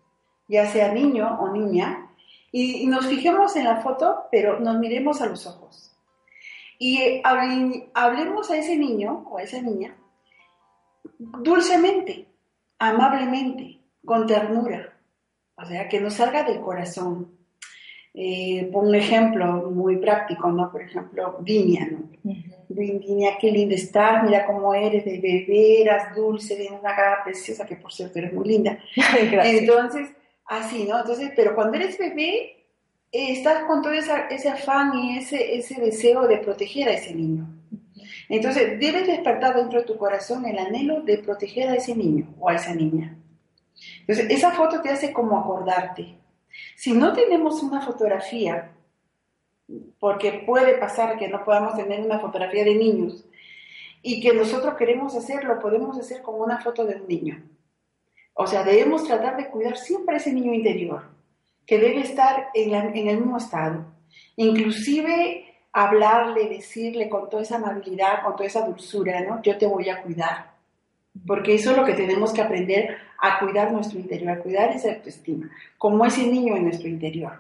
ya 0.47 0.65
sea 0.65 0.91
niño 0.91 1.37
o 1.39 1.49
niña, 1.49 2.10
y, 2.51 2.85
nos 2.87 3.07
fijemos 3.07 3.55
en 3.55 3.65
la 3.65 3.77
foto, 3.77 4.27
pero 4.31 4.59
nos 4.59 4.77
miremos 4.77 5.21
a 5.21 5.27
los 5.27 5.47
ojos. 5.47 5.95
Y 6.77 7.21
hablemos 7.23 8.49
a 8.49 8.57
ese 8.57 8.77
niño 8.77 9.25
o 9.29 9.37
a 9.37 9.43
esa 9.43 9.61
niña 9.61 9.95
dulcemente, 11.21 12.27
amablemente, 12.79 13.79
con 14.03 14.25
ternura, 14.25 14.97
o 15.55 15.65
sea, 15.65 15.87
que 15.87 15.99
nos 15.99 16.15
salga 16.15 16.43
del 16.43 16.59
corazón. 16.61 17.37
Eh, 18.13 18.69
por 18.73 18.83
un 18.83 18.93
ejemplo 18.93 19.71
muy 19.71 19.95
práctico, 19.95 20.51
¿no? 20.51 20.69
Por 20.69 20.81
ejemplo, 20.81 21.37
Viña, 21.39 21.87
¿no? 21.89 22.09
Viña, 22.67 23.37
qué 23.39 23.51
linda 23.51 23.75
estás, 23.75 24.23
mira 24.25 24.45
cómo 24.45 24.73
eres, 24.73 25.05
de 25.05 25.19
bebé, 25.19 25.81
eras 25.81 26.13
dulce, 26.13 26.57
tienes 26.57 26.77
una 26.77 26.93
cara 26.93 27.23
preciosa, 27.23 27.65
que 27.65 27.77
por 27.77 27.93
cierto 27.93 28.19
eres 28.19 28.33
muy 28.33 28.47
linda. 28.49 28.79
Entonces, 29.43 30.09
así, 30.51 30.85
¿no? 30.85 30.99
Entonces, 30.99 31.31
pero 31.35 31.55
cuando 31.55 31.77
eres 31.77 31.97
bebé, 31.97 32.65
eh, 33.11 33.31
estás 33.31 33.63
con 33.63 33.81
todo 33.81 33.93
ese 33.93 34.49
afán 34.49 34.97
y 34.97 35.17
ese, 35.17 35.55
ese 35.55 35.79
deseo 35.79 36.27
de 36.27 36.37
proteger 36.37 36.89
a 36.89 36.93
ese 36.93 37.15
niño. 37.15 37.47
Entonces, 38.27 38.79
debes 38.79 39.07
despertar 39.07 39.55
dentro 39.55 39.79
de 39.79 39.85
tu 39.85 39.97
corazón 39.97 40.45
el 40.45 40.57
anhelo 40.57 41.01
de 41.01 41.17
proteger 41.19 41.69
a 41.69 41.75
ese 41.75 41.95
niño 41.95 42.33
o 42.39 42.49
a 42.49 42.55
esa 42.55 42.73
niña. 42.75 43.17
Entonces, 44.01 44.27
esa 44.29 44.51
foto 44.51 44.81
te 44.81 44.89
hace 44.89 45.13
como 45.13 45.39
acordarte, 45.39 46.17
si 46.75 46.91
no 46.91 47.13
tenemos 47.13 47.63
una 47.63 47.81
fotografía, 47.81 48.71
porque 49.99 50.43
puede 50.45 50.77
pasar 50.77 51.17
que 51.17 51.29
no 51.29 51.45
podamos 51.45 51.75
tener 51.75 52.01
una 52.01 52.19
fotografía 52.19 52.65
de 52.65 52.75
niños 52.75 53.25
y 54.01 54.19
que 54.19 54.33
nosotros 54.33 54.75
queremos 54.75 55.15
hacerlo, 55.15 55.59
podemos 55.59 55.97
hacer 55.97 56.21
como 56.21 56.39
una 56.39 56.59
foto 56.59 56.85
de 56.85 56.95
un 56.95 57.07
niño. 57.07 57.41
O 58.33 58.47
sea, 58.47 58.63
debemos 58.63 59.05
tratar 59.05 59.37
de 59.37 59.49
cuidar 59.49 59.77
siempre 59.77 60.15
a 60.15 60.17
ese 60.17 60.33
niño 60.33 60.53
interior, 60.53 61.03
que 61.65 61.77
debe 61.77 62.01
estar 62.01 62.47
en, 62.53 62.73
el 62.73 63.17
mismo 63.17 63.37
estado. 63.37 63.85
Inclusive 64.35 65.45
hablarle, 65.73 66.49
decirle 66.49 67.09
con 67.09 67.29
toda 67.29 67.43
esa 67.43 67.57
amabilidad, 67.57 68.23
con 68.23 68.35
toda 68.35 68.47
esa 68.47 68.65
dulzura, 68.65 69.21
¿no? 69.21 69.41
Yo 69.41 69.57
te 69.57 69.67
voy 69.67 69.89
a 69.89 70.01
cuidar. 70.01 70.51
Porque 71.27 71.55
eso 71.55 71.71
es 71.71 71.77
lo 71.77 71.85
que 71.85 71.93
tenemos 71.93 72.33
que 72.33 72.41
aprender 72.41 72.97
a 73.19 73.39
cuidar 73.39 73.71
nuestro 73.71 73.99
interior, 73.99 74.31
a 74.31 74.39
cuidar 74.39 74.71
esa 74.71 74.93
autoestima, 74.93 75.49
como 75.77 76.05
ese 76.05 76.25
niño 76.25 76.55
en 76.55 76.63
nuestro 76.63 76.87
interior. 76.87 77.33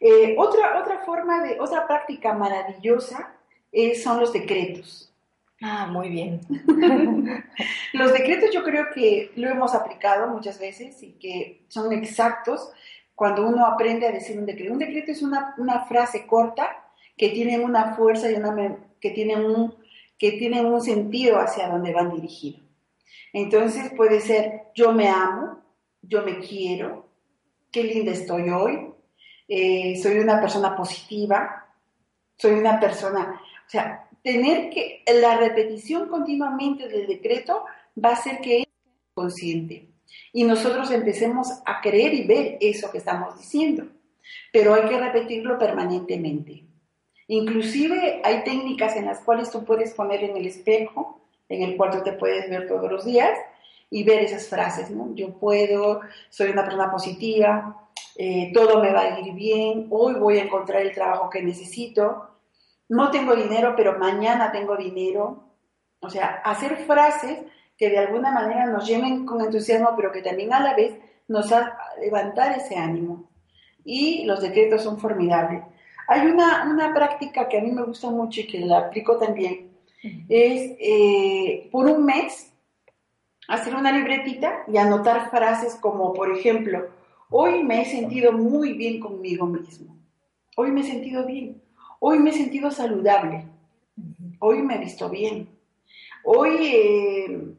Eh, 0.00 0.36
otra, 0.38 0.80
otra 0.80 1.00
forma 1.00 1.42
de, 1.42 1.58
otra 1.58 1.86
práctica 1.86 2.32
maravillosa 2.32 3.34
eh, 3.72 3.94
son 3.94 4.20
los 4.20 4.32
decretos. 4.32 5.07
Ah, 5.60 5.86
muy 5.86 6.08
bien. 6.08 6.40
los 7.92 8.12
decretos 8.12 8.50
yo 8.52 8.62
creo 8.62 8.86
que 8.94 9.32
lo 9.36 9.48
hemos 9.48 9.74
aplicado 9.74 10.28
muchas 10.28 10.60
veces 10.60 11.02
y 11.02 11.12
que 11.12 11.64
son 11.68 11.92
exactos 11.92 12.70
cuando 13.14 13.44
uno 13.46 13.66
aprende 13.66 14.06
a 14.06 14.12
decir 14.12 14.38
un 14.38 14.46
decreto. 14.46 14.72
Un 14.72 14.78
decreto 14.78 15.10
es 15.10 15.22
una, 15.22 15.54
una 15.58 15.84
frase 15.86 16.26
corta 16.26 16.84
que 17.16 17.30
tienen 17.30 17.64
una 17.64 17.96
fuerza 17.96 18.30
y 18.30 18.34
una, 18.34 18.78
que 19.00 19.10
tienen 19.10 19.44
un, 19.44 19.74
que 20.16 20.38
un 20.64 20.80
sentido 20.80 21.40
hacia 21.40 21.68
donde 21.68 21.92
van 21.92 22.14
dirigidos. 22.14 22.62
Entonces 23.32 23.92
puede 23.96 24.20
ser 24.20 24.68
yo 24.74 24.92
me 24.92 25.08
amo, 25.08 25.60
yo 26.02 26.22
me 26.22 26.38
quiero, 26.38 27.08
qué 27.72 27.82
linda 27.82 28.12
estoy 28.12 28.48
hoy, 28.50 28.94
eh, 29.48 29.98
soy 30.00 30.18
una 30.18 30.40
persona 30.40 30.76
positiva, 30.76 31.66
soy 32.36 32.52
una 32.52 32.78
persona, 32.78 33.40
o 33.66 33.68
sea, 33.68 34.07
tener 34.22 34.70
que 34.70 35.02
la 35.20 35.36
repetición 35.38 36.08
continuamente 36.08 36.88
del 36.88 37.06
decreto 37.06 37.64
va 38.02 38.10
a 38.10 38.14
hacer 38.14 38.40
que 38.40 38.60
es 38.60 38.66
consciente 39.14 39.88
y 40.32 40.44
nosotros 40.44 40.90
empecemos 40.90 41.48
a 41.64 41.80
creer 41.80 42.14
y 42.14 42.26
ver 42.26 42.58
eso 42.60 42.90
que 42.90 42.98
estamos 42.98 43.36
diciendo, 43.38 43.86
pero 44.52 44.74
hay 44.74 44.88
que 44.88 44.98
repetirlo 44.98 45.58
permanentemente. 45.58 46.64
Inclusive 47.28 48.20
hay 48.24 48.44
técnicas 48.44 48.96
en 48.96 49.06
las 49.06 49.20
cuales 49.20 49.50
tú 49.50 49.64
puedes 49.64 49.92
poner 49.94 50.24
en 50.24 50.36
el 50.36 50.46
espejo, 50.46 51.20
en 51.48 51.62
el 51.62 51.76
cual 51.76 51.90
tú 51.90 52.02
te 52.02 52.12
puedes 52.12 52.48
ver 52.48 52.66
todos 52.66 52.90
los 52.90 53.04
días 53.04 53.38
y 53.90 54.02
ver 54.02 54.20
esas 54.20 54.48
frases, 54.48 54.90
¿no? 54.90 55.14
Yo 55.14 55.32
puedo, 55.34 56.00
soy 56.30 56.50
una 56.50 56.64
persona 56.64 56.90
positiva, 56.90 57.88
eh, 58.16 58.50
todo 58.52 58.82
me 58.82 58.92
va 58.92 59.02
a 59.02 59.20
ir 59.20 59.32
bien, 59.34 59.86
hoy 59.90 60.14
voy 60.14 60.38
a 60.38 60.44
encontrar 60.44 60.82
el 60.82 60.92
trabajo 60.92 61.30
que 61.30 61.42
necesito, 61.42 62.28
no 62.88 63.10
tengo 63.10 63.34
dinero, 63.34 63.74
pero 63.76 63.98
mañana 63.98 64.52
tengo 64.52 64.76
dinero. 64.76 65.44
O 66.00 66.10
sea, 66.10 66.40
hacer 66.44 66.76
frases 66.86 67.38
que 67.76 67.90
de 67.90 67.98
alguna 67.98 68.30
manera 68.30 68.66
nos 68.66 68.86
llenen 68.86 69.24
con 69.24 69.40
entusiasmo, 69.40 69.94
pero 69.96 70.12
que 70.12 70.22
también 70.22 70.52
a 70.52 70.60
la 70.60 70.74
vez 70.74 70.98
nos 71.28 71.52
hagan 71.52 71.72
levantar 72.00 72.56
ese 72.56 72.76
ánimo. 72.76 73.30
Y 73.84 74.24
los 74.24 74.40
decretos 74.40 74.82
son 74.82 74.98
formidables. 74.98 75.62
Hay 76.08 76.26
una, 76.26 76.68
una 76.70 76.92
práctica 76.94 77.48
que 77.48 77.58
a 77.58 77.62
mí 77.62 77.70
me 77.70 77.82
gusta 77.82 78.10
mucho 78.10 78.40
y 78.40 78.46
que 78.46 78.60
la 78.60 78.78
aplico 78.78 79.18
también, 79.18 79.68
es 80.28 80.76
eh, 80.80 81.68
por 81.72 81.86
un 81.86 82.04
mes 82.04 82.52
hacer 83.48 83.74
una 83.74 83.92
libretita 83.92 84.64
y 84.68 84.76
anotar 84.76 85.30
frases 85.30 85.74
como, 85.74 86.12
por 86.12 86.30
ejemplo, 86.30 86.88
hoy 87.30 87.64
me 87.64 87.82
he 87.82 87.84
sentido 87.84 88.32
muy 88.32 88.74
bien 88.74 89.00
conmigo 89.00 89.46
mismo, 89.46 89.96
hoy 90.56 90.70
me 90.70 90.82
he 90.82 90.84
sentido 90.84 91.26
bien, 91.26 91.62
hoy 92.00 92.18
me 92.18 92.30
he 92.30 92.32
sentido 92.32 92.70
saludable, 92.70 93.46
hoy 94.40 94.62
me 94.62 94.76
he 94.76 94.78
visto 94.78 95.08
bien, 95.08 95.48
hoy 96.24 96.56
eh, 96.62 97.54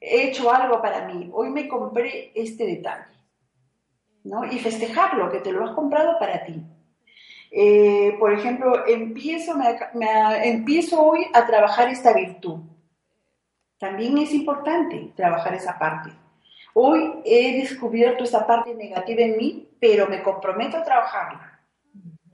he 0.00 0.28
hecho 0.28 0.50
algo 0.52 0.80
para 0.80 1.06
mí, 1.06 1.30
hoy 1.32 1.50
me 1.50 1.68
compré 1.68 2.32
este 2.34 2.66
detalle, 2.66 3.14
¿no? 4.24 4.44
Y 4.44 4.58
festejarlo, 4.58 5.30
que 5.30 5.40
te 5.40 5.52
lo 5.52 5.64
has 5.64 5.74
comprado 5.74 6.18
para 6.18 6.44
ti. 6.44 6.62
Eh, 7.50 8.16
por 8.18 8.32
ejemplo, 8.32 8.86
empiezo, 8.86 9.54
empiezo 10.42 11.00
hoy 11.00 11.26
a 11.32 11.46
trabajar 11.46 11.88
esta 11.88 12.12
virtud. 12.12 12.60
También 13.78 14.18
es 14.18 14.32
importante 14.34 15.12
trabajar 15.14 15.54
esa 15.54 15.78
parte. 15.78 16.10
Hoy 16.74 17.22
he 17.24 17.58
descubierto 17.60 18.24
esta 18.24 18.46
parte 18.46 18.74
negativa 18.74 19.22
en 19.22 19.36
mí, 19.38 19.68
pero 19.80 20.06
me 20.08 20.22
comprometo 20.22 20.76
a 20.76 20.84
trabajarla. 20.84 21.60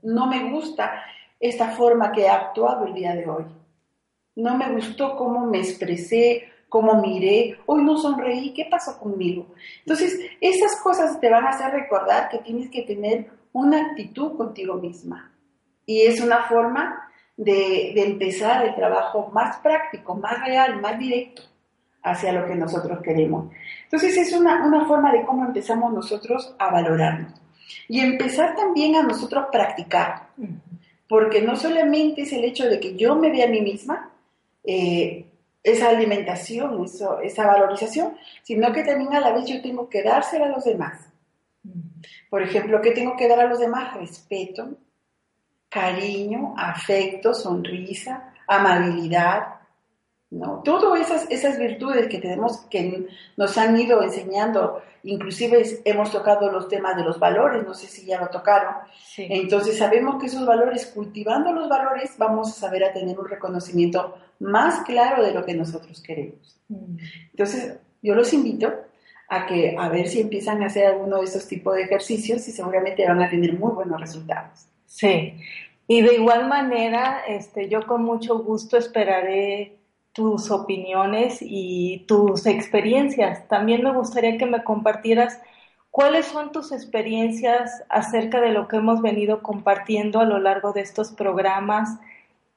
No 0.01 0.27
me 0.27 0.51
gusta 0.51 1.03
esta 1.43 1.71
forma 1.71 2.13
que 2.13 2.21
he 2.21 2.29
actuado 2.29 2.87
el 2.87 2.93
día 2.93 3.13
de 3.13 3.29
hoy. 3.29 3.45
No 4.35 4.57
me 4.57 4.71
gustó 4.71 5.17
cómo 5.17 5.45
me 5.45 5.59
expresé, 5.59 6.43
cómo 6.69 7.01
miré, 7.01 7.59
hoy 7.65 7.83
no 7.83 7.97
sonreí, 7.97 8.53
¿qué 8.53 8.65
pasó 8.71 8.97
conmigo? 8.97 9.47
Entonces, 9.79 10.19
esas 10.39 10.81
cosas 10.81 11.19
te 11.19 11.29
van 11.29 11.45
a 11.45 11.49
hacer 11.49 11.71
recordar 11.71 12.29
que 12.29 12.39
tienes 12.39 12.69
que 12.69 12.83
tener 12.83 13.29
una 13.51 13.89
actitud 13.89 14.37
contigo 14.37 14.75
misma. 14.75 15.31
Y 15.85 16.03
es 16.03 16.21
una 16.21 16.45
forma 16.45 17.11
de, 17.35 17.91
empezar 18.01 18.65
el 18.65 18.73
trabajo 18.73 19.29
más 19.33 19.57
práctico, 19.57 20.15
más 20.15 20.39
real, 20.45 20.79
más 20.81 20.97
directo 20.97 21.41
hacia 22.03 22.31
lo 22.31 22.47
que 22.47 22.55
nosotros 22.55 22.99
queremos. 23.03 23.51
Entonces 23.83 24.17
es 24.17 24.33
una, 24.33 24.65
una 24.65 24.85
forma 24.85 25.11
de 25.11 25.25
cómo 25.25 25.45
empezamos 25.45 25.93
nosotros 25.93 26.55
a 26.57 26.71
valorarnos. 26.71 27.33
Y 27.89 27.99
empezar 27.99 28.55
también 28.55 28.95
a 28.95 29.03
nosotros 29.03 29.47
practicar, 29.51 30.29
porque 31.07 31.41
no 31.41 31.55
solamente 31.55 32.21
es 32.21 32.33
el 32.33 32.43
hecho 32.43 32.67
de 32.67 32.79
que 32.79 32.95
yo 32.95 33.15
me 33.15 33.31
vea 33.31 33.45
a 33.45 33.49
mí 33.49 33.61
misma, 33.61 34.11
eh, 34.63 35.25
esa 35.63 35.89
alimentación, 35.89 36.83
eso, 36.83 37.19
esa 37.19 37.45
valorización, 37.47 38.17
sino 38.43 38.71
que 38.73 38.83
también 38.83 39.13
a 39.13 39.21
la 39.21 39.31
vez 39.31 39.45
yo 39.45 39.61
tengo 39.61 39.89
que 39.89 40.03
dársela 40.03 40.47
a 40.47 40.49
los 40.49 40.65
demás. 40.65 41.09
Por 42.29 42.41
ejemplo, 42.41 42.81
¿qué 42.81 42.91
tengo 42.91 43.15
que 43.15 43.27
dar 43.27 43.39
a 43.39 43.47
los 43.47 43.59
demás? 43.59 43.95
Respeto, 43.95 44.77
cariño, 45.69 46.53
afecto, 46.57 47.33
sonrisa, 47.33 48.33
amabilidad, 48.47 49.61
¿no? 50.33 50.61
Todas 50.63 50.99
esas, 50.99 51.29
esas 51.29 51.59
virtudes 51.59 52.07
que 52.07 52.17
tenemos, 52.17 52.61
que 52.69 53.07
nos 53.37 53.57
han 53.57 53.79
ido 53.79 54.01
enseñando, 54.01 54.81
inclusive 55.03 55.81
hemos 55.85 56.11
tocado 56.11 56.51
los 56.51 56.67
temas 56.67 56.95
de 56.97 57.03
los 57.03 57.19
valores, 57.19 57.63
no 57.63 57.73
sé 57.73 57.87
si 57.87 58.05
ya 58.05 58.19
lo 58.19 58.29
tocaron. 58.29 58.73
Entonces 59.17 59.77
sabemos 59.77 60.19
que 60.19 60.27
esos 60.27 60.45
valores, 60.45 60.87
cultivando 60.87 61.51
los 61.51 61.69
valores, 61.69 62.15
vamos 62.17 62.49
a 62.49 62.53
saber 62.53 62.83
a 62.83 62.93
tener 62.93 63.19
un 63.19 63.27
reconocimiento 63.27 64.17
más 64.39 64.79
claro 64.81 65.23
de 65.23 65.33
lo 65.33 65.45
que 65.45 65.53
nosotros 65.53 66.01
queremos. 66.01 66.59
Mm. 66.67 66.97
Entonces, 67.31 67.77
yo 68.01 68.15
los 68.15 68.33
invito 68.33 68.73
a 69.29 69.45
que 69.45 69.75
a 69.77 69.87
ver 69.89 70.07
si 70.07 70.19
empiezan 70.19 70.63
a 70.63 70.65
hacer 70.65 70.87
alguno 70.87 71.19
de 71.19 71.25
esos 71.25 71.47
tipos 71.47 71.75
de 71.75 71.83
ejercicios 71.83 72.47
y 72.47 72.51
seguramente 72.51 73.07
van 73.07 73.21
a 73.21 73.29
tener 73.29 73.53
muy 73.53 73.71
buenos 73.71 74.01
resultados. 74.01 74.67
Sí, 74.85 75.35
y 75.87 76.01
de 76.01 76.15
igual 76.15 76.47
manera, 76.47 77.21
este, 77.27 77.67
yo 77.67 77.85
con 77.85 78.03
mucho 78.03 78.39
gusto 78.39 78.77
esperaré 78.77 79.77
tus 80.13 80.51
opiniones 80.51 81.39
y 81.41 82.05
tus 82.07 82.45
experiencias. 82.45 83.47
También 83.47 83.83
me 83.83 83.91
gustaría 83.91 84.37
que 84.37 84.45
me 84.45 84.63
compartieras 84.63 85.41
cuáles 85.91 86.27
son 86.27 86.51
tus 86.51 86.71
experiencias 86.71 87.83
acerca 87.89 88.39
de 88.39 88.51
lo 88.51 88.67
que 88.67 88.77
hemos 88.77 89.01
venido 89.01 89.41
compartiendo 89.41 90.19
a 90.19 90.25
lo 90.25 90.39
largo 90.39 90.71
de 90.71 90.81
estos 90.81 91.11
programas. 91.11 91.99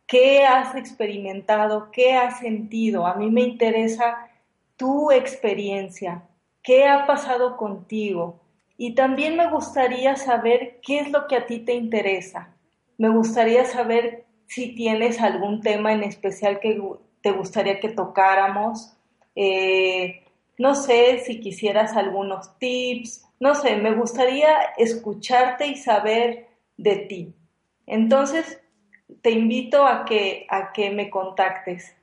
¿Qué 0.07 0.45
has 0.45 0.75
experimentado? 0.75 1.91
¿Qué 1.91 2.15
has 2.15 2.39
sentido? 2.41 3.07
A 3.07 3.15
mí 3.15 3.31
me 3.31 3.43
interesa 3.43 4.29
tu 4.77 5.11
experiencia. 5.11 6.23
¿Qué 6.63 6.87
ha 6.87 7.07
pasado 7.07 7.57
contigo? 7.57 8.41
Y 8.77 8.95
también 8.95 9.37
me 9.37 9.51
gustaría 9.51 10.17
saber 10.17 10.81
qué 10.83 11.01
es 11.01 11.11
lo 11.11 11.27
que 11.27 11.37
a 11.37 11.47
ti 11.47 11.61
te 11.61 11.75
interesa. 11.75 12.55
Me 12.99 13.09
gustaría 13.09 13.65
saber 13.65 14.25
si 14.47 14.75
tienes 14.75 15.21
algún 15.21 15.61
tema 15.61 15.93
en 15.93 16.03
especial 16.03 16.61
que 16.61 16.79
te 17.27 17.33
gustaría 17.33 17.81
que 17.81 17.89
tocáramos. 17.89 18.97
Eh, 19.35 20.23
no 20.59 20.77
sé 20.77 21.19
si 21.27 21.41
quisieras 21.41 21.97
algunos 21.97 22.57
tips. 22.61 23.27
No 23.41 23.57
sé, 23.57 23.75
me 23.75 23.93
gustaría 23.97 24.57
escucharte 24.77 25.67
y 25.67 25.75
saber 25.75 26.47
de 26.77 26.95
ti. 26.99 27.35
Entonces, 27.85 28.61
te 29.23 29.33
invito 29.33 29.85
a 29.89 30.05
que, 30.05 30.47
a 30.49 30.71
que 30.73 30.91
me 30.91 31.11
contactes. 31.11 31.97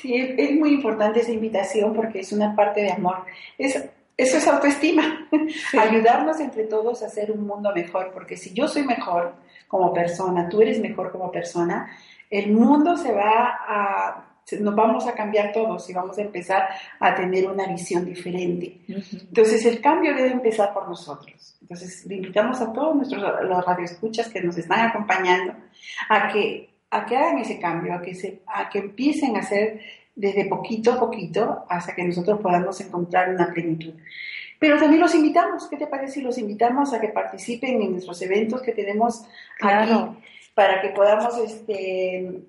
Sí, 0.00 0.14
es 0.14 0.52
muy 0.52 0.70
importante 0.70 1.20
esa 1.20 1.32
invitación 1.32 1.92
porque 1.92 2.20
es 2.20 2.32
una 2.32 2.56
parte 2.56 2.80
de 2.80 2.92
amor. 2.92 3.26
Es, 3.58 3.84
eso 4.16 4.38
es 4.38 4.48
autoestima, 4.48 5.28
ayudarnos 5.78 6.40
entre 6.40 6.64
todos 6.64 7.02
a 7.02 7.06
hacer 7.08 7.32
un 7.32 7.46
mundo 7.46 7.70
mejor, 7.74 8.12
porque 8.14 8.38
si 8.38 8.54
yo 8.54 8.66
soy 8.66 8.84
mejor 8.84 9.34
como 9.68 9.92
persona, 9.92 10.48
tú 10.48 10.62
eres 10.62 10.80
mejor 10.80 11.12
como 11.12 11.30
persona, 11.30 11.90
el 12.30 12.52
mundo 12.52 12.96
se 12.96 13.12
va 13.12 13.58
a, 13.66 14.24
nos 14.60 14.74
vamos 14.74 15.06
a 15.06 15.14
cambiar 15.14 15.52
todos 15.52 15.88
y 15.90 15.92
vamos 15.92 16.18
a 16.18 16.22
empezar 16.22 16.68
a 17.00 17.14
tener 17.14 17.48
una 17.48 17.66
visión 17.66 18.04
diferente. 18.04 18.80
Entonces 18.88 19.64
el 19.66 19.80
cambio 19.80 20.14
debe 20.14 20.30
empezar 20.30 20.72
por 20.72 20.88
nosotros. 20.88 21.56
Entonces 21.60 22.06
le 22.06 22.16
invitamos 22.16 22.60
a 22.60 22.72
todos 22.72 22.96
nuestros 22.96 23.22
los 23.22 23.64
radioescuchas 23.64 24.28
que 24.28 24.42
nos 24.42 24.56
están 24.56 24.88
acompañando 24.88 25.54
a 26.08 26.28
que 26.28 26.68
a 26.90 27.04
que 27.04 27.16
hagan 27.16 27.38
ese 27.38 27.58
cambio, 27.58 27.92
a 27.94 28.00
que, 28.00 28.14
se, 28.14 28.40
a 28.46 28.68
que 28.68 28.78
empiecen 28.78 29.36
a 29.36 29.40
hacer 29.40 29.80
desde 30.14 30.46
poquito 30.46 30.92
a 30.92 30.98
poquito 30.98 31.66
hasta 31.68 31.94
que 31.94 32.02
nosotros 32.02 32.40
podamos 32.40 32.80
encontrar 32.80 33.28
una 33.28 33.52
plenitud. 33.52 33.94
Pero 34.58 34.78
también 34.78 35.00
los 35.00 35.14
invitamos, 35.14 35.68
¿qué 35.68 35.76
te 35.76 35.86
parece 35.86 36.14
si 36.14 36.20
los 36.22 36.38
invitamos 36.38 36.92
a 36.92 37.00
que 37.00 37.08
participen 37.08 37.80
en 37.82 37.92
nuestros 37.92 38.20
eventos 38.22 38.62
que 38.62 38.72
tenemos 38.72 39.22
aquí 39.60 39.92
para 40.58 40.80
que 40.80 40.88
podamos, 40.88 41.38
este, 41.38 42.42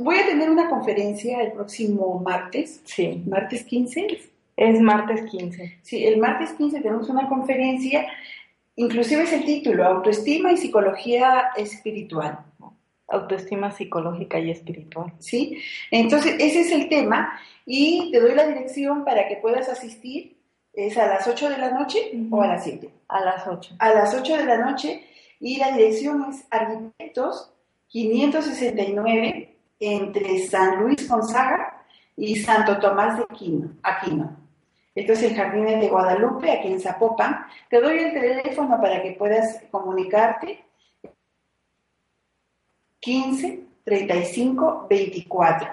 voy 0.00 0.16
a 0.16 0.26
tener 0.26 0.50
una 0.50 0.68
conferencia 0.68 1.40
el 1.42 1.52
próximo 1.52 2.18
martes, 2.18 2.80
sí. 2.82 3.22
martes 3.24 3.62
15. 3.62 4.18
Es 4.56 4.80
martes 4.80 5.30
15. 5.30 5.78
Sí, 5.80 6.04
el 6.04 6.18
martes 6.18 6.54
15 6.54 6.80
tenemos 6.80 7.08
una 7.08 7.28
conferencia, 7.28 8.08
inclusive 8.74 9.22
es 9.22 9.32
el 9.32 9.44
título, 9.44 9.84
Autoestima 9.84 10.50
y 10.50 10.56
Psicología 10.56 11.50
Espiritual 11.56 12.40
autoestima 13.08 13.70
psicológica 13.70 14.40
y 14.40 14.50
espiritual. 14.50 15.12
Sí, 15.20 15.62
entonces 15.92 16.34
ese 16.40 16.62
es 16.62 16.72
el 16.72 16.88
tema 16.88 17.38
y 17.64 18.10
te 18.10 18.18
doy 18.18 18.34
la 18.34 18.48
dirección 18.48 19.04
para 19.04 19.28
que 19.28 19.36
puedas 19.36 19.68
asistir. 19.68 20.34
Es 20.72 20.98
a 20.98 21.06
las 21.06 21.28
8 21.28 21.50
de 21.50 21.58
la 21.58 21.70
noche 21.70 22.00
o 22.28 22.42
a 22.42 22.48
las 22.48 22.64
7. 22.64 22.90
A 23.06 23.24
las 23.24 23.46
8. 23.46 23.76
A 23.78 23.90
las 23.90 24.12
8 24.12 24.36
de 24.36 24.44
la 24.44 24.58
noche 24.58 25.04
y 25.40 25.58
la 25.58 25.72
dirección 25.72 26.26
es 26.30 26.44
Arquitectos 26.50 27.52
569 27.88 29.56
entre 29.80 30.46
San 30.46 30.82
Luis 30.82 31.08
Gonzaga 31.08 31.84
y 32.16 32.36
Santo 32.36 32.78
Tomás 32.78 33.18
de 33.18 33.24
Aquino. 33.24 33.70
Aquino. 33.82 34.36
Esto 34.94 35.12
es 35.12 35.22
el 35.24 35.34
Jardín 35.34 35.66
de 35.66 35.88
Guadalupe, 35.88 36.50
aquí 36.50 36.68
en 36.68 36.80
Zapopan. 36.80 37.46
Te 37.68 37.80
doy 37.80 37.98
el 37.98 38.12
teléfono 38.14 38.80
para 38.80 39.02
que 39.02 39.12
puedas 39.12 39.62
comunicarte. 39.70 40.64
15 43.00 43.64
35 43.84 44.86
24. 44.88 45.68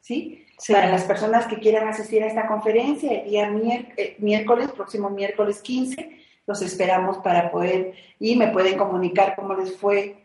¿Sí? 0.00 0.44
Para 0.68 0.90
las 0.90 1.04
personas 1.04 1.46
que 1.46 1.58
quieran 1.58 1.88
asistir 1.88 2.22
a 2.22 2.26
esta 2.26 2.46
conferencia, 2.46 3.12
el 3.12 3.30
día 3.30 3.48
eh, 3.96 4.16
miércoles, 4.18 4.70
próximo 4.72 5.08
miércoles 5.10 5.62
15, 5.62 6.23
los 6.46 6.62
esperamos 6.62 7.18
para 7.18 7.50
poder 7.50 7.94
y 8.20 8.36
me 8.36 8.48
pueden 8.48 8.76
comunicar 8.76 9.34
cómo 9.36 9.54
les 9.54 9.76
fue 9.76 10.16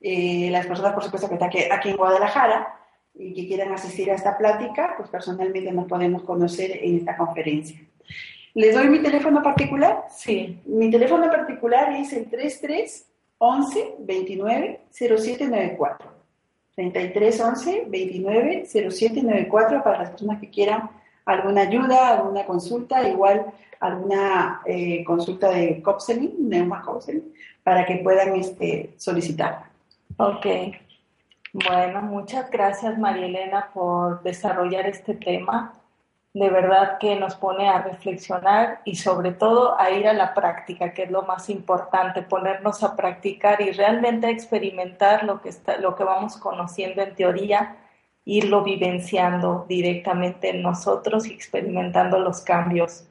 eh, 0.00 0.48
las 0.50 0.66
personas, 0.66 0.92
por 0.92 1.04
supuesto, 1.04 1.28
que 1.28 1.34
están 1.34 1.50
aquí, 1.72 1.90
en 1.90 1.96
Guadalajara 1.96 2.74
y 3.14 3.34
que 3.34 3.46
quieran 3.46 3.72
asistir 3.72 4.10
a 4.10 4.14
esta 4.14 4.38
plática, 4.38 4.94
pues 4.96 5.08
personalmente 5.08 5.72
nos 5.72 5.86
podemos 5.86 6.22
conocer 6.22 6.78
en 6.82 6.98
esta 6.98 7.16
conferencia. 7.16 7.80
¿Les 8.54 8.74
doy 8.74 8.88
mi 8.88 9.00
teléfono 9.00 9.42
particular? 9.42 10.04
Sí. 10.10 10.60
Mi 10.66 10.90
teléfono 10.90 11.30
particular 11.30 11.92
es 11.92 12.12
el 12.12 12.28
33 12.28 13.06
11 13.38 13.94
29 14.00 14.80
0794. 14.90 16.18
33 16.74 17.40
11 17.40 17.84
29 17.88 18.66
0794 18.66 19.82
para 19.82 19.98
las 19.98 20.10
personas 20.10 20.40
que 20.40 20.50
quieran 20.50 20.90
alguna 21.24 21.62
ayuda, 21.62 22.18
alguna 22.18 22.46
consulta, 22.46 23.06
igual 23.08 23.46
alguna 23.80 24.62
eh, 24.66 25.04
consulta 25.04 25.50
de 25.50 25.82
counseling, 25.82 26.48
neuma 26.48 26.82
counseling, 26.82 27.32
para 27.62 27.84
que 27.84 27.96
puedan 27.96 28.34
este, 28.34 28.94
solicitarla. 28.96 29.70
Ok. 30.16 30.46
Bueno, 31.52 32.02
muchas 32.02 32.50
gracias 32.50 32.98
María 32.98 33.26
Elena 33.26 33.70
por 33.72 34.22
desarrollar 34.22 34.86
este 34.86 35.14
tema. 35.14 35.72
De 36.34 36.50
verdad 36.50 36.98
que 36.98 37.16
nos 37.16 37.34
pone 37.36 37.68
a 37.68 37.82
reflexionar 37.82 38.82
y 38.84 38.96
sobre 38.96 39.32
todo 39.32 39.78
a 39.80 39.90
ir 39.90 40.06
a 40.06 40.12
la 40.12 40.34
práctica, 40.34 40.92
que 40.92 41.04
es 41.04 41.10
lo 41.10 41.22
más 41.22 41.48
importante, 41.48 42.22
ponernos 42.22 42.82
a 42.82 42.96
practicar 42.96 43.60
y 43.60 43.72
realmente 43.72 44.28
experimentar 44.28 45.24
lo 45.24 45.40
que, 45.40 45.48
está, 45.48 45.78
lo 45.78 45.96
que 45.96 46.04
vamos 46.04 46.36
conociendo 46.36 47.02
en 47.02 47.14
teoría 47.14 47.76
irlo 48.28 48.62
vivenciando 48.62 49.64
directamente 49.66 50.50
en 50.50 50.60
nosotros 50.60 51.26
y 51.26 51.32
experimentando 51.32 52.18
los 52.18 52.42
cambios. 52.42 53.08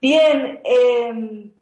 Bien, 0.00 0.60
em, 0.64 1.52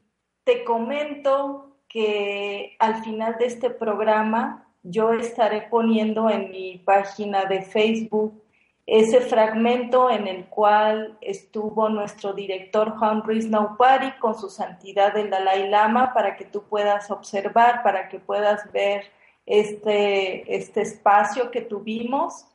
te 0.45 0.64
comento 0.64 1.76
que 1.89 2.76
al 2.78 3.03
final 3.05 3.37
de 3.39 3.47
este 3.47 3.70
programa 3.70 4.68
yo 4.82 5.12
estaré 5.12 5.62
poniendo 5.62 6.28
en 6.28 6.51
mi 6.51 6.78
página 6.78 7.45
de 7.47 7.62
Facebook 7.62 8.43
ese 8.87 9.20
fragmento 9.20 10.11
en 10.11 10.28
el 10.28 10.45
cual 10.47 11.16
estuvo 11.22 11.89
nuestro 11.89 12.35
director 12.35 12.99
Juan 12.99 13.22
Ruiz 13.22 13.49
Naupari 13.49 14.12
con 14.18 14.39
su 14.39 14.51
santidad 14.51 15.16
el 15.16 15.30
Dalai 15.30 15.70
Lama 15.70 16.12
para 16.12 16.37
que 16.37 16.45
tú 16.45 16.64
puedas 16.64 17.11
observar, 17.11 17.82
para 17.82 18.09
que 18.09 18.18
puedas 18.18 18.70
ver 18.72 19.05
este, 19.47 20.55
este 20.55 20.82
espacio 20.82 21.51
que 21.51 21.62
tuvimos 21.62 22.47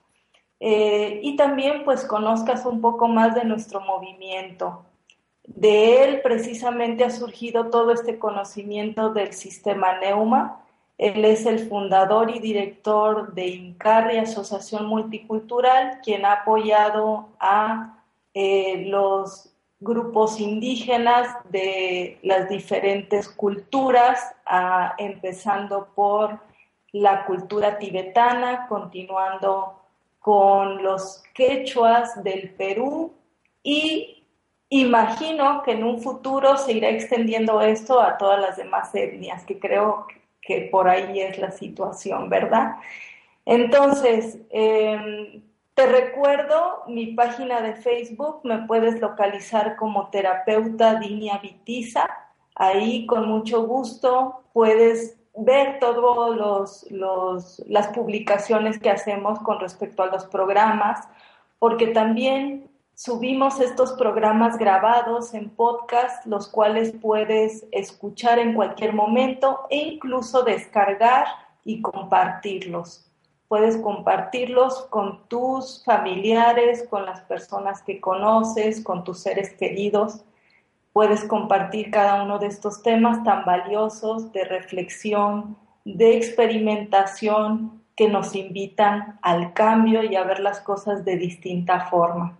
eh, 0.59 1.19
y 1.23 1.35
también 1.35 1.83
pues 1.85 2.05
conozcas 2.05 2.65
un 2.65 2.81
poco 2.81 3.07
más 3.07 3.35
de 3.35 3.45
nuestro 3.45 3.81
movimiento. 3.81 4.83
De 5.45 6.03
él 6.03 6.21
precisamente 6.21 7.03
ha 7.03 7.09
surgido 7.09 7.69
todo 7.69 7.91
este 7.91 8.19
conocimiento 8.19 9.11
del 9.11 9.33
sistema 9.33 9.97
Neuma. 9.99 10.61
Él 10.97 11.23
es 11.23 11.45
el 11.45 11.67
fundador 11.67 12.29
y 12.29 12.39
director 12.39 13.33
de 13.33 13.47
INCARRI, 13.47 14.17
Asociación 14.17 14.85
Multicultural, 14.85 16.01
quien 16.03 16.25
ha 16.25 16.33
apoyado 16.33 17.29
a 17.39 18.03
eh, 18.33 18.85
los 18.87 19.49
grupos 19.79 20.41
indígenas 20.41 21.37
de 21.49 22.19
las 22.21 22.49
diferentes 22.49 23.29
culturas, 23.29 24.19
empezando 24.97 25.87
por 25.95 26.39
la 26.91 27.25
cultura 27.25 27.77
tibetana, 27.77 28.67
continuando 28.67 29.78
con 30.19 30.83
los 30.83 31.23
quechuas 31.33 32.23
del 32.23 32.51
Perú 32.51 33.13
y 33.63 34.25
imagino 34.69 35.63
que 35.63 35.71
en 35.71 35.83
un 35.83 36.01
futuro 36.01 36.57
se 36.57 36.73
irá 36.73 36.89
extendiendo 36.89 37.61
esto 37.61 37.99
a 37.99 38.17
todas 38.17 38.39
las 38.39 38.57
demás 38.57 38.93
etnias, 38.93 39.43
que 39.45 39.59
creo 39.59 40.07
que 40.41 40.69
por 40.71 40.87
ahí 40.87 41.19
es 41.21 41.37
la 41.37 41.51
situación, 41.51 42.29
¿verdad? 42.29 42.75
Entonces, 43.45 44.37
em, 44.49 45.41
te 45.73 45.85
recuerdo 45.85 46.83
mi 46.87 47.13
página 47.13 47.61
de 47.61 47.73
Facebook, 47.75 48.41
me 48.43 48.59
puedes 48.67 48.99
localizar 48.99 49.75
como 49.75 50.09
terapeuta 50.09 50.99
Dinia 50.99 51.37
Vitiza. 51.37 52.05
Ahí 52.55 53.05
con 53.05 53.27
mucho 53.27 53.65
gusto 53.65 54.43
puedes 54.53 55.18
ver 55.43 55.79
todas 55.79 56.85
los, 56.91 57.63
las 57.67 57.87
publicaciones 57.89 58.79
que 58.79 58.89
hacemos 58.89 59.39
con 59.39 59.59
respecto 59.59 60.03
a 60.03 60.07
los 60.07 60.25
programas, 60.25 61.07
porque 61.59 61.87
también 61.87 62.69
subimos 62.95 63.59
estos 63.59 63.93
programas 63.93 64.57
grabados 64.57 65.33
en 65.33 65.49
podcast, 65.49 66.25
los 66.25 66.47
cuales 66.47 66.93
puedes 67.01 67.65
escuchar 67.71 68.39
en 68.39 68.53
cualquier 68.53 68.93
momento 68.93 69.61
e 69.69 69.77
incluso 69.77 70.43
descargar 70.43 71.27
y 71.63 71.81
compartirlos. 71.81 73.05
Puedes 73.47 73.77
compartirlos 73.77 74.85
con 74.89 75.27
tus 75.27 75.83
familiares, 75.83 76.85
con 76.89 77.05
las 77.05 77.21
personas 77.21 77.81
que 77.81 77.99
conoces, 77.99 78.83
con 78.83 79.03
tus 79.03 79.19
seres 79.19 79.53
queridos 79.55 80.23
puedes 80.93 81.23
compartir 81.23 81.91
cada 81.91 82.23
uno 82.23 82.39
de 82.39 82.47
estos 82.47 82.81
temas 82.83 83.23
tan 83.23 83.45
valiosos 83.45 84.31
de 84.31 84.43
reflexión, 84.45 85.57
de 85.85 86.17
experimentación 86.17 87.83
que 87.95 88.07
nos 88.07 88.35
invitan 88.35 89.19
al 89.21 89.53
cambio 89.53 90.03
y 90.03 90.15
a 90.15 90.23
ver 90.23 90.39
las 90.39 90.61
cosas 90.61 91.03
de 91.03 91.17
distinta 91.17 91.87
forma. 91.89 92.37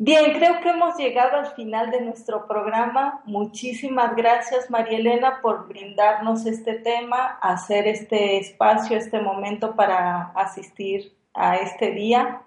Bien, 0.00 0.32
creo 0.32 0.60
que 0.60 0.70
hemos 0.70 0.96
llegado 0.96 1.38
al 1.38 1.48
final 1.54 1.90
de 1.90 2.00
nuestro 2.00 2.46
programa. 2.46 3.20
Muchísimas 3.24 4.14
gracias, 4.14 4.70
María 4.70 4.98
Elena, 4.98 5.40
por 5.42 5.66
brindarnos 5.66 6.46
este 6.46 6.74
tema, 6.74 7.38
hacer 7.42 7.88
este 7.88 8.38
espacio, 8.38 8.96
este 8.96 9.20
momento 9.20 9.74
para 9.74 10.30
asistir 10.36 11.12
a 11.34 11.56
este 11.56 11.90
día. 11.90 12.42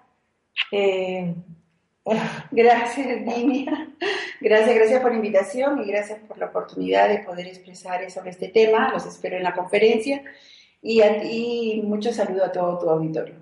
Eh, 0.70 1.34
Gracias, 2.50 3.24
Dinia. 3.24 3.88
Gracias, 4.40 4.74
gracias 4.74 5.00
por 5.00 5.12
la 5.12 5.16
invitación 5.16 5.80
y 5.82 5.86
gracias 5.86 6.18
por 6.20 6.36
la 6.38 6.46
oportunidad 6.46 7.08
de 7.08 7.18
poder 7.20 7.46
expresar 7.46 8.10
sobre 8.10 8.30
este 8.30 8.48
tema. 8.48 8.90
Los 8.92 9.06
espero 9.06 9.36
en 9.36 9.44
la 9.44 9.54
conferencia 9.54 10.22
y 10.82 11.00
a 11.00 11.20
ti 11.20 11.80
mucho 11.84 12.12
saludo 12.12 12.44
a 12.44 12.52
todo 12.52 12.78
tu 12.78 12.90
auditorio. 12.90 13.36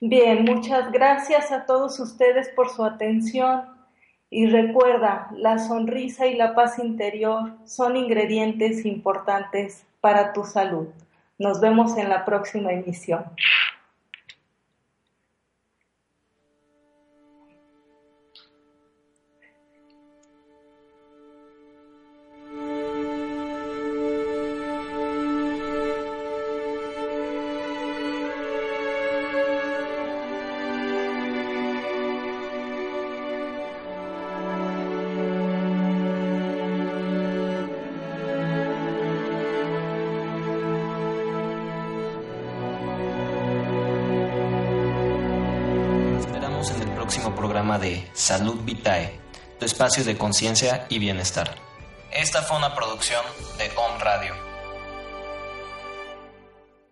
Bien, 0.00 0.44
muchas 0.44 0.90
gracias 0.90 1.52
a 1.52 1.66
todos 1.66 2.00
ustedes 2.00 2.48
por 2.48 2.70
su 2.70 2.82
atención 2.82 3.64
y 4.30 4.46
recuerda, 4.46 5.28
la 5.34 5.58
sonrisa 5.58 6.26
y 6.26 6.36
la 6.36 6.54
paz 6.54 6.78
interior 6.78 7.52
son 7.66 7.96
ingredientes 7.96 8.86
importantes 8.86 9.84
para 10.00 10.32
tu 10.32 10.44
salud. 10.44 10.86
Nos 11.36 11.60
vemos 11.60 11.98
en 11.98 12.08
la 12.08 12.24
próxima 12.24 12.72
emisión. 12.72 13.24
Tu 49.80 49.86
espacio 49.86 50.04
de 50.04 50.18
conciencia 50.18 50.86
y 50.90 50.98
bienestar. 50.98 51.54
Esta 52.10 52.42
fue 52.42 52.58
una 52.58 52.74
producción 52.74 53.24
de 53.56 53.70
Home 53.76 53.98
Radio. 53.98 54.49